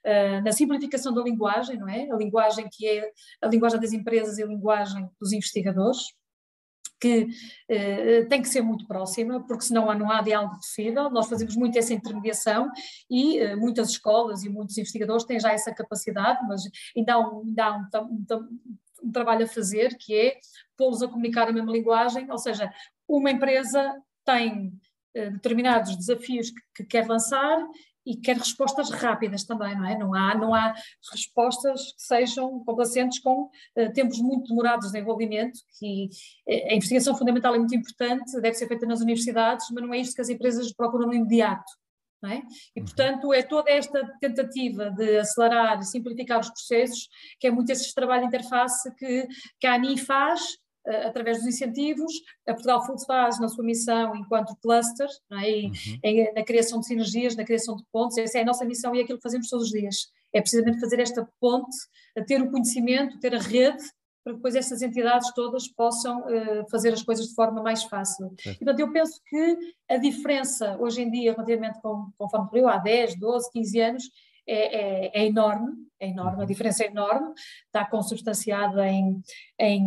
é 0.03 0.39
uh, 0.39 0.43
na 0.43 0.51
simplificação 0.51 1.13
da 1.13 1.21
linguagem, 1.21 1.77
não 1.77 1.87
é? 1.87 2.09
A 2.11 2.15
linguagem 2.15 2.67
que 2.71 2.87
é 2.87 3.11
a 3.41 3.47
linguagem 3.47 3.79
das 3.79 3.93
empresas 3.93 4.37
e 4.37 4.43
a 4.43 4.47
linguagem 4.47 5.07
dos 5.19 5.31
investigadores, 5.31 5.99
que 6.99 7.23
uh, 7.23 8.27
tem 8.27 8.41
que 8.41 8.49
ser 8.49 8.62
muito 8.62 8.85
próxima, 8.85 9.41
porque 9.47 9.63
senão 9.63 9.93
não 9.97 10.12
há 10.12 10.21
diálogo 10.21 10.55
possível. 10.55 11.09
Nós 11.09 11.29
fazemos 11.29 11.55
muito 11.55 11.77
essa 11.77 11.93
intermediação 11.93 12.69
e 13.09 13.41
uh, 13.41 13.57
muitas 13.57 13.89
escolas 13.89 14.43
e 14.43 14.49
muitos 14.49 14.77
investigadores 14.77 15.23
têm 15.23 15.39
já 15.39 15.53
essa 15.53 15.73
capacidade, 15.73 16.39
mas 16.47 16.62
ainda 16.95 17.13
há 17.13 17.19
um, 17.19 17.41
ainda 17.41 17.65
há 17.65 18.01
um, 18.01 18.09
um, 18.31 18.59
um 19.03 19.12
trabalho 19.12 19.45
a 19.45 19.47
fazer, 19.47 19.97
que 19.97 20.13
é 20.13 20.39
pô-los 20.75 21.01
a 21.01 21.07
comunicar 21.07 21.47
a 21.47 21.53
mesma 21.53 21.71
linguagem, 21.71 22.29
ou 22.29 22.38
seja, 22.38 22.71
uma 23.07 23.31
empresa 23.31 23.95
tem 24.25 24.73
uh, 25.17 25.31
determinados 25.31 25.95
desafios 25.95 26.51
que 26.75 26.83
quer 26.83 27.07
lançar 27.07 27.65
e 28.05 28.15
quer 28.15 28.38
respostas 28.38 28.89
rápidas 28.89 29.43
também, 29.43 29.75
não 29.75 29.85
é? 29.85 29.97
Não 29.97 30.13
há, 30.13 30.35
não 30.35 30.53
há 30.53 30.73
respostas 31.12 31.93
que 31.93 32.01
sejam 32.01 32.63
complacentes 32.63 33.19
com 33.19 33.43
uh, 33.43 33.93
tempos 33.93 34.19
muito 34.19 34.49
demorados 34.49 34.88
de 34.88 34.93
desenvolvimento, 34.93 35.59
que 35.77 36.09
uh, 36.47 36.71
a 36.71 36.75
investigação 36.75 37.15
fundamental 37.15 37.55
é 37.55 37.59
muito 37.59 37.75
importante, 37.75 38.39
deve 38.41 38.55
ser 38.55 38.67
feita 38.67 38.85
nas 38.85 39.01
universidades, 39.01 39.67
mas 39.71 39.83
não 39.83 39.93
é 39.93 39.99
isto 39.99 40.15
que 40.15 40.21
as 40.21 40.29
empresas 40.29 40.73
procuram 40.73 41.07
no 41.07 41.13
imediato. 41.13 41.71
É? 42.25 42.35
E, 42.35 42.79
uhum. 42.79 42.85
portanto, 42.85 43.33
é 43.33 43.41
toda 43.41 43.71
esta 43.71 44.05
tentativa 44.19 44.91
de 44.91 45.19
acelerar 45.19 45.79
e 45.79 45.85
simplificar 45.85 46.41
os 46.41 46.49
processos, 46.49 47.07
que 47.39 47.47
é 47.47 47.51
muito 47.51 47.69
esse 47.69 47.93
trabalho 47.95 48.23
de 48.23 48.27
interface 48.27 48.93
que, 48.95 49.25
que 49.57 49.65
a 49.65 49.75
ANI 49.75 49.97
faz, 49.97 50.41
através 50.85 51.37
dos 51.37 51.47
incentivos, 51.47 52.11
a 52.47 52.53
Portugal 52.53 52.85
Food 52.85 53.05
faz 53.05 53.39
na 53.39 53.47
sua 53.47 53.63
missão 53.63 54.15
enquanto 54.15 54.55
cluster, 54.61 55.07
é? 55.33 55.49
e, 55.49 55.65
uhum. 55.65 55.99
em, 56.03 56.33
na 56.33 56.43
criação 56.43 56.79
de 56.79 56.87
sinergias, 56.87 57.35
na 57.35 57.43
criação 57.43 57.75
de 57.75 57.83
pontos, 57.91 58.17
essa 58.17 58.39
é 58.39 58.41
a 58.41 58.45
nossa 58.45 58.65
missão 58.65 58.95
e 58.95 58.99
é 58.99 59.03
aquilo 59.03 59.17
que 59.17 59.23
fazemos 59.23 59.49
todos 59.49 59.65
os 59.65 59.71
dias. 59.71 60.11
É 60.33 60.41
precisamente 60.41 60.79
fazer 60.79 60.99
esta 60.99 61.27
ponte, 61.39 61.75
ter 62.27 62.41
o 62.41 62.51
conhecimento, 62.51 63.19
ter 63.19 63.35
a 63.35 63.39
rede, 63.39 63.83
para 64.23 64.33
que 64.33 64.37
depois 64.37 64.55
estas 64.55 64.81
entidades 64.81 65.33
todas 65.33 65.67
possam 65.67 66.21
uh, 66.21 66.69
fazer 66.69 66.93
as 66.93 67.01
coisas 67.01 67.27
de 67.27 67.35
forma 67.35 67.61
mais 67.63 67.83
fácil. 67.83 68.33
É. 68.45 68.51
E, 68.51 68.57
portanto, 68.57 68.79
eu 68.79 68.91
penso 68.91 69.19
que 69.27 69.57
a 69.89 69.97
diferença 69.97 70.77
hoje 70.79 71.01
em 71.01 71.09
dia, 71.09 71.31
relativamente 71.31 71.81
com, 71.81 72.11
conforme 72.17 72.59
eu, 72.59 72.67
há 72.67 72.77
10, 72.77 73.17
12, 73.17 73.51
15 73.51 73.79
anos, 73.79 74.03
é, 74.47 75.08
é, 75.08 75.21
é, 75.21 75.25
enorme, 75.25 75.73
é 75.99 76.08
enorme, 76.08 76.38
a 76.38 76.39
uhum. 76.39 76.45
diferença 76.45 76.84
é 76.84 76.88
enorme, 76.88 77.34
está 77.65 77.86
consubstanciada 77.86 78.88
em, 78.88 79.21
em, 79.60 79.86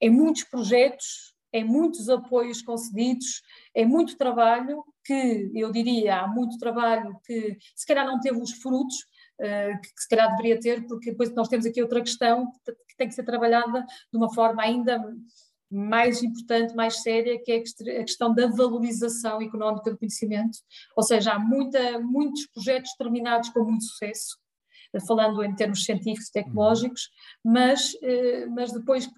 em 0.00 0.10
muitos 0.10 0.44
projetos, 0.44 1.34
em 1.52 1.64
muitos 1.64 2.08
apoios 2.08 2.60
concedidos, 2.62 3.42
em 3.74 3.86
muito 3.86 4.16
trabalho, 4.16 4.84
que 5.04 5.50
eu 5.54 5.72
diria, 5.72 6.20
há 6.20 6.26
muito 6.26 6.58
trabalho 6.58 7.18
que 7.24 7.56
se 7.74 7.86
calhar 7.86 8.06
não 8.06 8.20
teve 8.20 8.38
os 8.38 8.52
frutos 8.52 8.96
que, 9.38 9.94
que 9.94 10.02
se 10.02 10.08
calhar 10.08 10.28
deveria 10.30 10.60
ter, 10.60 10.84
porque 10.86 11.12
depois 11.12 11.32
nós 11.34 11.48
temos 11.48 11.64
aqui 11.64 11.80
outra 11.80 12.02
questão 12.02 12.50
que 12.66 12.96
tem 12.96 13.08
que 13.08 13.14
ser 13.14 13.22
trabalhada 13.22 13.86
de 14.12 14.18
uma 14.18 14.32
forma 14.34 14.62
ainda 14.62 15.00
mais 15.70 16.22
importante, 16.22 16.74
mais 16.74 17.02
séria, 17.02 17.38
que 17.42 17.52
é 17.52 17.56
a 17.56 18.04
questão 18.04 18.34
da 18.34 18.46
valorização 18.46 19.40
económica 19.42 19.90
do 19.90 19.98
conhecimento. 19.98 20.58
Ou 20.96 21.02
seja, 21.02 21.32
há 21.32 21.38
muita, 21.38 21.98
muitos 21.98 22.46
projetos 22.46 22.92
terminados 22.98 23.50
com 23.50 23.64
muito 23.64 23.84
sucesso, 23.84 24.38
falando 25.06 25.42
em 25.44 25.54
termos 25.54 25.84
científicos 25.84 26.28
e 26.28 26.32
tecnológicos, 26.32 27.10
mas, 27.44 27.92
eh, 28.02 28.46
mas 28.46 28.72
depois 28.72 29.08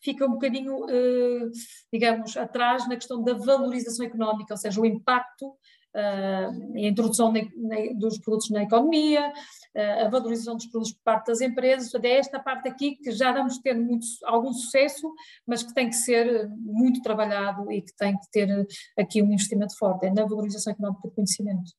fica 0.00 0.24
um 0.24 0.32
bocadinho, 0.32 0.88
eh, 0.88 1.50
digamos, 1.92 2.36
atrás 2.36 2.88
na 2.88 2.94
questão 2.94 3.22
da 3.22 3.34
valorização 3.34 4.06
económica, 4.06 4.54
ou 4.54 4.58
seja, 4.58 4.80
o 4.80 4.86
impacto 4.86 5.56
uh, 5.94 6.76
a 6.76 6.80
introdução 6.80 7.32
na, 7.32 7.40
na, 7.56 7.92
dos 7.94 8.18
produtos 8.18 8.50
na 8.50 8.62
economia, 8.62 9.32
uh, 9.74 10.06
a 10.06 10.08
valorização 10.08 10.56
dos 10.56 10.66
produtos 10.66 10.92
por 10.94 11.02
parte 11.02 11.26
das 11.26 11.40
empresas, 11.40 11.92
é 11.94 12.18
esta 12.18 12.38
parte 12.38 12.68
aqui 12.68 12.96
que 12.96 13.12
já 13.12 13.32
vamos 13.32 13.58
ter 13.58 13.74
muito, 13.74 14.06
algum 14.24 14.52
sucesso, 14.52 15.12
mas 15.46 15.62
que 15.62 15.74
tem 15.74 15.88
que 15.88 15.96
ser 15.96 16.48
muito 16.58 17.02
trabalhado 17.02 17.70
e 17.70 17.82
que 17.82 17.94
tem 17.96 18.16
que 18.18 18.30
ter 18.30 18.66
aqui 18.98 19.22
um 19.22 19.32
investimento 19.32 19.76
forte, 19.76 20.06
é 20.06 20.10
na 20.10 20.24
valorização 20.24 20.72
económica 20.72 21.08
do 21.08 21.14
conhecimento. 21.14 21.72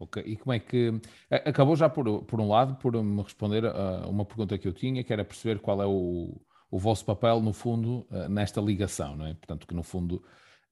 Ok, 0.00 0.22
e 0.24 0.36
como 0.36 0.52
é 0.52 0.60
que. 0.60 0.92
Acabou 1.28 1.74
já 1.74 1.88
por, 1.88 2.22
por 2.22 2.40
um 2.40 2.48
lado 2.48 2.76
por 2.76 3.02
me 3.02 3.20
responder 3.20 3.66
a 3.66 4.06
uma 4.06 4.24
pergunta 4.24 4.56
que 4.56 4.68
eu 4.68 4.72
tinha, 4.72 5.02
que 5.02 5.12
era 5.12 5.24
perceber 5.24 5.58
qual 5.58 5.82
é 5.82 5.86
o, 5.86 6.40
o 6.70 6.78
vosso 6.78 7.04
papel, 7.04 7.40
no 7.40 7.52
fundo, 7.52 8.06
nesta 8.30 8.60
ligação, 8.60 9.16
não 9.16 9.26
é? 9.26 9.34
Portanto, 9.34 9.66
que 9.66 9.74
no 9.74 9.82
fundo 9.82 10.22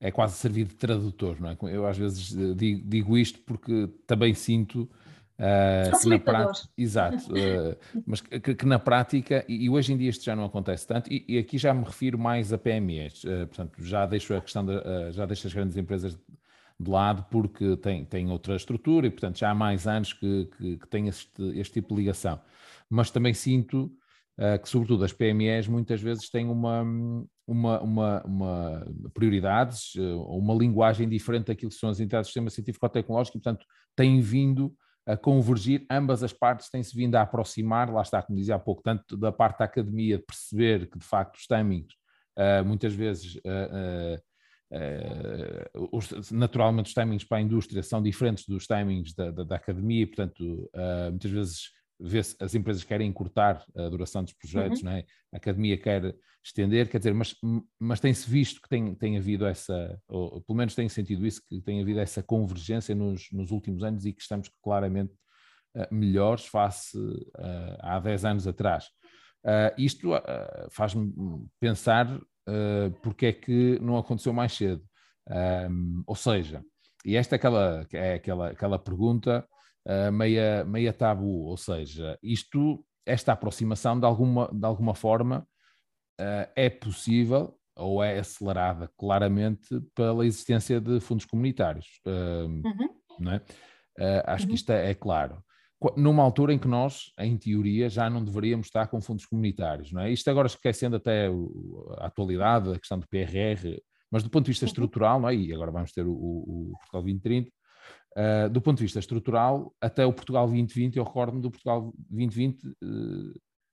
é 0.01 0.11
quase 0.11 0.37
servir 0.37 0.67
de 0.67 0.75
tradutor, 0.75 1.41
não 1.41 1.51
é? 1.51 1.57
Eu 1.63 1.87
às 1.87 1.97
vezes 1.97 2.37
eh, 2.37 2.55
digo, 2.55 2.83
digo 2.87 3.19
isto 3.19 3.41
porque 3.41 3.89
também 4.07 4.35
sinto 4.35 4.83
uh, 5.39 5.99
que 5.99 6.09
na 6.09 6.19
prática, 6.19 6.69
exato, 6.77 7.33
uh, 7.33 7.77
mas 8.07 8.21
que, 8.21 8.55
que, 8.55 8.67
na 8.67 8.79
prática, 8.79 9.45
e, 9.49 9.69
hoje 9.71 9.93
em 9.93 9.97
dia 9.97 10.11
isto 10.11 10.25
já 10.25 10.37
não 10.37 10.45
acontece 10.45 10.87
tanto, 10.87 11.11
e, 11.11 11.25
e 11.27 11.39
aqui 11.39 11.57
já 11.57 11.73
me 11.73 11.85
refiro 11.85 12.19
mais 12.19 12.53
a 12.53 12.59
PMEs, 12.59 13.25
uh, 13.25 13.47
portanto 13.47 13.83
já 13.83 14.05
deixo 14.05 14.35
a 14.35 14.41
questão, 14.41 14.67
de, 14.67 14.73
já 15.13 15.25
deixo 15.25 15.47
as 15.47 15.55
grandes 15.55 15.77
empresas 15.77 16.15
de 16.79 16.91
lado 16.91 17.25
porque 17.31 17.77
tem, 17.79 18.05
tem 18.05 18.31
outra 18.31 18.55
estrutura 18.55 19.07
e 19.07 19.11
portanto 19.11 19.39
já 19.39 19.51
há 19.51 19.55
mais 19.55 19.87
anos 19.87 20.13
que, 20.13 20.51
que, 20.59 20.77
que 20.77 20.89
tem 20.89 21.09
este, 21.09 21.43
este 21.59 21.75
tipo 21.75 21.95
de 21.95 22.01
ligação, 22.01 22.39
mas 22.91 23.11
também 23.11 23.33
sinto 23.33 23.91
uh, 24.39 24.61
que 24.61 24.69
sobretudo 24.69 25.05
as 25.05 25.13
PMEs 25.13 25.67
muitas 25.67 26.01
vezes 26.01 26.29
têm 26.29 26.47
uma, 26.47 26.83
uma, 27.47 27.81
uma, 27.81 28.23
uma 28.25 28.87
prioridades, 29.15 29.95
uh, 29.95 30.21
uma 30.37 30.55
linguagem 30.55 31.09
diferente 31.09 31.47
daquilo 31.47 31.71
que 31.71 31.77
são 31.77 31.91
as 31.91 32.01
entidades 32.01 32.27
do 32.27 32.31
sistema 32.31 32.51
científico-tecnológico 32.51 33.37
e, 33.37 33.41
portanto, 33.41 33.67
têm 33.95 34.21
vindo 34.21 34.75
a 35.07 35.17
convergir, 35.17 35.87
ambas 35.91 36.23
as 36.23 36.33
partes 36.33 36.69
têm-se 36.69 36.95
vindo 36.95 37.15
a 37.15 37.23
aproximar, 37.23 37.93
lá 37.93 38.03
está, 38.03 38.21
como 38.21 38.39
dizia 38.39 38.57
há 38.57 38.59
pouco, 38.59 38.83
tanto 38.83 39.17
da 39.17 39.31
parte 39.31 39.61
da 39.61 39.65
academia 39.65 40.19
de 40.19 40.25
perceber 40.25 40.91
que 40.91 40.99
de 40.99 41.05
facto 41.05 41.37
os 41.37 41.47
timings 41.47 41.95
uh, 42.37 42.65
muitas 42.65 42.93
vezes 42.93 43.39
naturalmente 46.33 46.87
os 46.89 46.93
timings 46.93 47.23
para 47.23 47.39
a 47.39 47.41
indústria 47.41 47.85
são 47.85 48.03
diferentes 48.03 48.45
dos 48.49 48.67
timings 48.67 49.15
da, 49.15 49.31
da, 49.31 49.45
da 49.45 49.55
academia 49.55 50.05
portanto 50.05 50.69
muitas 51.13 51.31
vezes 51.31 51.71
vê-se 51.99 52.37
as 52.41 52.55
empresas 52.55 52.85
querem 52.85 53.09
encurtar 53.09 53.65
a 53.75 53.89
duração 53.89 54.23
dos 54.23 54.33
projetos, 54.33 54.83
uhum. 54.83 54.91
é? 54.91 55.05
a 55.33 55.37
academia 55.37 55.77
quer 55.77 56.15
estender, 56.45 56.89
quer 56.89 56.99
dizer, 56.99 57.13
mas, 57.13 57.35
mas 57.79 57.99
tem-se 57.99 58.29
visto 58.31 58.61
que 58.63 58.69
tem, 58.69 58.95
tem 58.95 59.17
havido 59.17 59.45
essa, 59.47 60.01
ou 60.09 60.41
pelo 60.43 60.57
menos 60.57 60.75
tem 60.75 60.89
sentido 60.89 61.27
isso, 61.27 61.43
que 61.49 61.61
tem 61.61 61.81
havido 61.81 61.99
essa 61.99 62.23
convergência 62.23 62.95
nos, 62.95 63.29
nos 63.33 63.51
últimos 63.51 63.83
anos 63.83 64.05
e 64.05 64.13
que 64.13 64.23
estamos 64.23 64.49
claramente 64.63 65.13
uh, 65.77 65.93
melhores 65.93 66.47
face 66.47 66.97
uh, 66.97 67.77
há 67.81 67.99
10 67.99 68.25
anos 68.25 68.47
atrás. 68.47 68.87
Uh, 69.45 69.75
isto 69.79 70.11
faz-me 70.71 71.13
pensar 71.61 72.21
porque 73.03 73.27
é 73.27 73.33
que 73.33 73.79
não 73.81 73.97
aconteceu 73.97 74.33
mais 74.33 74.53
cedo. 74.53 74.85
Um, 75.29 76.05
ou 76.07 76.15
seja, 76.15 76.65
e 77.05 77.17
esta 77.17 77.35
é 77.35 77.37
aquela, 77.37 77.87
é 77.93 78.15
aquela, 78.15 78.49
aquela 78.51 78.79
pergunta 78.79 79.45
uh, 79.87 80.13
meia, 80.13 80.65
meia 80.65 80.93
tabu, 80.93 81.45
ou 81.45 81.57
seja, 81.57 82.19
isto, 82.23 82.85
esta 83.07 83.33
aproximação 83.33 83.99
de 83.99 84.05
alguma, 84.05 84.51
de 84.53 84.67
alguma 84.67 84.95
forma 84.95 85.47
uh, 86.21 86.51
é 86.55 86.69
possível 86.69 87.59
ou 87.75 88.03
é 88.03 88.19
acelerada 88.19 88.91
claramente 88.99 89.69
pela 89.95 90.27
existência 90.27 90.81
de 90.81 90.99
fundos 91.01 91.25
comunitários. 91.25 91.87
Uh, 92.07 92.47
uhum. 92.47 92.89
não 93.21 93.33
é? 93.33 93.43
acho 94.27 94.45
uhum. 94.45 94.51
que 94.51 94.55
isto 94.57 94.71
é, 94.71 94.91
é 94.91 94.95
claro 94.95 95.43
numa 95.97 96.23
altura 96.23 96.55
em 96.55 96.59
que 96.59 96.67
nós, 96.67 97.13
em 97.19 97.37
teoria, 97.37 97.89
já 97.89 98.09
não 98.09 98.25
deveríamos 98.25 98.67
estar 98.67 98.87
com 98.87 99.01
fundos 99.01 99.27
comunitários, 99.27 99.93
não 99.93 100.03
é? 100.03 100.11
Isto 100.11 100.31
agora 100.31 100.47
esquecendo 100.47 100.97
até 100.97 101.29
a 101.99 102.07
atualidade, 102.07 102.73
a 102.73 102.79
questão 102.79 102.99
do 102.99 103.07
PRR, 103.07 103.79
mas 104.11 104.23
do 104.23 104.31
ponto 104.31 104.47
de 104.47 104.53
vista 104.53 104.65
uhum. 104.65 104.69
estrutural, 104.69 105.21
não 105.21 105.29
é? 105.29 105.35
E 105.35 105.53
agora 105.53 105.71
vamos 105.71 105.93
ter 105.93 106.07
o, 106.07 106.13
o, 106.13 106.71
o 106.71 106.79
Portugal 106.79 107.03
2030, 107.03 107.51
Uh, 108.17 108.49
do 108.49 108.63
ponto 108.63 108.79
de 108.79 108.85
vista 108.85 108.99
estrutural, 108.99 109.75
até 109.79 110.07
o 110.07 110.13
Portugal 110.13 110.47
2020, 110.47 110.97
eu 110.97 111.05
recordo-me 111.05 111.43
do 111.43 111.51
Portugal 111.51 111.93
2020 112.09 112.67
uh, 112.67 112.75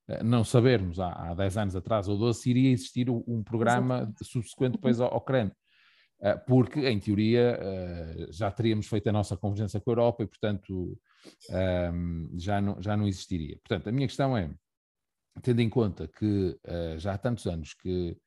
eh, 0.09 0.21
não 0.21 0.43
sabermos 0.43 0.99
há, 0.99 1.13
há 1.13 1.33
10 1.33 1.57
anos 1.57 1.75
atrás 1.77 2.09
ou 2.09 2.17
12 2.17 2.41
se 2.41 2.49
iria 2.49 2.71
existir 2.71 3.09
um 3.09 3.41
programa 3.41 3.95
Exatamente. 3.95 4.25
subsequente 4.25 4.71
depois 4.73 4.99
ao, 4.99 5.13
ao 5.13 5.21
CREN. 5.21 5.49
Uh, 6.19 6.45
porque, 6.45 6.81
em 6.81 6.99
teoria, 6.99 7.57
já 8.31 8.51
teríamos 8.51 8.87
feito 8.87 9.07
a 9.07 9.13
nossa 9.13 9.37
convergência 9.37 9.79
com 9.79 9.91
a 9.91 9.93
Europa 9.93 10.23
e, 10.23 10.27
portanto, 10.27 10.99
já, 12.35 12.59
não, 12.59 12.81
já 12.81 12.97
não 12.97 13.07
existiria. 13.07 13.57
Portanto, 13.65 13.87
a 13.87 13.91
minha 13.93 14.07
questão 14.07 14.35
é, 14.35 14.53
tendo 15.41 15.61
em 15.61 15.69
conta 15.69 16.05
que 16.07 16.57
já 16.97 17.13
há 17.13 17.17
tantos 17.17 17.45
anos 17.45 17.73
que 17.73 18.17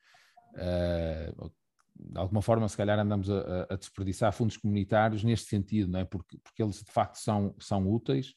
de 1.98 2.18
alguma 2.18 2.42
forma, 2.42 2.68
se 2.68 2.76
calhar 2.76 2.98
andamos 2.98 3.30
a, 3.30 3.66
a, 3.70 3.76
desperdiçar 3.76 4.32
fundos 4.32 4.56
comunitários 4.56 5.24
neste 5.24 5.48
sentido, 5.48 5.90
não 5.90 6.00
é? 6.00 6.04
porque, 6.04 6.38
porque 6.38 6.62
eles 6.62 6.82
de 6.82 6.92
facto 6.92 7.16
são, 7.16 7.54
são 7.58 7.88
úteis 7.88 8.34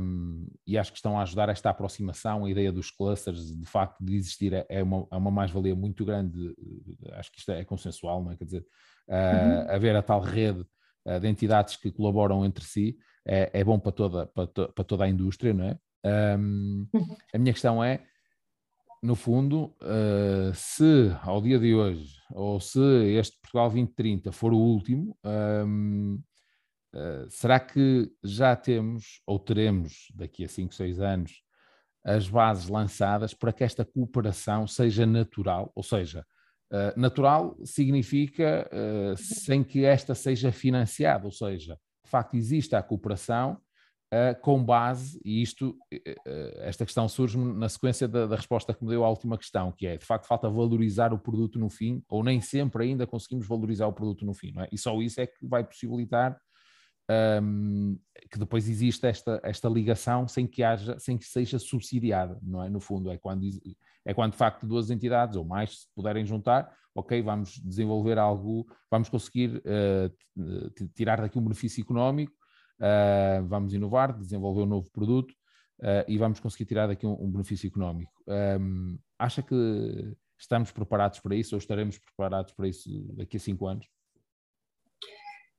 um, 0.00 0.46
e 0.66 0.78
acho 0.78 0.90
que 0.90 0.98
estão 0.98 1.18
a 1.18 1.22
ajudar 1.22 1.50
esta 1.50 1.68
aproximação, 1.68 2.44
a 2.44 2.50
ideia 2.50 2.72
dos 2.72 2.90
clusters, 2.90 3.54
de 3.54 3.66
facto, 3.66 4.02
de 4.02 4.16
existir 4.16 4.54
é, 4.54 4.66
é 4.68 4.82
uma, 4.82 5.06
é 5.10 5.16
uma 5.16 5.30
mais-valia 5.30 5.74
muito 5.74 6.04
grande, 6.04 6.54
acho 7.12 7.30
que 7.30 7.38
isto 7.38 7.52
é 7.52 7.62
consensual, 7.64 8.24
não 8.24 8.32
é? 8.32 8.36
Quer 8.36 8.44
dizer, 8.44 8.66
uh, 9.08 9.12
uhum. 9.12 9.74
haver 9.74 9.94
a 9.94 10.02
tal 10.02 10.20
rede 10.20 10.64
uh, 11.06 11.20
de 11.20 11.28
entidades 11.28 11.76
que 11.76 11.92
colaboram 11.92 12.44
entre 12.46 12.64
si 12.64 12.96
é, 13.26 13.50
é 13.52 13.62
bom 13.62 13.78
para 13.78 13.92
toda, 13.92 14.26
para, 14.26 14.46
to, 14.46 14.72
para 14.72 14.84
toda 14.84 15.04
a 15.04 15.08
indústria, 15.08 15.52
não 15.52 15.64
é? 15.66 15.78
Um, 16.04 16.88
uhum. 16.92 17.16
a 17.34 17.38
minha 17.38 17.52
questão 17.52 17.84
é, 17.84 18.02
no 19.02 19.16
fundo, 19.16 19.74
uh, 19.82 20.54
se 20.54 21.12
ao 21.22 21.42
dia 21.42 21.58
de 21.58 21.74
hoje, 21.74 22.14
ou 22.30 22.60
se 22.60 22.78
este 23.18 23.36
Portugal 23.40 23.68
2030 23.68 24.30
for 24.30 24.52
o 24.52 24.56
último, 24.56 25.18
um, 25.24 26.14
uh, 26.14 26.22
eh, 26.94 27.26
será 27.28 27.58
que 27.58 28.08
já 28.22 28.54
temos, 28.54 29.20
ou 29.26 29.40
teremos 29.40 30.06
daqui 30.14 30.44
a 30.44 30.48
5, 30.48 30.72
6 30.72 31.00
anos, 31.00 31.42
as 32.04 32.28
bases 32.28 32.68
lançadas 32.68 33.34
para 33.34 33.52
que 33.52 33.64
esta 33.64 33.84
cooperação 33.84 34.68
seja 34.68 35.04
natural? 35.04 35.72
Ou 35.74 35.82
seja, 35.82 36.24
uh, 36.72 36.98
natural 36.98 37.56
significa 37.64 38.70
sem 39.16 39.64
que 39.64 39.84
esta 39.84 40.14
seja 40.14 40.52
financiada, 40.52 41.24
ou 41.24 41.32
seja, 41.32 41.76
de 42.04 42.10
facto 42.10 42.36
existe 42.36 42.76
a 42.76 42.82
cooperação 42.82 43.60
uh, 44.12 44.38
com 44.40 44.62
base, 44.62 45.18
e 45.24 45.42
isto, 45.42 45.70
uh, 45.70 46.60
esta 46.60 46.84
questão 46.84 47.08
surge 47.08 47.38
na 47.38 47.68
sequência 47.68 48.06
da, 48.06 48.26
da, 48.26 48.36
resposta 48.36 48.74
que 48.74 48.84
me 48.84 48.90
deu 48.90 49.04
à 49.04 49.08
última 49.08 49.38
questão, 49.38 49.72
que 49.72 49.86
é, 49.86 49.96
de 49.96 50.04
facto, 50.04 50.26
falta 50.26 50.48
valorizar 50.50 51.12
o 51.12 51.18
produto 51.18 51.58
no 51.58 51.70
fim, 51.70 52.02
ou 52.08 52.22
nem 52.22 52.40
sempre 52.40 52.84
ainda 52.84 53.06
conseguimos 53.06 53.46
valorizar 53.46 53.86
o 53.86 53.92
produto 53.92 54.24
no 54.26 54.34
fim, 54.34 54.52
não 54.52 54.62
é? 54.62 54.68
E 54.70 54.76
só 54.76 55.00
isso 55.00 55.20
é 55.20 55.26
que 55.26 55.46
vai 55.46 55.64
possibilitar 55.64 56.38
um, 57.42 57.98
que 58.30 58.38
depois 58.38 58.68
exista 58.68 59.08
esta, 59.08 59.40
esta 59.42 59.68
ligação 59.68 60.28
sem 60.28 60.46
que 60.46 60.62
haja, 60.62 60.98
sem 60.98 61.18
que 61.18 61.24
seja 61.24 61.58
subsidiada, 61.58 62.38
não 62.42 62.62
é? 62.62 62.68
No 62.68 62.80
fundo, 62.80 63.10
é 63.10 63.16
quando, 63.16 63.46
é 64.04 64.14
quando 64.14 64.32
de 64.32 64.38
facto 64.38 64.66
duas 64.66 64.90
entidades 64.90 65.36
ou 65.36 65.44
mais 65.44 65.80
se 65.80 65.86
puderem 65.94 66.24
juntar, 66.24 66.70
ok, 66.94 67.22
vamos 67.22 67.58
desenvolver 67.64 68.18
algo, 68.18 68.66
vamos 68.90 69.08
conseguir 69.08 69.62
uh, 69.64 70.88
tirar 70.94 71.20
daqui 71.20 71.38
um 71.38 71.42
benefício 71.42 71.82
económico 71.82 72.41
uh, 72.82 73.46
vamos 73.46 73.72
inovar, 73.72 74.12
desenvolver 74.18 74.62
um 74.62 74.66
novo 74.66 74.90
produto 74.90 75.30
uh, 75.80 76.04
e 76.08 76.18
vamos 76.18 76.40
conseguir 76.40 76.64
tirar 76.64 76.88
daqui 76.88 77.06
um, 77.06 77.12
um 77.12 77.30
benefício 77.30 77.68
económico. 77.68 78.12
Um, 78.26 78.98
acha 79.18 79.42
que 79.42 80.14
estamos 80.38 80.72
preparados 80.72 81.20
para 81.20 81.36
isso 81.36 81.54
ou 81.54 81.58
estaremos 81.58 81.98
preparados 81.98 82.52
para 82.52 82.68
isso 82.68 82.90
daqui 83.14 83.36
a 83.36 83.40
cinco 83.40 83.66
anos? 83.66 83.86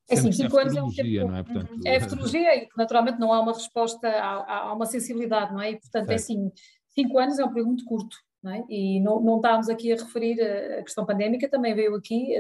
É 0.10 0.16
assim, 0.16 0.32
cinco 0.34 0.58
anos 0.58 0.76
é 0.76 0.84
um 0.84 0.92
tempo, 0.92 1.28
não 1.28 1.38
é? 1.38 1.44
Portanto, 1.44 1.80
é 1.86 1.96
a 1.96 2.02
futurologia 2.02 2.64
e 2.64 2.68
naturalmente 2.76 3.20
não 3.20 3.32
há 3.32 3.40
uma 3.40 3.54
resposta, 3.54 4.06
há, 4.08 4.68
há 4.68 4.74
uma 4.74 4.86
sensibilidade, 4.86 5.54
não 5.54 5.62
é? 5.62 5.72
E 5.72 5.80
portanto 5.80 6.10
é 6.10 6.16
assim, 6.16 6.52
cinco 6.90 7.18
anos 7.18 7.40
é 7.40 7.46
um 7.46 7.48
período 7.48 7.68
muito 7.68 7.86
curto, 7.86 8.18
não 8.44 8.52
é? 8.52 8.66
E 8.70 9.00
não, 9.00 9.22
não 9.22 9.38
estávamos 9.38 9.70
aqui 9.70 9.94
a 9.94 9.96
referir 9.96 10.42
a 10.42 10.84
questão 10.84 11.06
pandémica, 11.06 11.50
também 11.50 11.74
veio 11.74 11.96
aqui, 11.96 12.36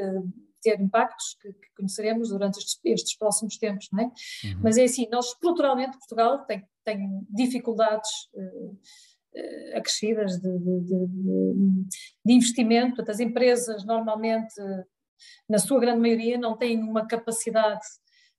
ter 0.64 0.80
impactos 0.80 1.38
que, 1.41 1.51
que 1.53 1.76
conheceremos 1.76 2.30
durante 2.30 2.57
estes, 2.57 2.80
estes, 2.84 3.18
próximos 3.18 3.57
tempos, 3.57 3.88
não 3.91 4.03
é? 4.03 4.05
Uhum. 4.05 4.59
Mas 4.64 4.78
é 4.78 4.84
assim, 4.84 5.07
nós 5.11 5.28
estruturalmente 5.28 5.97
Portugal 5.97 6.45
tem, 6.45 6.66
tem 6.84 7.28
dificuldades 7.30 8.09
uh, 8.34 8.72
uh, 8.72 9.78
acrescidas 9.78 10.39
de, 10.39 10.59
de, 10.59 10.80
de, 10.82 11.07
de, 12.26 12.34
investimento, 12.34 12.95
portanto, 12.95 13.09
as 13.11 13.20
empresas 13.20 13.86
normalmente, 13.86 14.53
na 15.47 15.59
sua 15.59 15.80
grande 15.80 15.99
maioria, 15.99 16.38
não 16.38 16.57
têm 16.57 16.82
uma 16.82 17.05
capacidade 17.05 17.86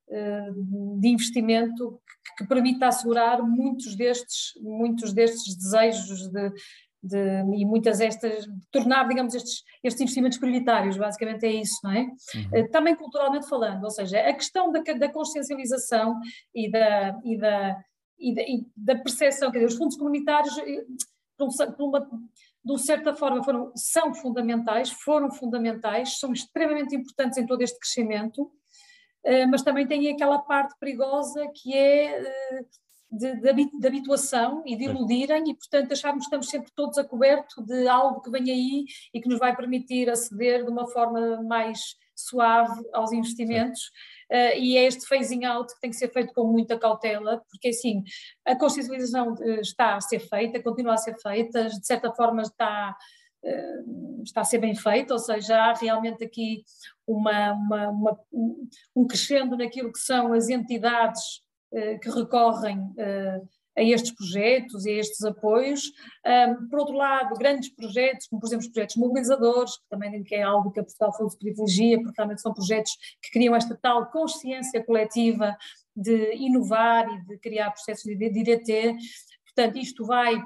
uh, 0.09 1.01
de 1.01 1.09
investimento 1.09 2.01
que, 2.25 2.45
que 2.45 2.49
permita 2.49 2.89
assegurar 2.89 3.43
muitos 3.43 3.95
destes, 3.95 4.53
muitos 4.61 5.13
destes 5.13 5.57
desejos 5.57 6.29
de, 6.29 6.53
de, 7.05 7.19
e 7.55 7.67
muitas 7.67 8.01
estas, 8.01 8.47
tornar, 8.71 9.07
digamos, 9.07 9.35
estes, 9.35 9.63
estes 9.83 10.01
investimentos 10.01 10.39
prioritários, 10.39 10.97
basicamente 10.97 11.45
é 11.45 11.53
isso, 11.53 11.79
não 11.85 11.93
é? 11.93 12.01
Uhum. 12.01 12.49
Eh, 12.55 12.69
também 12.69 12.97
culturalmente 12.97 13.47
falando, 13.47 13.85
ou 13.85 13.91
seja, 13.91 14.19
a 14.21 14.33
questão 14.33 14.73
da, 14.73 14.81
da 14.81 15.13
consciencialização 15.13 16.19
e 16.55 16.71
da, 16.71 17.21
e 17.23 17.39
da, 17.39 17.85
e 18.19 18.35
da, 18.35 18.43
e 18.43 18.67
da 18.75 18.97
percepção, 18.97 19.51
quer 19.51 19.59
dizer, 19.59 19.73
os 19.73 19.77
fundos 19.77 19.97
comunitários, 19.99 20.57
eh, 20.59 20.85
por, 21.37 21.85
uma, 21.85 22.09
de 22.65 22.79
certa 22.79 23.15
forma, 23.15 23.45
foram, 23.45 23.71
são 23.77 24.15
fundamentais, 24.15 24.91
foram 24.91 25.31
fundamentais, 25.31 26.19
são 26.19 26.33
extremamente 26.33 26.97
importantes 26.97 27.37
em 27.37 27.45
todo 27.45 27.61
este 27.61 27.79
crescimento, 27.79 28.51
eh, 29.25 29.47
mas 29.47 29.63
também 29.63 29.87
têm 29.87 30.11
aquela 30.11 30.39
parte 30.39 30.75
perigosa 30.81 31.47
que 31.55 31.75
é 31.75 32.23
de, 33.11 33.37
de, 33.41 33.79
de, 33.79 33.87
habituação 33.87 34.63
e 34.67 34.77
de 34.77 34.85
iludirem 34.85 35.51
e, 35.51 35.55
portanto, 35.55 35.93
acharmos 35.93 36.25
que 36.25 36.27
estamos 36.27 36.49
sempre 36.49 36.73
todos 36.75 36.99
a 36.99 37.05
coberto 37.05 37.63
de 37.65 37.87
algo 37.87 38.21
que 38.21 38.31
vem 38.31 38.51
aí 38.51 38.85
e 39.13 39.21
que 39.21 39.29
nos 39.29 39.39
vai 39.39 39.55
permitir 39.55 40.11
aceder 40.11 40.65
de 40.65 40.71
uma 40.71 40.87
forma 40.89 41.43
mais 41.43 41.81
suave 42.17 42.83
aos 42.93 43.13
investimentos. 43.13 43.81
Uh, 44.31 44.57
e 44.59 44.77
é 44.77 44.85
este 44.85 45.07
phasing 45.07 45.45
out 45.45 45.73
que 45.75 45.81
tem 45.81 45.91
que 45.91 45.97
ser 45.97 46.13
feito 46.13 46.33
com 46.33 46.47
muita 46.47 46.79
cautela, 46.79 47.43
porque 47.51 47.69
assim, 47.69 48.03
a 48.45 48.57
consciencialização 48.57 49.35
eh, 49.41 49.61
está 49.61 49.97
a 49.97 50.01
ser 50.01 50.21
feita, 50.21 50.63
continua 50.63 50.95
a 50.95 50.99
ser 50.99 51.17
feita, 51.21 51.69
de 51.69 51.87
certa 51.87 52.13
forma 52.13 52.43
está, 52.43 52.97
uh, 53.45 54.23
está 54.23 54.41
a 54.41 54.45
ser 54.45 54.59
bem 54.59 54.75
feita, 54.75 55.15
ou 55.15 55.21
seja, 55.21 55.57
há 55.57 55.75
realmente 55.75 56.25
aqui 56.25 56.65
uma, 57.07 57.53
uma, 57.53 57.89
uma, 57.91 58.21
um 58.97 59.07
crescendo 59.07 59.57
naquilo 59.57 59.93
que 59.93 60.01
são 60.01 60.33
as 60.33 60.49
entidades 60.49 61.44
que 62.01 62.11
recorrem 62.11 62.79
eh, 62.99 63.41
a 63.77 63.83
estes 63.83 64.13
projetos 64.15 64.87
e 64.87 64.91
a 64.91 65.01
estes 65.01 65.25
apoios. 65.25 65.83
Por 66.71 66.79
outro 66.79 66.95
lado, 66.95 67.35
grandes 67.35 67.69
projetos, 67.75 68.29
como 68.29 68.41
por 68.41 68.47
exemplo 68.47 68.65
os 68.65 68.73
projetos 68.73 68.95
mobilizadores, 68.95 69.77
que 69.79 69.89
também 69.91 70.25
é 70.31 70.43
algo 70.43 70.71
que 70.71 70.79
a 70.79 70.85
Portugal 70.85 71.13
Food 71.17 71.37
privilegia, 71.39 72.01
porque 72.01 72.15
realmente 72.17 72.41
são 72.41 72.55
projetos 72.55 72.93
que 73.21 73.33
criam 73.33 73.57
esta 73.57 73.77
tal 73.77 74.09
consciência 74.13 74.81
coletiva 74.85 75.57
de 75.97 76.35
inovar 76.37 77.09
e 77.09 77.25
de 77.27 77.39
criar 77.39 77.73
processos 77.73 78.05
de 78.05 78.25
IDT. 78.25 78.97
Portanto, 79.45 79.77
isto 79.79 80.07
vai 80.07 80.41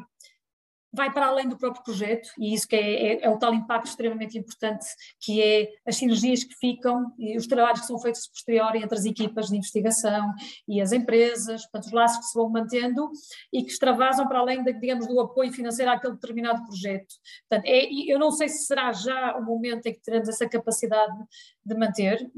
vai 0.92 1.12
para 1.12 1.26
além 1.26 1.48
do 1.48 1.56
próprio 1.56 1.82
projeto 1.82 2.30
e 2.38 2.54
isso 2.54 2.66
que 2.66 2.76
é, 2.76 3.12
é, 3.12 3.24
é, 3.24 3.30
o 3.30 3.38
tal 3.38 3.52
impacto 3.54 3.88
extremamente 3.88 4.38
importante 4.38 4.86
que 5.20 5.42
é 5.42 5.68
as 5.86 5.96
sinergias 5.96 6.44
que 6.44 6.54
ficam 6.54 7.12
e 7.18 7.36
os 7.36 7.46
trabalhos 7.46 7.80
que 7.80 7.86
são 7.86 7.98
feitos 7.98 8.26
posterior 8.28 8.74
entre 8.74 8.96
as 8.96 9.04
equipas 9.04 9.48
de 9.48 9.56
investigação 9.56 10.32
e 10.66 10.80
as 10.80 10.92
empresas, 10.92 11.62
portanto 11.62 11.86
os 11.86 11.92
laços 11.92 12.18
que 12.18 12.24
se 12.24 12.34
vão 12.34 12.48
mantendo 12.48 13.10
e 13.52 13.62
que 13.62 13.70
extravasam 13.70 14.26
para 14.26 14.38
além, 14.38 14.62
de, 14.62 14.72
digamos, 14.72 15.06
do 15.06 15.20
apoio 15.20 15.52
financeiro 15.52 15.90
àquele 15.90 16.14
determinado 16.14 16.64
projeto. 16.64 17.14
Portanto, 17.48 17.66
é, 17.66 17.88
eu 18.06 18.18
não 18.18 18.30
sei 18.30 18.48
se 18.48 18.66
será 18.66 18.92
já 18.92 19.36
o 19.36 19.44
momento 19.44 19.86
em 19.86 19.92
que 19.92 20.00
teremos 20.00 20.28
essa 20.28 20.48
capacidade 20.48 21.16
de 21.64 21.74
manter, 21.74 22.30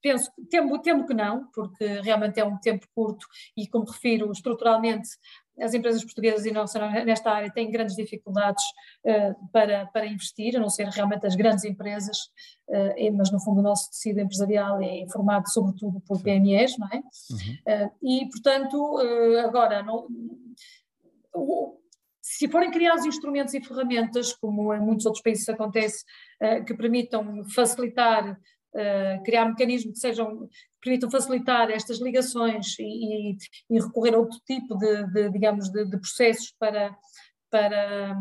penso, 0.00 0.30
temo, 0.48 0.80
temo 0.80 1.06
que 1.06 1.14
não, 1.14 1.48
porque 1.52 1.84
realmente 2.00 2.38
é 2.38 2.44
um 2.44 2.56
tempo 2.58 2.86
curto 2.94 3.26
e, 3.56 3.66
como 3.66 3.84
refiro, 3.84 4.30
estruturalmente 4.30 5.08
as 5.60 5.74
empresas 5.74 6.04
portuguesas 6.04 6.44
e 6.44 6.50
não 6.50 6.64
nesta 7.04 7.30
área 7.30 7.50
têm 7.50 7.70
grandes 7.70 7.96
dificuldades 7.96 8.62
uh, 9.04 9.48
para, 9.50 9.86
para 9.86 10.06
investir, 10.06 10.56
a 10.56 10.60
não 10.60 10.68
ser 10.68 10.86
realmente 10.88 11.26
as 11.26 11.34
grandes 11.34 11.64
empresas, 11.64 12.18
uh, 12.68 13.16
mas 13.16 13.30
no 13.30 13.40
fundo 13.40 13.60
o 13.60 13.62
nosso 13.62 13.90
tecido 13.90 14.20
empresarial 14.20 14.80
é 14.82 15.06
formado 15.10 15.50
sobretudo 15.50 16.00
por 16.00 16.22
PMEs, 16.22 16.76
não 16.78 16.88
é? 16.88 16.96
Uhum. 16.96 17.84
Uh, 17.86 17.90
e, 18.02 18.28
portanto, 18.28 18.98
agora, 19.44 19.82
não, 19.82 20.06
se 22.20 22.48
forem 22.48 22.70
criados 22.70 23.06
instrumentos 23.06 23.54
e 23.54 23.62
ferramentas, 23.62 24.34
como 24.34 24.74
em 24.74 24.80
muitos 24.80 25.06
outros 25.06 25.22
países 25.22 25.48
acontece, 25.48 26.04
que 26.66 26.74
permitam 26.74 27.44
facilitar 27.54 28.38
criar 29.24 29.46
mecanismos 29.46 29.94
que 29.94 30.00
sejam 30.00 30.48
permitam 30.86 31.10
facilitar 31.10 31.68
estas 31.68 32.00
ligações 32.00 32.78
e, 32.78 33.32
e, 33.32 33.36
e 33.70 33.80
recorrer 33.80 34.14
a 34.14 34.18
outro 34.18 34.38
tipo 34.46 34.78
de, 34.78 35.06
de 35.12 35.30
digamos, 35.30 35.68
de, 35.68 35.84
de, 35.84 35.98
processos 35.98 36.54
para, 36.60 36.96
para, 37.50 38.16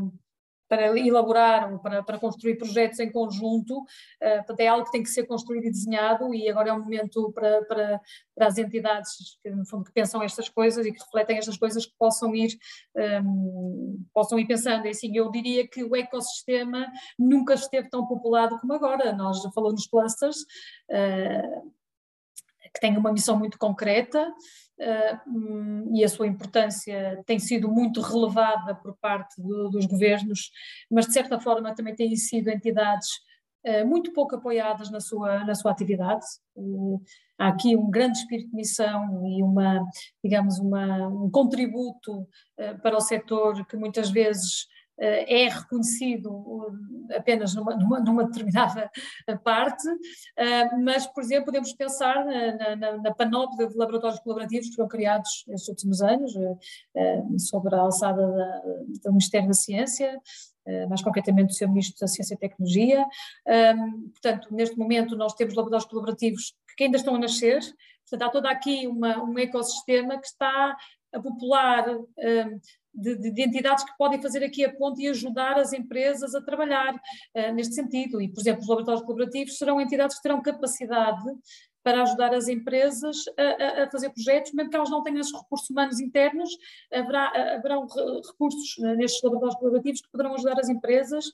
para 0.68 0.98
elaborar 0.98 1.72
ou 1.72 1.80
para, 1.80 2.02
para 2.02 2.18
construir 2.18 2.56
projetos 2.56 3.00
em 3.00 3.12
conjunto, 3.12 3.78
uh, 3.82 4.56
é 4.58 4.68
algo 4.68 4.86
que 4.86 4.92
tem 4.92 5.04
que 5.04 5.10
ser 5.10 5.28
construído 5.28 5.66
e 5.66 5.72
desenhado 5.72 6.34
e 6.34 6.50
agora 6.50 6.70
é 6.70 6.74
um 6.74 6.80
momento 6.80 7.32
para, 7.34 7.64
para, 7.66 8.02
para 8.34 8.48
as 8.48 8.58
entidades 8.58 9.38
que, 9.44 9.50
no 9.52 9.64
fundo, 9.68 9.84
que 9.84 9.94
pensam 9.94 10.24
estas 10.24 10.50
coisas 10.50 10.88
e 10.88 10.92
que 10.92 11.00
refletem 11.00 11.38
estas 11.38 11.58
coisas 11.58 11.86
que 11.86 11.94
possam 12.00 12.34
ir, 12.36 12.58
um, 12.96 13.02
ehm, 13.02 14.06
possam 14.12 14.40
ir 14.40 14.48
pensando. 14.48 14.88
E 14.88 14.90
assim, 14.90 15.16
eu 15.16 15.30
diria 15.30 15.68
que 15.68 15.84
o 15.84 15.96
ecossistema 15.96 16.88
nunca 17.18 17.54
esteve 17.54 17.92
tão 17.92 18.08
populado 18.08 18.58
como 18.60 18.74
agora. 18.74 19.14
Nós 19.14 19.44
já 19.44 19.52
falamos 19.52 19.82
nos 19.82 19.88
clusters, 19.88 20.38
uh, 20.90 21.76
que 22.76 22.82
tem 22.82 22.98
uma 22.98 23.14
missão 23.14 23.40
muito 23.40 23.58
concreta 23.58 24.28
uh, 24.28 25.96
e 25.96 26.04
a 26.04 26.10
sua 26.10 26.28
importância 26.28 27.24
tem 27.26 27.40
sido 27.40 27.70
muito 27.72 28.02
relevada 28.02 28.76
por 28.76 28.98
parte 28.98 29.42
do, 29.42 29.70
dos 29.70 29.86
governos, 29.86 30.52
mas 30.92 31.06
de 31.08 31.14
certa 31.14 31.40
forma 31.40 31.74
também 31.74 31.96
têm 31.96 32.14
sido 32.18 32.50
entidades 32.50 33.08
uh, 33.66 33.88
muito 33.88 34.12
pouco 34.12 34.36
apoiadas 34.36 34.92
na 34.92 35.00
sua, 35.00 35.46
na 35.46 35.56
sua 35.56 35.72
atividade. 35.72 36.26
Há 37.40 37.48
aqui 37.48 37.78
um 37.78 37.90
grande 37.90 38.18
espírito 38.18 38.50
de 38.50 38.56
missão 38.56 39.26
e 39.26 39.42
uma, 39.42 39.86
digamos, 40.24 40.60
uma, 40.60 41.08
um 41.08 41.30
contributo 41.30 42.28
para 42.82 42.96
o 42.96 43.02
setor 43.02 43.66
que 43.66 43.76
muitas 43.76 44.10
vezes 44.10 44.68
eh, 44.68 44.70
é 44.98 45.50
reconhecido 45.50 46.46
apenas 47.14 47.54
numa, 47.54 47.76
numa, 47.76 48.00
numa 48.00 48.24
determinada 48.26 48.90
parte, 49.44 49.88
eh, 50.38 50.76
mas, 50.78 51.06
por 51.08 51.24
exemplo, 51.24 51.46
podemos 51.46 51.74
pensar 51.74 52.26
na, 52.26 52.76
na, 52.76 52.98
na, 52.98 53.14
panóplia 53.14 53.68
de 53.68 53.76
laboratórios 53.76 54.20
colaborativos 54.22 54.70
que 54.70 54.76
foram 54.76 54.90
criados 54.90 55.44
nestes 55.48 55.70
últimos 55.70 56.02
anos, 56.02 56.34
eh, 56.96 57.24
sobre 57.38 57.76
a 57.76 57.80
alçada 57.80 58.26
da, 58.26 58.62
do 59.04 59.12
Ministério 59.12 59.48
da 59.48 59.54
Ciência, 59.54 60.20
mais 60.90 61.04
concretamente 61.04 61.50
do 61.50 61.54
seu 61.54 61.68
Ministro 61.70 62.00
da 62.00 62.08
Ciência 62.08 62.34
e 62.34 62.38
Tecnologia. 62.38 63.06
Portanto, 64.14 64.48
neste 64.52 64.76
momento 64.76 65.16
nós 65.16 65.36
temos 65.36 65.54
laboratórios 65.54 65.88
colaborativos 65.88 66.56
que 66.76 66.86
ainda 66.86 66.98
estão 66.98 67.14
a 67.14 67.20
nascer, 67.20 67.60
portanto 68.10 68.28
há 68.28 68.32
todo 68.32 68.48
aqui 68.48 68.88
uma, 68.88 69.24
um 69.24 69.38
ecossistema 69.38 70.20
que 70.20 70.26
está 70.26 70.76
a 71.14 71.22
popular 71.22 71.86
de, 72.96 73.16
de, 73.16 73.32
de, 73.32 73.42
entidades 73.44 73.84
que 73.84 73.98
podem 73.98 74.22
fazer 74.22 74.44
aqui 74.44 74.64
a 74.64 74.74
ponte 74.74 75.02
e 75.02 75.08
ajudar 75.08 75.58
as 75.60 75.74
empresas 75.74 76.34
a 76.34 76.42
trabalhar 76.42 76.94
uh, 76.94 77.54
neste 77.54 77.76
sentido. 77.76 78.22
E, 78.22 78.28
por 78.28 78.40
exemplo, 78.40 78.62
os 78.62 78.68
laboratórios 78.68 79.04
colaborativos 79.04 79.58
serão 79.58 79.80
entidades 79.82 80.18
que 80.18 80.24
terão 80.24 80.42
capacidade 80.42 81.24
para 81.86 82.02
ajudar 82.02 82.34
as 82.34 82.48
empresas 82.48 83.16
a, 83.38 83.84
a, 83.84 83.92
fazer 83.92 84.10
projetos, 84.10 84.52
mesmo 84.54 84.72
que 84.72 84.76
elas 84.76 84.90
não 84.90 85.04
tenham 85.04 85.20
esses 85.20 85.32
recursos 85.32 85.70
humanos 85.70 86.00
internos, 86.00 86.50
haverá, 86.92 87.28
haverão 87.58 87.86
recursos 87.86 88.76
nestes 88.98 89.22
laboratórios 89.22 89.60
colaborativos 89.60 90.02
que 90.02 90.10
poderão 90.10 90.34
ajudar 90.34 90.60
as 90.60 90.68
empresas 90.68 91.26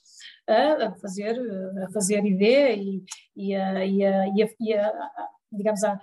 a, 0.45 0.91
fazer, 0.99 1.39
a 1.87 1.91
fazer 1.93 2.25
ideia 2.25 2.75
e, 2.75 3.01
e, 3.33 3.55
a, 3.55 3.85
e, 3.85 4.03
a, 4.03 4.27
e, 4.59 4.73
a, 4.73 4.93
digamos, 5.53 5.85
a 5.85 5.97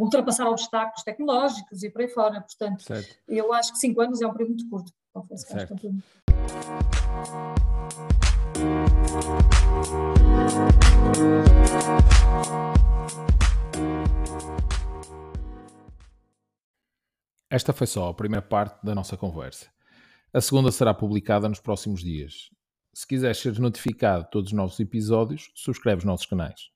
ultrapassar 0.00 0.46
obstáculos 0.48 1.02
tecnológicos 1.04 1.82
e 1.82 1.90
por 1.90 2.02
aí 2.02 2.08
fora. 2.08 2.40
Portanto, 2.40 2.82
certo. 2.82 3.16
eu 3.28 3.52
acho 3.52 3.72
que 3.72 3.78
cinco 3.78 4.00
anos 4.00 4.20
é 4.20 4.26
um 4.26 4.32
período 4.32 4.50
muito 4.50 4.68
curto. 4.68 4.92
Confesso 5.12 5.46
que 5.46 5.52
certo. 5.52 5.74
acho 5.74 5.80
que 5.80 5.86
é 5.86 5.90
um 5.90 6.00
período 6.00 7.46
Esta 17.48 17.72
foi 17.72 17.86
só 17.86 18.08
a 18.08 18.14
primeira 18.14 18.44
parte 18.44 18.84
da 18.84 18.94
nossa 18.94 19.16
conversa. 19.16 19.70
A 20.32 20.40
segunda 20.40 20.70
será 20.72 20.92
publicada 20.92 21.48
nos 21.48 21.60
próximos 21.60 22.02
dias. 22.02 22.50
Se 22.92 23.06
quiseres 23.06 23.38
ser 23.38 23.58
notificado 23.58 24.24
de 24.24 24.30
todos 24.30 24.50
os 24.50 24.56
novos 24.56 24.80
episódios, 24.80 25.50
subscreve 25.54 26.00
os 26.00 26.04
nossos 26.04 26.26
canais. 26.26 26.75